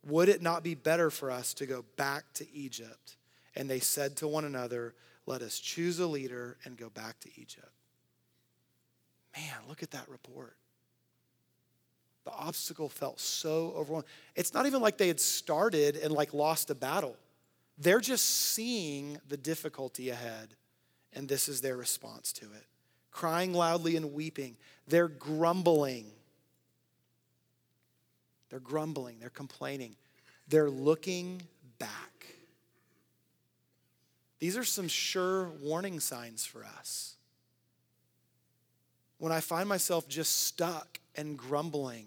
Would 0.04 0.28
it 0.28 0.42
not 0.42 0.62
be 0.62 0.74
better 0.74 1.10
for 1.10 1.30
us 1.30 1.54
to 1.54 1.66
go 1.66 1.84
back 1.96 2.24
to 2.34 2.52
Egypt? 2.52 3.16
And 3.54 3.68
they 3.70 3.80
said 3.80 4.16
to 4.16 4.28
one 4.28 4.44
another, 4.44 4.94
Let 5.24 5.42
us 5.42 5.58
choose 5.58 5.98
a 5.98 6.06
leader 6.06 6.58
and 6.64 6.76
go 6.76 6.90
back 6.90 7.18
to 7.20 7.30
Egypt. 7.40 7.70
Man, 9.36 9.56
look 9.68 9.82
at 9.82 9.90
that 9.92 10.08
report. 10.08 10.56
The 12.26 12.32
obstacle 12.32 12.90
felt 12.90 13.18
so 13.18 13.72
overwhelming. 13.74 14.08
It's 14.34 14.52
not 14.52 14.66
even 14.66 14.82
like 14.82 14.98
they 14.98 15.08
had 15.08 15.20
started 15.20 15.96
and 15.96 16.12
like 16.12 16.34
lost 16.34 16.68
a 16.68 16.74
battle. 16.74 17.16
They're 17.78 18.00
just 18.00 18.24
seeing 18.24 19.18
the 19.28 19.38
difficulty 19.38 20.10
ahead, 20.10 20.54
and 21.14 21.28
this 21.28 21.48
is 21.48 21.62
their 21.62 21.76
response 21.76 22.32
to 22.34 22.44
it. 22.44 22.66
Crying 23.10 23.54
loudly 23.54 23.96
and 23.96 24.12
weeping. 24.12 24.56
They're 24.86 25.08
grumbling. 25.08 26.10
They're 28.48 28.60
grumbling, 28.60 29.18
they're 29.18 29.28
complaining, 29.30 29.96
they're 30.48 30.70
looking 30.70 31.42
back. 31.78 32.26
These 34.38 34.56
are 34.56 34.64
some 34.64 34.88
sure 34.88 35.48
warning 35.60 36.00
signs 36.00 36.44
for 36.44 36.64
us. 36.64 37.16
When 39.18 39.32
I 39.32 39.40
find 39.40 39.68
myself 39.68 40.08
just 40.08 40.46
stuck 40.46 41.00
and 41.16 41.38
grumbling 41.38 42.06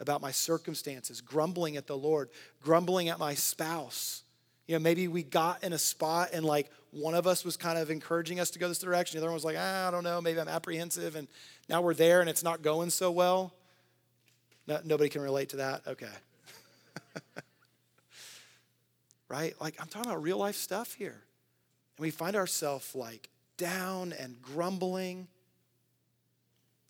about 0.00 0.20
my 0.20 0.30
circumstances, 0.30 1.20
grumbling 1.20 1.76
at 1.76 1.86
the 1.86 1.96
Lord, 1.96 2.30
grumbling 2.62 3.08
at 3.08 3.18
my 3.18 3.34
spouse, 3.34 4.24
you 4.66 4.74
know, 4.74 4.78
maybe 4.78 5.08
we 5.08 5.22
got 5.22 5.62
in 5.62 5.72
a 5.72 5.78
spot 5.78 6.30
and 6.32 6.44
like 6.44 6.70
one 6.90 7.14
of 7.14 7.26
us 7.26 7.44
was 7.44 7.56
kind 7.56 7.78
of 7.78 7.90
encouraging 7.90 8.40
us 8.40 8.50
to 8.50 8.58
go 8.58 8.68
this 8.68 8.78
direction. 8.78 9.18
The 9.18 9.22
other 9.22 9.30
one 9.30 9.34
was 9.34 9.44
like, 9.44 9.56
ah, 9.58 9.88
I 9.88 9.90
don't 9.90 10.04
know, 10.04 10.20
maybe 10.20 10.40
I'm 10.40 10.48
apprehensive. 10.48 11.16
And 11.16 11.28
now 11.68 11.82
we're 11.82 11.94
there 11.94 12.20
and 12.20 12.30
it's 12.30 12.42
not 12.42 12.62
going 12.62 12.90
so 12.90 13.10
well. 13.10 13.52
No, 14.66 14.80
nobody 14.84 15.10
can 15.10 15.20
relate 15.20 15.50
to 15.50 15.56
that? 15.56 15.82
Okay. 15.86 16.08
right? 19.28 19.54
Like, 19.60 19.76
I'm 19.80 19.88
talking 19.88 20.10
about 20.10 20.22
real 20.22 20.38
life 20.38 20.56
stuff 20.56 20.94
here. 20.94 21.22
And 21.98 22.04
we 22.04 22.10
find 22.10 22.34
ourselves 22.34 22.94
like 22.94 23.28
down 23.58 24.14
and 24.18 24.40
grumbling, 24.40 25.28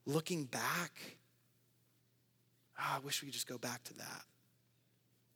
looking 0.07 0.45
back. 0.45 0.93
Oh, 2.85 2.97
I 2.97 2.99
wish 3.01 3.23
we 3.23 3.27
could 3.27 3.35
just 3.35 3.49
go 3.49 3.59
back 3.59 3.83
to 3.85 3.94
that. 3.94 4.23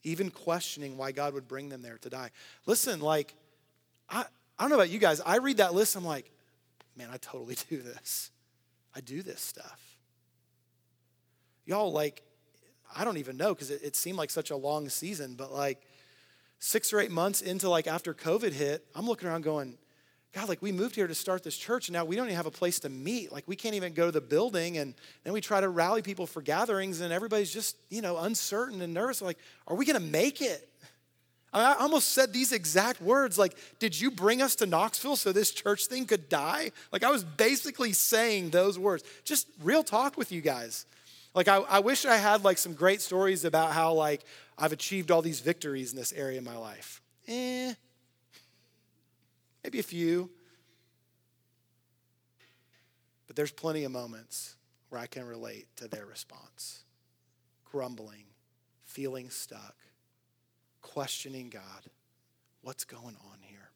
Even 0.03 0.31
questioning 0.31 0.97
why 0.97 1.13
God 1.13 1.35
would 1.35 1.49
bring 1.49 1.69
them 1.69 1.83
there 1.83 1.99
to 1.99 2.11
die. 2.11 2.31
Listen, 2.67 3.01
like, 3.01 3.35
I, 4.09 4.25
I 4.59 4.63
don't 4.63 4.71
know 4.71 4.77
about 4.77 4.91
you 4.91 4.99
guys. 4.99 5.21
I 5.21 5.39
read 5.39 5.57
that 5.59 5.75
list, 5.75 5.97
I'm 5.97 6.05
like, 6.05 6.31
man, 6.97 7.09
I 7.13 7.17
totally 7.17 7.57
do 7.71 7.81
this. 7.83 8.31
I 8.95 9.01
do 9.01 9.23
this 9.23 9.41
stuff. 9.41 9.81
Y'all, 11.65 11.93
like, 11.93 12.23
I 12.97 13.05
don't 13.05 13.19
even 13.19 13.37
know 13.37 13.55
because 13.55 13.71
it, 13.71 13.83
it 13.83 13.97
seemed 13.97 14.19
like 14.19 14.31
such 14.31 14.51
a 14.51 14.57
long 14.57 14.89
season, 14.89 15.35
but 15.35 15.53
like 15.53 15.83
six 16.59 16.93
or 16.93 17.01
eight 17.01 17.11
months 17.11 17.43
into 17.43 17.69
like 17.69 17.87
after 17.87 18.15
COVID 18.15 18.53
hit, 18.53 18.85
I'm 18.95 19.07
looking 19.07 19.29
around 19.29 19.43
going, 19.43 19.79
God, 20.35 20.49
like 20.49 20.61
we 20.61 20.73
moved 20.73 20.95
here 20.95 21.07
to 21.07 21.15
start 21.15 21.43
this 21.43 21.57
church 21.57 21.89
and 21.89 21.95
now 21.95 22.05
we 22.05 22.15
don't 22.15 22.27
even 22.27 22.37
have 22.37 22.47
a 22.47 22.51
place 22.51 22.81
to 22.81 22.89
meet. 22.89 23.33
Like 23.33 23.45
we 23.47 23.57
can't 23.57 23.75
even 23.75 23.95
go 23.95 24.07
to 24.07 24.13
the 24.13 24.21
building 24.21 24.77
and 24.79 24.95
then 25.25 25.33
we 25.33 25.41
try 25.41 25.61
to 25.61 25.69
rally 25.69 26.03
people 26.03 26.27
for 26.27 26.43
gatherings 26.43 27.01
and 27.01 27.13
everybody's 27.13 27.53
just, 27.53 27.77
you 27.89 28.03
know, 28.03 28.19
uncertain 28.19 28.83
and 28.83 28.93
nervous. 28.93 29.23
Like, 29.23 29.39
are 29.67 29.75
we 29.75 29.87
gonna 29.87 30.01
make 30.01 30.43
it? 30.43 30.69
I 31.51 31.77
almost 31.81 32.11
said 32.11 32.35
these 32.35 32.53
exact 32.53 33.01
words 33.01 33.39
like, 33.39 33.57
did 33.79 33.99
you 33.99 34.11
bring 34.11 34.43
us 34.43 34.55
to 34.57 34.67
Knoxville 34.67 35.17
so 35.17 35.33
this 35.33 35.51
church 35.51 35.87
thing 35.87 36.05
could 36.05 36.29
die? 36.29 36.73
Like 36.93 37.05
I 37.05 37.11
was 37.11 37.25
basically 37.25 37.95
saying 37.95 38.51
those 38.51 38.79
words. 38.79 39.05
Just 39.25 39.49
real 39.63 39.83
talk 39.83 40.19
with 40.19 40.31
you 40.31 40.43
guys. 40.43 40.85
Like, 41.35 41.49
I, 41.49 41.59
I 41.59 41.79
wish 41.81 42.05
I 42.05 42.17
had 42.17 42.45
like 42.45 42.59
some 42.59 42.75
great 42.75 43.01
stories 43.01 43.45
about 43.45 43.73
how 43.73 43.93
like 43.93 44.25
I've 44.59 44.73
achieved 44.73 45.11
all 45.11 45.23
these 45.23 45.41
victories 45.41 45.93
in 45.93 45.97
this 45.97 46.13
area 46.13 46.39
of 46.39 46.45
my 46.45 46.57
life. 46.57 47.01
Eh, 47.29 47.75
maybe 49.69 49.81
a 49.81 49.83
few. 49.83 50.31
But 53.27 53.37
there's 53.37 53.51
plenty 53.51 53.85
of 53.85 53.93
moments 53.93 54.57
where 54.89 54.99
I 54.99 55.07
can 55.07 55.27
relate 55.27 55.67
to 55.77 55.89
their 55.89 56.07
response 56.07 56.85
grumbling, 57.71 58.25
feeling 58.87 59.29
stuck, 59.29 59.77
questioning 60.81 61.51
God. 61.51 61.91
What's 62.63 62.85
going 62.85 63.15
on 63.31 63.41
here? 63.43 63.69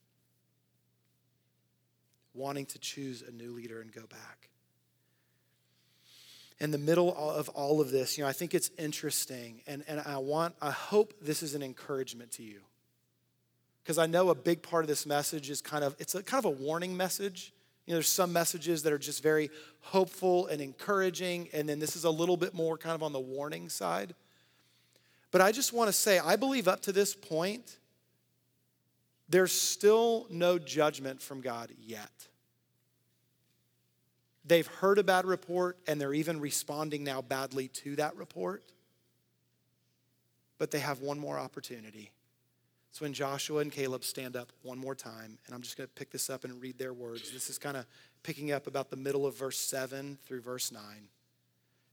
Wanting 2.33 2.65
to 2.65 2.79
choose 2.79 3.21
a 3.21 3.31
new 3.31 3.53
leader 3.53 3.83
and 3.83 3.93
go 3.93 4.07
back 4.07 4.49
in 6.59 6.71
the 6.71 6.79
middle 6.79 7.15
of 7.15 7.51
all 7.51 7.83
of 7.83 7.91
this, 7.91 8.17
you 8.17 8.25
know, 8.25 8.31
I 8.31 8.33
think 8.33 8.55
it's 8.55 8.71
interesting, 8.79 9.61
and, 9.67 9.83
and 9.89 10.01
I 10.01 10.19
want, 10.19 10.55
I 10.63 10.71
hope 10.71 11.13
this 11.21 11.43
is 11.43 11.55
an 11.55 11.63
encouragement 11.63 12.31
to 12.33 12.45
you. 12.45 12.61
Because 13.83 13.99
I 13.99 14.07
know 14.07 14.31
a 14.31 14.35
big 14.35 14.63
part 14.63 14.85
of 14.85 14.89
this 14.89 15.07
message 15.07 15.51
is 15.51 15.61
kind 15.61 15.83
of, 15.83 15.97
it's 15.99 16.15
a 16.15 16.23
kind 16.23 16.45
of 16.45 16.45
a 16.45 16.63
warning 16.63 16.97
message. 16.97 17.53
You 17.87 17.93
know, 17.93 17.97
there's 17.97 18.09
some 18.09 18.33
messages 18.33 18.85
that 18.85 18.93
are 18.93 18.99
just 18.99 19.23
very 19.23 19.51
hopeful 19.81 20.47
and 20.47 20.61
encouraging, 20.61 21.49
and 21.53 21.69
then 21.69 21.81
this 21.81 21.97
is 21.97 22.05
a 22.05 22.11
little 22.11 22.37
bit 22.37 22.55
more 22.55 22.79
kind 22.79 22.95
of 22.95 23.03
on 23.03 23.13
the 23.13 23.21
warning 23.21 23.69
side. 23.69 24.15
But 25.33 25.41
I 25.41 25.51
just 25.51 25.73
want 25.73 25.89
to 25.89 25.93
say, 25.93 26.19
I 26.19 26.37
believe 26.37 26.69
up 26.69 26.83
to 26.83 26.93
this 26.93 27.15
point, 27.15 27.79
there's 29.29 29.53
still 29.53 30.27
no 30.31 30.59
judgment 30.59 31.21
from 31.21 31.41
God 31.41 31.73
yet. 31.81 32.11
They've 34.45 34.67
heard 34.67 34.99
a 34.99 35.05
bad 35.05 35.25
report 35.25 35.79
and 35.87 36.01
they're 36.01 36.15
even 36.15 36.41
responding 36.41 37.03
now 37.03 37.23
badly 37.23 37.69
to 37.69 37.97
that 37.97 38.17
report. 38.17 38.63
But 40.59 40.71
they 40.71 40.81
have 40.81 41.01
one 41.01 41.19
more 41.19 41.39
opportunity. 41.39 42.11
It's 42.93 43.01
when 43.01 43.15
Joshua 43.15 43.61
and 43.61 43.73
Caleb 43.73 44.05
stand 44.05 44.37
up 44.37 44.53
one 44.61 44.77
more 44.77 44.95
time. 44.95 45.39
And 45.47 45.55
I'm 45.55 45.63
just 45.63 45.79
going 45.79 45.89
to 45.89 45.95
pick 45.95 46.11
this 46.11 46.29
up 46.29 46.45
and 46.45 46.61
read 46.61 46.77
their 46.77 46.93
words. 46.93 47.31
This 47.31 47.49
is 47.49 47.57
kind 47.57 47.79
of 47.79 47.87
picking 48.23 48.53
up 48.53 48.67
about 48.67 48.91
the 48.91 48.97
middle 48.97 49.25
of 49.25 49.35
verse 49.35 49.59
7 49.59 50.19
through 50.27 50.43
verse 50.43 50.71
9. 50.71 50.83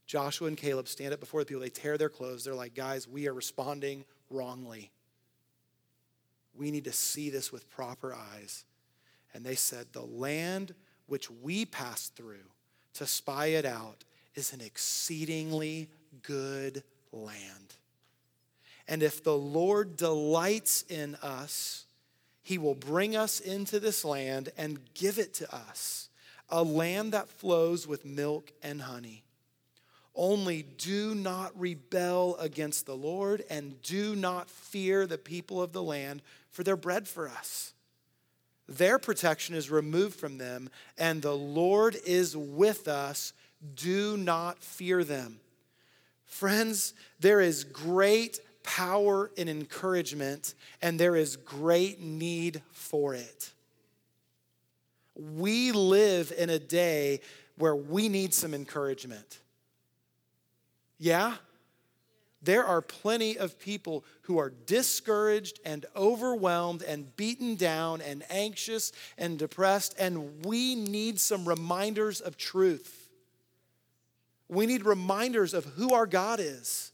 Joshua 0.04 0.48
and 0.48 0.58
Caleb 0.58 0.88
stand 0.88 1.14
up 1.14 1.20
before 1.20 1.40
the 1.40 1.46
people. 1.46 1.62
They 1.62 1.70
tear 1.70 1.96
their 1.96 2.10
clothes. 2.10 2.44
They're 2.44 2.54
like, 2.54 2.74
guys, 2.74 3.08
we 3.08 3.26
are 3.28 3.32
responding 3.32 4.04
wrongly. 4.28 4.90
We 6.54 6.70
need 6.70 6.84
to 6.84 6.92
see 6.92 7.30
this 7.30 7.50
with 7.50 7.70
proper 7.70 8.14
eyes. 8.14 8.66
And 9.32 9.42
they 9.42 9.54
said, 9.54 9.86
The 9.92 10.02
land 10.02 10.74
which 11.06 11.30
we 11.30 11.64
passed 11.64 12.14
through 12.14 12.44
to 12.94 13.06
spy 13.06 13.46
it 13.46 13.64
out 13.64 14.04
is 14.34 14.52
an 14.52 14.60
exceedingly 14.60 15.88
good 16.22 16.82
land. 17.10 17.76
And 18.90 19.04
if 19.04 19.22
the 19.22 19.36
Lord 19.36 19.96
delights 19.96 20.84
in 20.88 21.14
us, 21.22 21.86
he 22.42 22.58
will 22.58 22.74
bring 22.74 23.14
us 23.14 23.38
into 23.38 23.78
this 23.78 24.04
land 24.04 24.50
and 24.58 24.80
give 24.94 25.16
it 25.16 25.32
to 25.34 25.54
us, 25.54 26.08
a 26.48 26.64
land 26.64 27.12
that 27.12 27.28
flows 27.28 27.86
with 27.86 28.04
milk 28.04 28.50
and 28.64 28.82
honey. 28.82 29.22
Only 30.16 30.64
do 30.64 31.14
not 31.14 31.52
rebel 31.58 32.36
against 32.38 32.84
the 32.84 32.96
Lord 32.96 33.44
and 33.48 33.80
do 33.82 34.16
not 34.16 34.50
fear 34.50 35.06
the 35.06 35.18
people 35.18 35.62
of 35.62 35.72
the 35.72 35.84
land, 35.84 36.20
for 36.50 36.64
their 36.64 36.76
bread 36.76 37.06
for 37.06 37.28
us. 37.28 37.72
Their 38.68 38.98
protection 38.98 39.54
is 39.54 39.70
removed 39.70 40.18
from 40.18 40.38
them, 40.38 40.68
and 40.98 41.22
the 41.22 41.36
Lord 41.36 41.96
is 42.04 42.36
with 42.36 42.88
us. 42.88 43.34
Do 43.76 44.16
not 44.16 44.64
fear 44.64 45.04
them. 45.04 45.38
Friends, 46.26 46.92
there 47.20 47.40
is 47.40 47.62
great 47.62 48.40
power 48.62 49.30
in 49.36 49.48
encouragement, 49.48 50.54
and 50.82 50.98
there 50.98 51.16
is 51.16 51.36
great 51.36 52.00
need 52.00 52.62
for 52.72 53.14
it. 53.14 53.52
We 55.14 55.72
live 55.72 56.32
in 56.36 56.50
a 56.50 56.58
day 56.58 57.20
where 57.56 57.76
we 57.76 58.08
need 58.08 58.32
some 58.32 58.54
encouragement. 58.54 59.38
Yeah? 60.98 61.34
There 62.42 62.64
are 62.64 62.80
plenty 62.80 63.36
of 63.36 63.58
people 63.58 64.04
who 64.22 64.38
are 64.38 64.50
discouraged 64.50 65.60
and 65.64 65.84
overwhelmed 65.94 66.82
and 66.82 67.14
beaten 67.16 67.54
down 67.54 68.00
and 68.00 68.24
anxious 68.30 68.92
and 69.18 69.38
depressed, 69.38 69.94
and 69.98 70.44
we 70.46 70.74
need 70.74 71.20
some 71.20 71.46
reminders 71.46 72.20
of 72.20 72.38
truth. 72.38 73.08
We 74.48 74.66
need 74.66 74.84
reminders 74.86 75.52
of 75.52 75.64
who 75.64 75.92
our 75.92 76.06
God 76.06 76.40
is, 76.40 76.92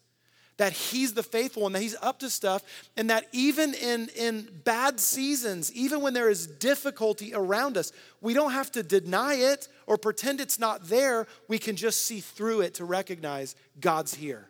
that 0.57 0.73
He's 0.73 1.15
the 1.15 1.23
faithful 1.23 1.63
one, 1.63 1.73
that 1.73 1.83
He's 1.83 1.97
up 2.01 2.19
to 2.21 2.31
stuff, 2.31 2.63
and 2.97 3.11
that 3.11 3.27
even 3.33 3.75
in, 3.75 4.09
in 4.17 4.49
bad 4.65 4.99
seasons, 5.01 5.73
even 5.73 6.01
when 6.01 6.15
there 6.15 6.31
is 6.31 6.47
difficulty 6.47 7.33
around 7.35 7.77
us, 7.77 7.93
we 8.21 8.35
don't 8.35 8.53
have 8.53 8.73
to 8.73 8.83
deny 8.83 9.35
it 9.35 9.69
or 9.87 9.97
pretend 9.97 10.41
it's 10.41 10.59
not 10.59 10.89
there. 10.89 11.27
We 11.49 11.59
can 11.59 11.77
just 11.77 12.03
see 12.03 12.21
through 12.21 12.63
it 12.63 12.75
to 12.75 12.85
recognize 12.85 13.55
God's 13.81 14.15
here 14.15 14.49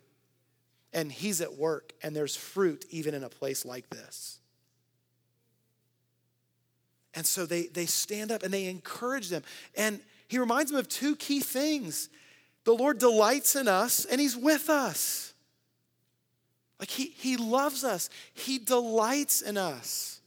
and 0.92 1.12
He's 1.12 1.40
at 1.40 1.54
work, 1.54 1.92
and 2.02 2.16
there's 2.16 2.36
fruit 2.36 2.84
even 2.90 3.14
in 3.14 3.22
a 3.22 3.28
place 3.28 3.64
like 3.64 3.90
this. 3.90 4.38
And 7.14 7.26
so 7.26 7.46
they, 7.46 7.66
they 7.66 7.86
stand 7.86 8.30
up 8.30 8.42
and 8.42 8.52
they 8.52 8.66
encourage 8.66 9.30
them. 9.30 9.42
And 9.74 10.00
he 10.28 10.38
reminds 10.38 10.70
them 10.70 10.78
of 10.78 10.88
two 10.88 11.16
key 11.16 11.40
things 11.40 12.08
the 12.64 12.74
Lord 12.74 12.98
delights 12.98 13.54
in 13.54 13.68
us, 13.68 14.04
and 14.06 14.20
He's 14.20 14.36
with 14.36 14.68
us. 14.68 15.25
Like 16.78 16.90
he, 16.90 17.06
he 17.06 17.36
loves 17.36 17.84
us, 17.84 18.10
He 18.34 18.58
delights 18.58 19.40
in 19.40 19.56
us, 19.56 20.20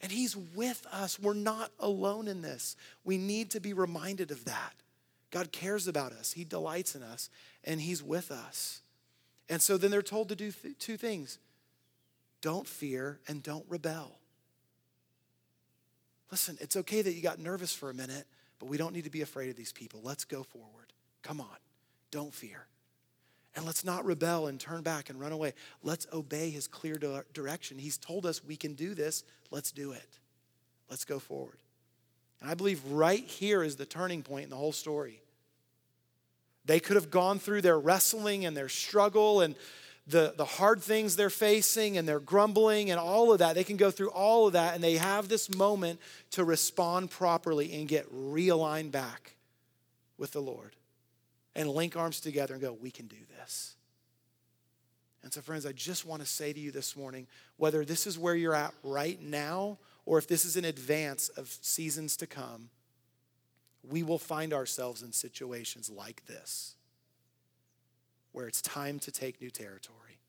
and 0.00 0.10
He's 0.10 0.36
with 0.36 0.86
us. 0.90 1.18
We're 1.18 1.34
not 1.34 1.70
alone 1.78 2.28
in 2.28 2.42
this. 2.42 2.76
We 3.04 3.18
need 3.18 3.50
to 3.50 3.60
be 3.60 3.72
reminded 3.72 4.30
of 4.30 4.44
that. 4.46 4.74
God 5.30 5.52
cares 5.52 5.86
about 5.86 6.12
us, 6.12 6.32
He 6.32 6.44
delights 6.44 6.94
in 6.94 7.02
us, 7.02 7.28
and 7.64 7.80
He's 7.80 8.02
with 8.02 8.30
us. 8.30 8.80
And 9.48 9.62
so 9.62 9.76
then 9.76 9.90
they're 9.90 10.02
told 10.02 10.28
to 10.30 10.36
do 10.36 10.50
th- 10.50 10.78
two 10.78 10.96
things 10.96 11.38
don't 12.40 12.66
fear 12.66 13.18
and 13.28 13.42
don't 13.42 13.64
rebel. 13.68 14.18
Listen, 16.30 16.56
it's 16.60 16.76
okay 16.76 17.02
that 17.02 17.12
you 17.12 17.22
got 17.22 17.38
nervous 17.38 17.72
for 17.72 17.90
a 17.90 17.94
minute, 17.94 18.26
but 18.58 18.68
we 18.68 18.76
don't 18.76 18.92
need 18.92 19.04
to 19.04 19.10
be 19.10 19.22
afraid 19.22 19.50
of 19.50 19.56
these 19.56 19.72
people. 19.72 20.00
Let's 20.02 20.24
go 20.24 20.42
forward. 20.42 20.92
Come 21.22 21.40
on, 21.40 21.56
don't 22.10 22.34
fear. 22.34 22.66
And 23.56 23.64
let's 23.64 23.84
not 23.84 24.04
rebel 24.04 24.48
and 24.48 24.60
turn 24.60 24.82
back 24.82 25.08
and 25.08 25.18
run 25.18 25.32
away. 25.32 25.54
Let's 25.82 26.06
obey 26.12 26.50
his 26.50 26.68
clear 26.68 26.98
direction. 27.32 27.78
He's 27.78 27.96
told 27.96 28.26
us 28.26 28.44
we 28.44 28.56
can 28.56 28.74
do 28.74 28.94
this. 28.94 29.24
Let's 29.50 29.72
do 29.72 29.92
it. 29.92 30.18
Let's 30.90 31.06
go 31.06 31.18
forward. 31.18 31.56
And 32.42 32.50
I 32.50 32.54
believe 32.54 32.84
right 32.84 33.24
here 33.24 33.62
is 33.62 33.76
the 33.76 33.86
turning 33.86 34.22
point 34.22 34.44
in 34.44 34.50
the 34.50 34.56
whole 34.56 34.72
story. 34.72 35.22
They 36.66 36.80
could 36.80 36.96
have 36.96 37.10
gone 37.10 37.38
through 37.38 37.62
their 37.62 37.78
wrestling 37.78 38.44
and 38.44 38.54
their 38.54 38.68
struggle 38.68 39.40
and 39.40 39.54
the, 40.06 40.34
the 40.36 40.44
hard 40.44 40.82
things 40.82 41.16
they're 41.16 41.30
facing 41.30 41.96
and 41.96 42.06
their 42.06 42.20
grumbling 42.20 42.90
and 42.90 43.00
all 43.00 43.32
of 43.32 43.38
that. 43.38 43.54
They 43.54 43.64
can 43.64 43.78
go 43.78 43.90
through 43.90 44.10
all 44.10 44.48
of 44.48 44.52
that 44.52 44.74
and 44.74 44.84
they 44.84 44.96
have 44.96 45.28
this 45.28 45.52
moment 45.54 45.98
to 46.32 46.44
respond 46.44 47.10
properly 47.10 47.72
and 47.72 47.88
get 47.88 48.12
realigned 48.14 48.90
back 48.90 49.32
with 50.18 50.32
the 50.32 50.42
Lord 50.42 50.76
and 51.56 51.70
link 51.70 51.96
arms 51.96 52.20
together 52.20 52.54
and 52.54 52.62
go, 52.62 52.76
We 52.80 52.92
can 52.92 53.08
do 53.08 53.16
this. 53.40 53.74
And 55.24 55.32
so, 55.32 55.40
friends, 55.40 55.66
I 55.66 55.72
just 55.72 56.06
want 56.06 56.22
to 56.22 56.28
say 56.28 56.52
to 56.52 56.60
you 56.60 56.70
this 56.70 56.94
morning 56.94 57.26
whether 57.56 57.84
this 57.84 58.06
is 58.06 58.16
where 58.16 58.36
you're 58.36 58.54
at 58.54 58.72
right 58.84 59.20
now 59.20 59.78
or 60.04 60.18
if 60.18 60.28
this 60.28 60.44
is 60.44 60.56
in 60.56 60.64
advance 60.64 61.30
of 61.30 61.48
seasons 61.48 62.16
to 62.18 62.28
come, 62.28 62.70
we 63.82 64.04
will 64.04 64.20
find 64.20 64.52
ourselves 64.52 65.02
in 65.02 65.12
situations 65.12 65.90
like 65.90 66.24
this 66.26 66.76
where 68.30 68.46
it's 68.46 68.60
time 68.60 68.98
to 69.00 69.10
take 69.10 69.40
new 69.40 69.50
territory. 69.50 70.20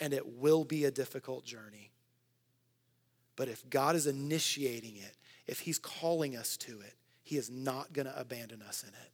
And 0.00 0.12
it 0.12 0.38
will 0.38 0.64
be 0.64 0.84
a 0.84 0.90
difficult 0.90 1.44
journey. 1.44 1.92
But 3.36 3.48
if 3.48 3.68
God 3.70 3.94
is 3.96 4.06
initiating 4.06 4.96
it, 4.96 5.16
if 5.46 5.60
He's 5.60 5.78
calling 5.78 6.36
us 6.36 6.56
to 6.58 6.80
it, 6.80 6.94
He 7.22 7.36
is 7.36 7.48
not 7.48 7.92
going 7.92 8.06
to 8.06 8.20
abandon 8.20 8.60
us 8.60 8.82
in 8.82 8.90
it. 8.90 9.12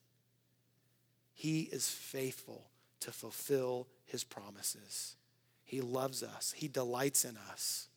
He 1.35 1.63
is 1.63 1.89
faithful 1.89 2.71
to 3.01 3.11
fulfill 3.11 3.89
His 4.07 4.25
promises. 4.25 5.17
He 5.65 5.81
loves 5.81 6.23
us, 6.23 6.55
He 6.57 6.69
delights 6.69 7.25
in 7.25 7.37
us, 7.51 7.89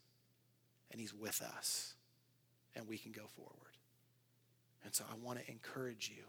and 0.91 0.99
He's 0.99 1.13
with 1.13 1.41
us. 1.41 1.93
And 2.75 2.87
we 2.87 2.97
can 2.97 3.11
go 3.11 3.23
forward. 3.35 3.53
And 4.83 4.93
so 4.93 5.03
I 5.09 5.15
want 5.23 5.39
to 5.39 5.51
encourage 5.51 6.11
you 6.15 6.23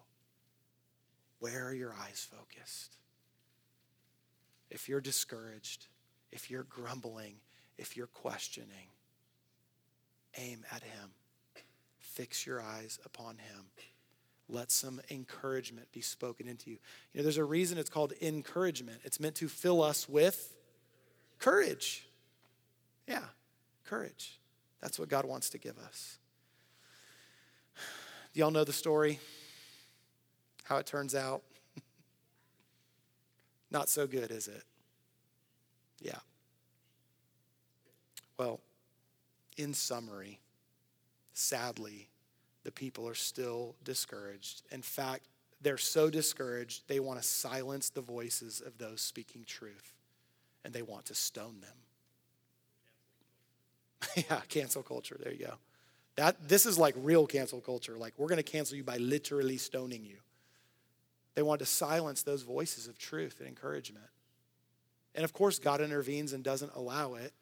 where 1.40 1.66
are 1.66 1.74
your 1.74 1.94
eyes 1.94 2.26
focused? 2.30 2.96
If 4.70 4.88
you're 4.88 5.00
discouraged, 5.00 5.86
if 6.32 6.50
you're 6.50 6.64
grumbling, 6.64 7.36
if 7.76 7.96
you're 7.96 8.08
questioning, 8.08 8.88
aim 10.36 10.64
at 10.72 10.82
Him. 10.82 11.10
Fix 11.98 12.46
your 12.46 12.60
eyes 12.60 12.98
upon 13.04 13.36
Him. 13.38 13.66
Let 14.48 14.70
some 14.70 15.00
encouragement 15.10 15.92
be 15.92 16.00
spoken 16.00 16.48
into 16.48 16.70
you. 16.70 16.78
You 17.12 17.18
know, 17.18 17.22
there's 17.22 17.36
a 17.36 17.44
reason 17.44 17.76
it's 17.76 17.90
called 17.90 18.14
encouragement. 18.20 19.00
It's 19.04 19.20
meant 19.20 19.34
to 19.36 19.48
fill 19.48 19.82
us 19.82 20.08
with 20.08 20.54
courage. 21.38 22.06
Yeah, 23.06 23.24
courage. 23.84 24.40
That's 24.80 24.98
what 24.98 25.08
God 25.08 25.24
wants 25.24 25.50
to 25.50 25.58
give 25.58 25.78
us. 25.78 26.18
Do 28.32 28.40
y'all 28.40 28.50
know 28.50 28.64
the 28.64 28.72
story? 28.72 29.18
How 30.64 30.76
it 30.76 30.86
turns 30.86 31.14
out? 31.14 31.42
Not 33.70 33.88
so 33.88 34.06
good, 34.06 34.30
is 34.30 34.48
it? 34.48 34.62
Yeah. 36.00 36.18
Well, 38.38 38.60
in 39.56 39.74
summary, 39.74 40.38
sadly, 41.34 42.08
the 42.68 42.72
people 42.72 43.08
are 43.08 43.14
still 43.14 43.74
discouraged. 43.82 44.60
In 44.70 44.82
fact, 44.82 45.24
they're 45.62 45.78
so 45.78 46.10
discouraged, 46.10 46.82
they 46.86 47.00
want 47.00 47.18
to 47.18 47.26
silence 47.26 47.88
the 47.88 48.02
voices 48.02 48.60
of 48.60 48.76
those 48.76 49.00
speaking 49.00 49.44
truth 49.46 49.94
and 50.66 50.74
they 50.74 50.82
want 50.82 51.06
to 51.06 51.14
stone 51.14 51.62
them. 51.62 54.26
yeah, 54.30 54.40
cancel 54.50 54.82
culture. 54.82 55.16
There 55.18 55.32
you 55.32 55.46
go. 55.46 55.54
That, 56.16 56.46
this 56.46 56.66
is 56.66 56.76
like 56.76 56.94
real 56.98 57.26
cancel 57.26 57.62
culture. 57.62 57.96
Like, 57.96 58.12
we're 58.18 58.28
going 58.28 58.36
to 58.36 58.42
cancel 58.42 58.76
you 58.76 58.84
by 58.84 58.98
literally 58.98 59.56
stoning 59.56 60.04
you. 60.04 60.18
They 61.36 61.42
want 61.42 61.60
to 61.60 61.66
silence 61.66 62.22
those 62.22 62.42
voices 62.42 62.86
of 62.86 62.98
truth 62.98 63.36
and 63.38 63.48
encouragement. 63.48 64.10
And 65.14 65.24
of 65.24 65.32
course, 65.32 65.58
God 65.58 65.80
intervenes 65.80 66.34
and 66.34 66.44
doesn't 66.44 66.72
allow 66.74 67.14
it. 67.14 67.32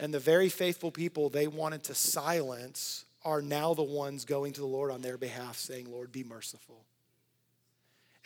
And 0.00 0.12
the 0.12 0.18
very 0.18 0.48
faithful 0.48 0.90
people 0.90 1.28
they 1.28 1.46
wanted 1.46 1.84
to 1.84 1.94
silence 1.94 3.05
are 3.26 3.42
now 3.42 3.74
the 3.74 3.82
ones 3.82 4.24
going 4.24 4.54
to 4.54 4.60
the 4.60 4.66
Lord 4.66 4.90
on 4.90 5.02
their 5.02 5.18
behalf, 5.18 5.58
saying, 5.58 5.92
Lord, 5.92 6.10
be 6.10 6.24
merciful. 6.24 6.86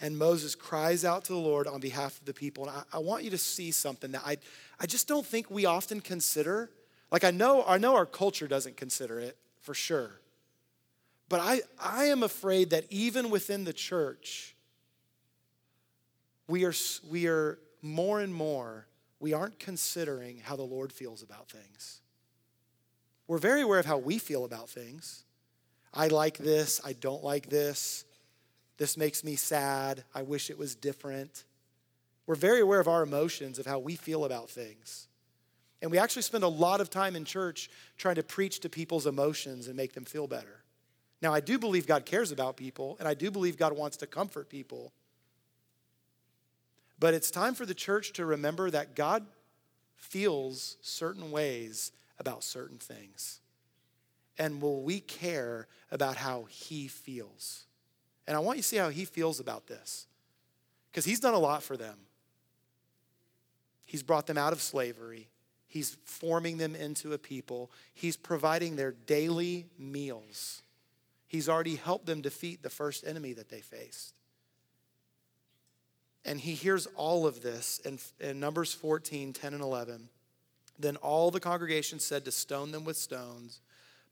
And 0.01 0.17
Moses 0.17 0.55
cries 0.55 1.05
out 1.05 1.25
to 1.25 1.33
the 1.33 1.39
Lord 1.39 1.67
on 1.67 1.81
behalf 1.81 2.21
of 2.21 2.25
the 2.25 2.33
people. 2.33 2.69
And 2.69 2.77
I, 2.77 2.97
I 2.97 2.99
want 3.01 3.25
you 3.25 3.31
to 3.31 3.39
see 3.39 3.73
something 3.73 4.13
that 4.13 4.23
I, 4.25 4.37
I 4.79 4.87
just 4.87 5.09
don't 5.09 5.27
think 5.27 5.51
we 5.51 5.67
often 5.67 6.01
consider 6.01 6.71
like 7.11 7.25
I 7.25 7.31
know, 7.31 7.65
I 7.67 7.79
know 7.79 7.97
our 7.97 8.07
culture 8.07 8.47
doesn't 8.47 8.77
consider 8.77 9.19
it 9.19 9.37
for 9.61 9.75
sure. 9.75 10.21
But 11.29 11.41
I, 11.41 11.61
I 11.79 12.07
am 12.07 12.23
afraid 12.23 12.71
that 12.71 12.85
even 12.91 13.31
within 13.31 13.65
the 13.65 13.73
church, 13.73 14.55
we 16.49 16.65
are, 16.65 16.75
we 17.09 17.27
are 17.27 17.59
more 17.83 18.21
and 18.21 18.35
more, 18.35 18.87
we 19.19 19.33
aren't 19.33 19.59
considering 19.59 20.39
how 20.39 20.57
the 20.57 20.63
Lord 20.63 20.93
feels 20.93 21.23
about 21.23 21.49
things. 21.49 22.01
We're 23.31 23.39
very 23.39 23.61
aware 23.61 23.79
of 23.79 23.87
how 23.87 23.99
we 23.99 24.19
feel 24.19 24.45
about 24.45 24.69
things. 24.69 25.23
I 25.95 26.09
like 26.09 26.37
this, 26.37 26.81
I 26.85 26.95
don't 26.95 27.23
like 27.23 27.49
this. 27.49 28.05
This 28.77 28.97
makes 28.97 29.23
me 29.23 29.37
sad. 29.37 30.03
I 30.13 30.23
wish 30.23 30.51
it 30.51 30.59
was 30.59 30.75
different. 30.75 31.45
We're 32.27 32.35
very 32.35 32.59
aware 32.59 32.81
of 32.81 32.89
our 32.89 33.05
emotions, 33.05 33.61
of 33.61 33.67
how 33.67 33.79
we 33.79 33.95
feel 33.95 34.25
about 34.25 34.51
things. 34.51 35.07
And 35.81 35.93
we 35.93 35.99
actually 35.99 36.23
spend 36.23 36.43
a 36.43 36.49
lot 36.49 36.81
of 36.81 36.91
time 36.91 37.15
in 37.15 37.25
church 37.25 37.71
trying 37.97 38.17
to 38.17 38.25
preach 38.25 38.59
to 38.61 38.69
people's 38.69 39.07
emotions 39.07 39.69
and 39.69 39.77
make 39.77 39.93
them 39.93 40.05
feel 40.05 40.27
better. 40.27 40.65
Now, 41.23 41.33
I 41.33 41.39
do 41.39 41.57
believe 41.57 41.87
God 41.87 42.05
cares 42.05 42.33
about 42.33 42.57
people, 42.57 42.97
and 42.99 43.07
I 43.07 43.15
do 43.15 43.31
believe 43.31 43.57
God 43.57 43.77
wants 43.77 43.97
to 43.99 44.09
comfort 44.09 44.49
people. 44.49 44.93
But 46.99 47.15
it's 47.15 47.31
time 47.31 47.55
for 47.55 47.65
the 47.65 47.75
church 47.75 48.13
to 48.15 48.27
remember 48.27 48.73
that 48.73 48.97
God 48.97 49.25
feels 49.97 50.79
certain 50.81 51.31
ways 51.31 51.93
about 52.21 52.45
certain 52.45 52.79
things. 52.79 53.41
And 54.39 54.63
will 54.63 54.83
we 54.83 55.01
care 55.01 55.67
about 55.91 56.17
how 56.17 56.45
He 56.49 56.87
feels? 56.87 57.65
And 58.29 58.37
I 58.37 58.41
want 58.41 58.59
you 58.59 58.63
to 58.63 58.69
see 58.69 58.77
how 58.77 58.91
He 58.91 59.05
feels 59.05 59.41
about 59.41 59.67
this, 59.67 60.07
because 60.91 61.05
He's 61.05 61.19
done 61.19 61.35
a 61.35 61.39
lot 61.39 61.65
for 61.65 61.77
them. 61.77 61.97
He's 63.85 64.05
brought 64.05 64.29
them 64.29 64.39
out 64.39 64.53
of 64.53 64.63
slavery. 64.63 65.29
He's 65.67 65.97
forming 66.05 66.59
them 66.59 66.77
into 66.77 67.13
a 67.13 67.19
people. 67.19 67.73
He's 67.93 68.17
providing 68.17 68.77
their 68.77 68.93
daily 68.93 69.67
meals. 69.79 70.63
He's 71.27 71.49
already 71.49 71.77
helped 71.77 72.07
them 72.07 72.21
defeat 72.21 72.63
the 72.63 72.71
first 72.71 73.05
enemy 73.07 73.33
that 73.33 73.49
they 73.49 73.61
faced. 73.61 74.15
And 76.25 76.41
he 76.41 76.55
hears 76.55 76.87
all 76.97 77.27
of 77.27 77.43
this 77.43 77.81
in, 77.85 77.99
in 78.21 78.41
Numbers 78.41 78.75
14, 78.75 79.33
10, 79.33 79.55
and 79.55 79.63
11. 79.63 80.09
Then 80.81 80.97
all 80.97 81.31
the 81.31 81.41
congregation 81.41 81.99
said 81.99 82.25
to 82.25 82.33
stone 82.33 82.73
them 82.73 82.85
with 82.85 82.97
stones. 82.97 83.61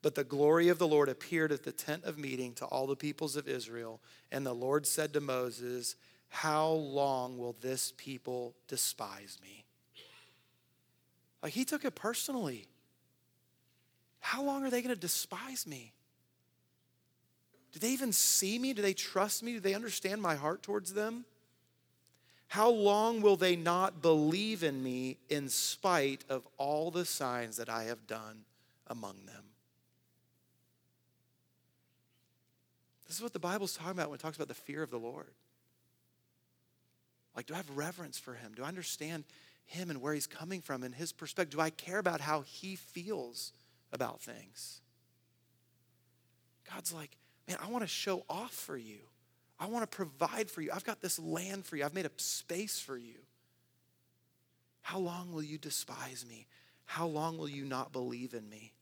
But 0.03 0.15
the 0.15 0.25
glory 0.25 0.69
of 0.69 0.79
the 0.79 0.87
Lord 0.87 1.09
appeared 1.09 1.51
at 1.51 1.65
the 1.65 1.73
tent 1.73 2.05
of 2.05 2.19
meeting 2.19 2.53
to 2.55 2.67
all 2.67 2.87
the 2.87 2.95
peoples 2.95 3.37
of 3.37 3.49
Israel. 3.49 4.01
And 4.31 4.47
the 4.47 4.55
Lord 4.55 4.87
said 4.87 5.13
to 5.15 5.21
Moses, 5.21 5.97
How 6.29 6.69
long 6.69 7.39
will 7.39 7.57
this 7.61 7.93
people 7.97 8.55
despise 8.69 9.39
me? 9.43 9.65
Like 11.43 11.53
he 11.53 11.65
took 11.65 11.85
it 11.85 11.95
personally. 11.95 12.67
How 14.21 14.43
long 14.43 14.65
are 14.65 14.71
they 14.71 14.83
going 14.83 14.95
to 14.95 15.01
despise 15.01 15.67
me? 15.67 15.93
Do 17.73 17.81
they 17.81 17.91
even 17.91 18.13
see 18.13 18.59
me? 18.59 18.73
Do 18.73 18.83
they 18.83 18.95
trust 18.95 19.43
me? 19.43 19.55
Do 19.55 19.61
they 19.61 19.75
understand 19.75 20.21
my 20.21 20.35
heart 20.35 20.63
towards 20.63 20.93
them? 20.93 21.25
How 22.49 22.71
long 22.71 23.21
will 23.21 23.37
they 23.37 23.57
not 23.57 24.01
believe 24.01 24.63
in 24.63 24.83
me 24.83 25.19
in 25.29 25.51
spite 25.51 26.25
of 26.31 26.47
all 26.57 26.91
the 26.91 27.05
signs 27.05 27.59
that 27.59 27.69
I 27.69 27.85
have 27.85 28.07
done 28.07 28.45
among 28.87 29.17
them? 29.27 29.45
This 33.07 33.17
is 33.17 33.23
what 33.23 33.35
the 33.35 33.39
Bible's 33.39 33.75
talking 33.75 33.93
about 33.93 34.09
when 34.09 34.19
it 34.19 34.23
talks 34.23 34.37
about 34.37 34.49
the 34.49 34.55
fear 34.55 34.83
of 34.83 34.91
the 34.91 34.99
Lord. 34.99 35.33
Like, 37.37 37.47
do 37.47 37.55
I 37.55 37.59
have 37.59 37.71
reverence 37.77 38.19
for 38.19 38.35
him? 38.35 38.53
Do 38.57 38.65
I 38.65 38.69
understand 38.69 39.25
him 39.67 39.91
and 39.91 40.01
where 40.01 40.15
he's 40.15 40.27
coming 40.27 40.63
from 40.63 40.83
and 40.83 40.95
his 40.95 41.13
perspective? 41.13 41.59
Do 41.59 41.63
I 41.63 41.71
care 41.71 41.99
about 41.99 42.21
how 42.21 42.43
he 42.43 42.77
feels 42.77 43.53
about 43.93 44.21
things? 44.21 44.81
God's 46.75 46.93
like, 46.93 47.17
man, 47.47 47.59
I 47.63 47.69
want 47.69 47.83
to 47.83 47.89
show 47.89 48.25
off 48.29 48.53
for 48.53 48.77
you. 48.77 49.01
I 49.61 49.67
want 49.67 49.91
to 49.91 49.97
provide 49.97 50.51
for 50.51 50.63
you. 50.63 50.71
I've 50.73 50.85
got 50.85 51.01
this 51.01 51.19
land 51.19 51.67
for 51.67 51.77
you. 51.77 51.85
I've 51.85 51.95
made 51.95 52.07
a 52.07 52.11
space 52.17 52.79
for 52.81 52.97
you. 52.97 53.17
How 54.83 54.99
long 54.99 55.33
will 55.33 55.43
you 55.43 55.59
despise 55.59 56.25
me? 56.29 56.47
How 56.87 57.07
long 57.07 57.37
will 57.37 57.49
you 57.49 57.65
not 57.65 57.93
believe 57.93 58.35
in 58.35 58.49
me? 58.49 58.73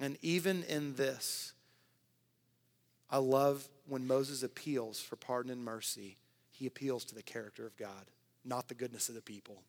And 0.00 0.16
even 0.22 0.62
in 0.64 0.94
this, 0.94 1.52
I 3.10 3.18
love 3.18 3.68
when 3.86 4.06
Moses 4.06 4.42
appeals 4.42 5.00
for 5.00 5.16
pardon 5.16 5.50
and 5.50 5.64
mercy, 5.64 6.16
he 6.50 6.66
appeals 6.66 7.04
to 7.06 7.14
the 7.14 7.22
character 7.22 7.66
of 7.66 7.76
God, 7.76 8.10
not 8.44 8.68
the 8.68 8.74
goodness 8.74 9.08
of 9.08 9.14
the 9.14 9.22
people, 9.22 9.62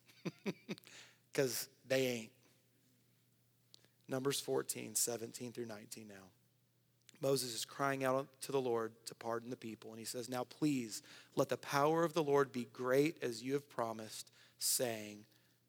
because 1.32 1.68
they 1.88 2.06
ain't. 2.06 2.30
Numbers 4.08 4.40
14, 4.40 4.94
17 4.94 5.52
through 5.52 5.66
19 5.66 6.08
now. 6.08 6.14
Moses 7.20 7.54
is 7.54 7.64
crying 7.64 8.04
out 8.04 8.28
to 8.42 8.52
the 8.52 8.60
Lord 8.60 8.92
to 9.06 9.14
pardon 9.14 9.50
the 9.50 9.56
people. 9.56 9.90
And 9.90 9.98
he 9.98 10.04
says, 10.04 10.28
Now 10.28 10.44
please 10.44 11.02
let 11.36 11.48
the 11.48 11.56
power 11.56 12.04
of 12.04 12.14
the 12.14 12.22
Lord 12.22 12.52
be 12.52 12.68
great 12.72 13.22
as 13.22 13.42
you 13.42 13.52
have 13.54 13.68
promised, 13.68 14.30
saying, 14.58 15.24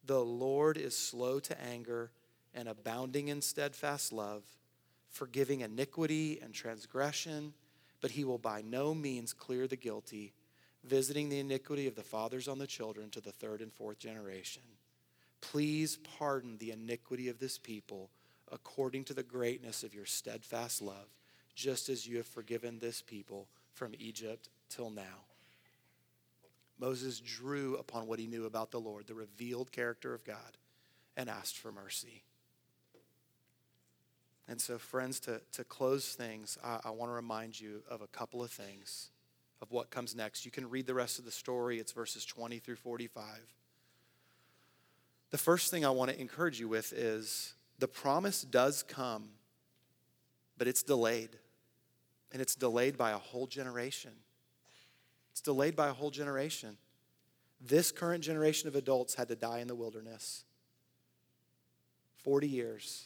The 0.06 0.24
Lord 0.24 0.78
is 0.78 0.98
slow 0.98 1.40
to 1.40 1.62
anger 1.62 2.12
and 2.54 2.68
abounding 2.68 3.28
in 3.28 3.42
steadfast 3.42 4.14
love, 4.14 4.44
forgiving 5.10 5.62
iniquity 5.62 6.40
and 6.42 6.54
transgression 6.54 7.54
but 8.02 8.12
he 8.12 8.24
will 8.24 8.40
by 8.40 8.62
no 8.62 8.94
means 8.94 9.32
clear 9.32 9.68
the 9.68 9.76
guilty, 9.76 10.34
visiting 10.84 11.30
the 11.30 11.40
iniquity 11.40 11.88
of 11.88 11.96
the 11.96 12.02
fathers 12.02 12.48
on 12.48 12.58
the 12.58 12.68
children 12.68 13.10
to 13.12 13.22
the 13.22 13.32
third 13.32 13.62
and 13.62 13.72
fourth 13.72 14.00
generation. 14.00 14.64
Please 15.40 15.98
pardon 16.18 16.58
the 16.58 16.72
iniquity 16.72 17.30
of 17.30 17.40
this 17.40 17.58
people 17.58 18.10
according 18.52 19.06
to 19.06 19.14
the 19.14 19.24
greatness 19.24 19.84
of 19.84 19.94
your 19.94 20.06
steadfast 20.06 20.82
love, 20.82 21.08
just 21.56 21.90
as 21.90 22.08
you 22.08 22.18
have 22.18 22.28
forgiven 22.28 22.80
this 22.80 23.02
people 23.02 23.48
from 23.74 23.94
Egypt 24.00 24.50
till 24.70 24.90
now. 24.90 25.26
Moses 26.80 27.20
drew 27.20 27.76
upon 27.78 28.08
what 28.08 28.20
he 28.20 28.26
knew 28.26 28.46
about 28.46 28.72
the 28.72 28.80
Lord, 28.80 29.06
the 29.06 29.14
revealed 29.14 29.72
character 29.72 30.14
of 30.14 30.24
God, 30.24 30.58
and 31.16 31.30
asked 31.30 31.58
for 31.58 31.72
mercy. 31.72 32.24
And 34.48 34.60
so, 34.60 34.78
friends, 34.78 35.20
to, 35.22 35.42
to 35.54 35.64
close 35.64 36.14
things, 36.14 36.58
I, 36.64 36.80
I 36.86 36.90
want 36.90 37.12
to 37.12 37.14
remind 37.14 37.60
you 37.60 37.84
of 37.90 38.02
a 38.02 38.08
couple 38.08 38.44
of 38.44 38.52
things 38.52 39.12
of 39.62 39.72
what 39.72 39.92
comes 39.92 40.16
next. 40.16 40.44
You 40.44 40.52
can 40.52 40.70
read 40.70 40.88
the 40.88 40.94
rest 40.94 41.20
of 41.20 41.26
the 41.26 41.32
story, 41.32 41.80
it's 41.80 41.92
verses 41.92 42.26
20 42.26 42.60
through 42.60 42.76
45. 42.78 43.24
The 45.30 45.38
first 45.38 45.72
thing 45.72 45.86
I 45.86 45.92
want 45.92 46.12
to 46.12 46.20
encourage 46.20 46.60
you 46.60 46.68
with 46.68 46.92
is 46.94 47.54
the 47.80 47.88
promise 47.88 48.42
does 48.42 48.84
come, 48.84 49.30
but 50.58 50.68
it's 50.68 50.84
delayed. 50.84 51.38
And 52.32 52.42
it's 52.42 52.56
delayed 52.56 52.98
by 52.98 53.12
a 53.12 53.18
whole 53.18 53.48
generation. 53.48 54.12
It's 55.32 55.42
delayed 55.42 55.76
by 55.76 55.90
a 55.90 55.94
whole 55.94 56.12
generation. 56.12 56.78
This 57.60 57.92
current 57.92 58.24
generation 58.24 58.68
of 58.68 58.76
adults 58.76 59.16
had 59.16 59.28
to 59.28 59.36
die 59.36 59.60
in 59.60 59.68
the 59.68 59.76
wilderness 59.76 60.44
40 62.24 62.48
years 62.48 63.06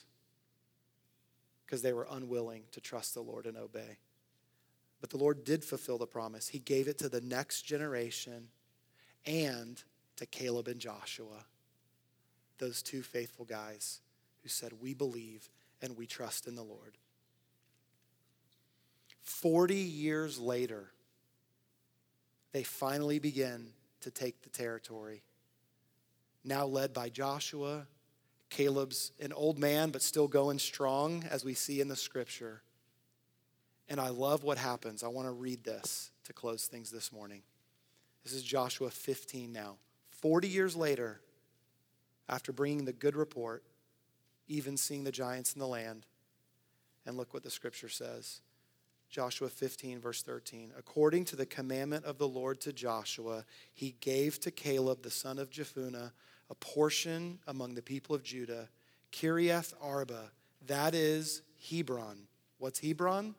because 1.65 1.81
they 1.81 1.93
were 1.93 2.07
unwilling 2.09 2.63
to 2.71 2.79
trust 2.79 3.13
the 3.13 3.21
Lord 3.21 3.45
and 3.45 3.57
obey. 3.57 3.97
But 5.01 5.09
the 5.09 5.17
Lord 5.17 5.43
did 5.43 5.63
fulfill 5.63 5.97
the 5.97 6.07
promise. 6.07 6.47
He 6.47 6.59
gave 6.59 6.87
it 6.87 6.97
to 6.99 7.09
the 7.09 7.21
next 7.21 7.63
generation 7.63 8.47
and 9.25 9.81
to 10.17 10.25
Caleb 10.25 10.67
and 10.67 10.79
Joshua, 10.79 11.45
those 12.57 12.81
two 12.81 13.01
faithful 13.01 13.45
guys 13.45 13.99
who 14.43 14.49
said, 14.49 14.71
We 14.79 14.93
believe 14.93 15.49
and 15.81 15.97
we 15.97 16.05
trust 16.05 16.47
in 16.47 16.55
the 16.55 16.63
Lord. 16.63 16.97
40 19.25 19.75
years 19.75 20.39
later, 20.39 20.91
they 22.53 22.63
finally 22.63 23.19
begin 23.19 23.67
to 24.01 24.11
take 24.11 24.41
the 24.41 24.49
territory. 24.49 25.23
Now 26.43 26.65
led 26.65 26.93
by 26.93 27.09
Joshua 27.09 27.87
Caleb's 28.49 29.11
an 29.19 29.33
old 29.33 29.59
man, 29.59 29.89
but 29.89 30.01
still 30.01 30.27
going 30.27 30.59
strong, 30.59 31.25
as 31.29 31.43
we 31.43 31.53
see 31.53 31.81
in 31.81 31.87
the 31.87 31.95
scripture. 31.95 32.61
And 33.89 33.99
I 33.99 34.09
love 34.09 34.43
what 34.43 34.57
happens. 34.57 35.03
I 35.03 35.07
want 35.07 35.27
to 35.27 35.33
read 35.33 35.63
this 35.63 36.11
to 36.23 36.33
close 36.33 36.67
things 36.67 36.89
this 36.91 37.11
morning. 37.11 37.41
This 38.23 38.33
is 38.33 38.43
Joshua 38.43 38.89
15 38.89 39.51
now. 39.51 39.75
40 40.09 40.47
years 40.47 40.75
later, 40.75 41.19
after 42.29 42.53
bringing 42.53 42.85
the 42.85 42.93
good 42.93 43.15
report, 43.15 43.63
even 44.47 44.77
seeing 44.77 45.03
the 45.03 45.11
giants 45.11 45.53
in 45.53 45.59
the 45.59 45.67
land, 45.67 46.05
and 47.05 47.17
look 47.17 47.33
what 47.33 47.43
the 47.43 47.51
scripture 47.51 47.89
says. 47.89 48.41
Joshua 49.15 49.47
15, 49.47 50.01
verse 50.01 50.23
13. 50.23 50.73
According 50.77 51.23
to 51.23 51.37
the 51.37 51.45
commandment 51.45 52.03
of 52.03 52.17
the 52.17 52.27
Lord 52.27 52.59
to 52.59 52.73
Joshua, 52.73 53.45
he 53.73 53.95
gave 54.01 54.41
to 54.41 54.51
Caleb, 54.51 55.03
the 55.03 55.09
son 55.09 55.39
of 55.39 55.49
Jephunneh, 55.49 56.11
a 56.49 56.55
portion 56.55 57.39
among 57.47 57.75
the 57.75 57.81
people 57.81 58.13
of 58.13 58.23
Judah, 58.23 58.67
Kiriath 59.13 59.73
Arba, 59.81 60.31
that 60.67 60.93
is 60.93 61.43
Hebron. 61.69 62.27
What's 62.57 62.79
Hebron? 62.79 63.35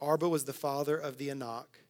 Arba 0.00 0.28
was 0.28 0.44
the 0.44 0.52
father 0.52 0.96
of 0.96 1.18
the 1.18 1.30
Anak. 1.30 1.82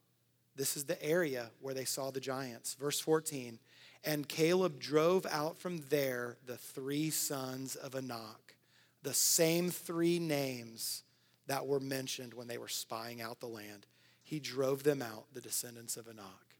This 0.56 0.74
is 0.74 0.86
the 0.86 1.04
area 1.04 1.50
where 1.60 1.74
they 1.74 1.84
saw 1.84 2.10
the 2.10 2.18
giants. 2.18 2.72
Verse 2.80 2.98
14. 2.98 3.58
And 4.04 4.26
Caleb 4.26 4.80
drove 4.80 5.26
out 5.26 5.58
from 5.58 5.82
there 5.90 6.38
the 6.46 6.56
three 6.56 7.10
sons 7.10 7.76
of 7.76 7.94
Anak, 7.94 8.56
the 9.02 9.12
same 9.12 9.70
three 9.70 10.18
names 10.18 11.02
that 11.46 11.66
were 11.66 11.80
mentioned 11.80 12.34
when 12.34 12.48
they 12.48 12.58
were 12.58 12.68
spying 12.68 13.20
out 13.20 13.40
the 13.40 13.46
land. 13.46 13.86
He 14.22 14.38
drove 14.38 14.82
them 14.82 15.02
out, 15.02 15.26
the 15.32 15.40
descendants 15.40 15.96
of 15.96 16.08
Anak. 16.08 16.56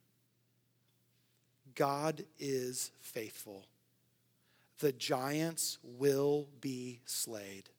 God 1.75 2.25
is 2.39 2.91
faithful. 3.01 3.65
The 4.81 4.93
giants 4.93 5.79
will 5.83 6.49
be 6.61 7.01
slayed. 7.07 7.71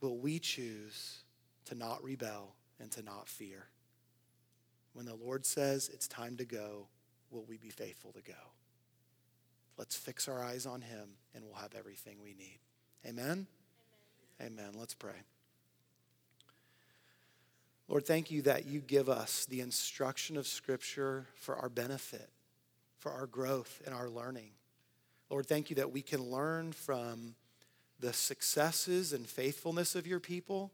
Will 0.00 0.18
we 0.18 0.38
choose 0.38 1.20
to 1.66 1.74
not 1.74 2.02
rebel 2.02 2.54
and 2.80 2.90
to 2.92 3.02
not 3.02 3.28
fear? 3.28 3.66
When 4.92 5.06
the 5.06 5.14
Lord 5.14 5.46
says 5.46 5.88
it's 5.92 6.08
time 6.08 6.36
to 6.38 6.44
go, 6.44 6.88
will 7.30 7.44
we 7.44 7.58
be 7.58 7.70
faithful 7.70 8.12
to 8.12 8.22
go? 8.22 8.32
Let's 9.76 9.96
fix 9.96 10.28
our 10.28 10.42
eyes 10.42 10.66
on 10.66 10.82
Him 10.82 11.10
and 11.34 11.44
we'll 11.44 11.54
have 11.54 11.74
everything 11.78 12.16
we 12.22 12.34
need. 12.34 12.58
Amen? 13.06 13.24
Amen. 13.24 13.46
Amen. 14.40 14.70
Let's 14.74 14.94
pray. 14.94 15.12
Lord, 17.88 18.06
thank 18.06 18.30
you 18.30 18.42
that 18.42 18.66
you 18.66 18.80
give 18.80 19.08
us 19.08 19.46
the 19.46 19.60
instruction 19.60 20.36
of 20.36 20.46
Scripture 20.46 21.26
for 21.34 21.56
our 21.56 21.68
benefit, 21.68 22.30
for 22.98 23.10
our 23.12 23.26
growth 23.26 23.82
and 23.84 23.94
our 23.94 24.08
learning. 24.08 24.50
Lord, 25.28 25.46
thank 25.46 25.70
you 25.70 25.76
that 25.76 25.92
we 25.92 26.00
can 26.00 26.22
learn 26.30 26.72
from 26.72 27.34
the 27.98 28.12
successes 28.12 29.12
and 29.12 29.26
faithfulness 29.26 29.94
of 29.94 30.06
your 30.06 30.20
people. 30.20 30.70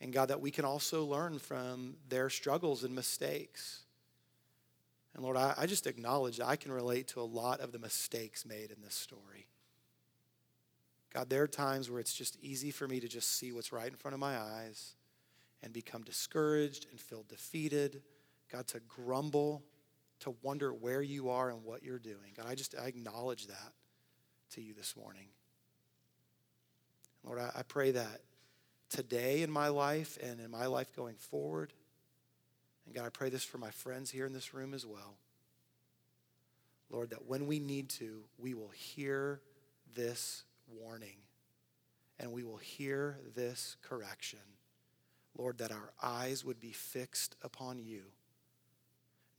And 0.00 0.12
God, 0.12 0.28
that 0.28 0.40
we 0.40 0.50
can 0.50 0.64
also 0.64 1.04
learn 1.04 1.38
from 1.38 1.96
their 2.08 2.28
struggles 2.28 2.84
and 2.84 2.94
mistakes. 2.94 3.80
And 5.14 5.24
Lord, 5.24 5.36
I, 5.36 5.54
I 5.56 5.66
just 5.66 5.86
acknowledge 5.86 6.40
I 6.40 6.56
can 6.56 6.72
relate 6.72 7.08
to 7.08 7.20
a 7.20 7.22
lot 7.22 7.60
of 7.60 7.72
the 7.72 7.78
mistakes 7.78 8.44
made 8.44 8.70
in 8.70 8.82
this 8.84 8.94
story. 8.94 9.46
God, 11.12 11.30
there 11.30 11.42
are 11.42 11.48
times 11.48 11.90
where 11.90 12.00
it's 12.00 12.12
just 12.12 12.36
easy 12.42 12.70
for 12.70 12.86
me 12.86 13.00
to 13.00 13.08
just 13.08 13.38
see 13.38 13.52
what's 13.52 13.72
right 13.72 13.88
in 13.88 13.96
front 13.96 14.14
of 14.14 14.20
my 14.20 14.38
eyes 14.38 14.94
and 15.62 15.72
become 15.72 16.02
discouraged 16.02 16.86
and 16.90 17.00
feel 17.00 17.24
defeated. 17.28 18.02
God, 18.52 18.66
to 18.68 18.80
grumble, 18.80 19.62
to 20.20 20.34
wonder 20.42 20.72
where 20.72 21.02
you 21.02 21.30
are 21.30 21.50
and 21.50 21.64
what 21.64 21.82
you're 21.82 21.98
doing. 21.98 22.32
God, 22.36 22.46
I 22.48 22.54
just 22.54 22.74
I 22.80 22.86
acknowledge 22.86 23.46
that 23.46 23.72
to 24.52 24.60
you 24.60 24.74
this 24.74 24.96
morning. 24.96 25.28
Lord, 27.24 27.38
I, 27.38 27.50
I 27.56 27.62
pray 27.62 27.90
that 27.92 28.20
today 28.90 29.42
in 29.42 29.50
my 29.50 29.68
life 29.68 30.18
and 30.22 30.40
in 30.40 30.50
my 30.50 30.66
life 30.66 30.94
going 30.94 31.16
forward, 31.16 31.72
and 32.86 32.94
God, 32.94 33.04
I 33.04 33.10
pray 33.10 33.28
this 33.28 33.44
for 33.44 33.58
my 33.58 33.70
friends 33.70 34.10
here 34.10 34.24
in 34.24 34.32
this 34.32 34.54
room 34.54 34.72
as 34.72 34.86
well. 34.86 35.16
Lord, 36.90 37.10
that 37.10 37.26
when 37.26 37.46
we 37.46 37.58
need 37.58 37.90
to, 37.90 38.24
we 38.38 38.54
will 38.54 38.70
hear 38.70 39.42
this 39.94 40.44
warning 40.70 41.16
and 42.18 42.32
we 42.32 42.42
will 42.42 42.56
hear 42.56 43.18
this 43.34 43.76
correction. 43.82 44.40
Lord, 45.36 45.58
that 45.58 45.70
our 45.70 45.92
eyes 46.02 46.44
would 46.44 46.60
be 46.60 46.72
fixed 46.72 47.36
upon 47.42 47.78
you, 47.78 48.02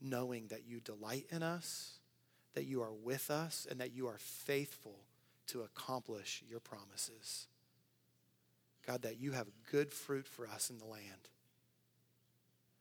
knowing 0.00 0.48
that 0.48 0.66
you 0.66 0.80
delight 0.80 1.26
in 1.30 1.42
us, 1.42 1.98
that 2.54 2.64
you 2.64 2.80
are 2.80 2.92
with 2.92 3.30
us, 3.30 3.66
and 3.70 3.80
that 3.80 3.92
you 3.92 4.06
are 4.06 4.18
faithful 4.18 5.00
to 5.48 5.60
accomplish 5.60 6.42
your 6.48 6.60
promises. 6.60 7.48
God, 8.86 9.02
that 9.02 9.20
you 9.20 9.32
have 9.32 9.48
good 9.70 9.92
fruit 9.92 10.26
for 10.26 10.46
us 10.46 10.70
in 10.70 10.78
the 10.78 10.86
land, 10.86 11.28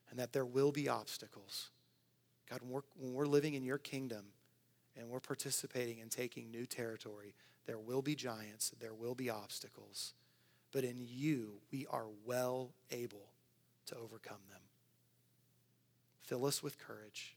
and 0.09 0.17
that 0.17 0.31
there 0.31 0.45
will 0.45 0.71
be 0.71 0.87
obstacles. 0.87 1.71
God, 2.49 2.61
when 2.61 2.71
we're, 2.71 2.81
when 2.95 3.13
we're 3.13 3.25
living 3.25 3.53
in 3.53 3.63
your 3.63 3.77
kingdom 3.77 4.25
and 4.95 5.09
we're 5.09 5.19
participating 5.19 5.99
in 5.99 6.09
taking 6.09 6.49
new 6.49 6.65
territory, 6.65 7.35
there 7.65 7.77
will 7.77 8.01
be 8.01 8.15
giants, 8.15 8.71
there 8.79 8.93
will 8.93 9.15
be 9.15 9.29
obstacles, 9.29 10.13
but 10.71 10.83
in 10.83 10.97
you, 10.99 11.61
we 11.71 11.85
are 11.89 12.07
well 12.25 12.71
able 12.91 13.33
to 13.87 13.95
overcome 13.95 14.41
them. 14.49 14.61
Fill 16.21 16.45
us 16.45 16.61
with 16.61 16.77
courage, 16.77 17.35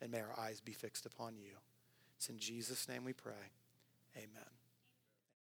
and 0.00 0.10
may 0.10 0.20
our 0.20 0.38
eyes 0.38 0.60
be 0.60 0.72
fixed 0.72 1.06
upon 1.06 1.36
you. 1.36 1.52
It's 2.16 2.28
in 2.28 2.38
Jesus' 2.38 2.88
name 2.88 3.04
we 3.04 3.14
pray. 3.14 3.52
Amen. 4.16 4.59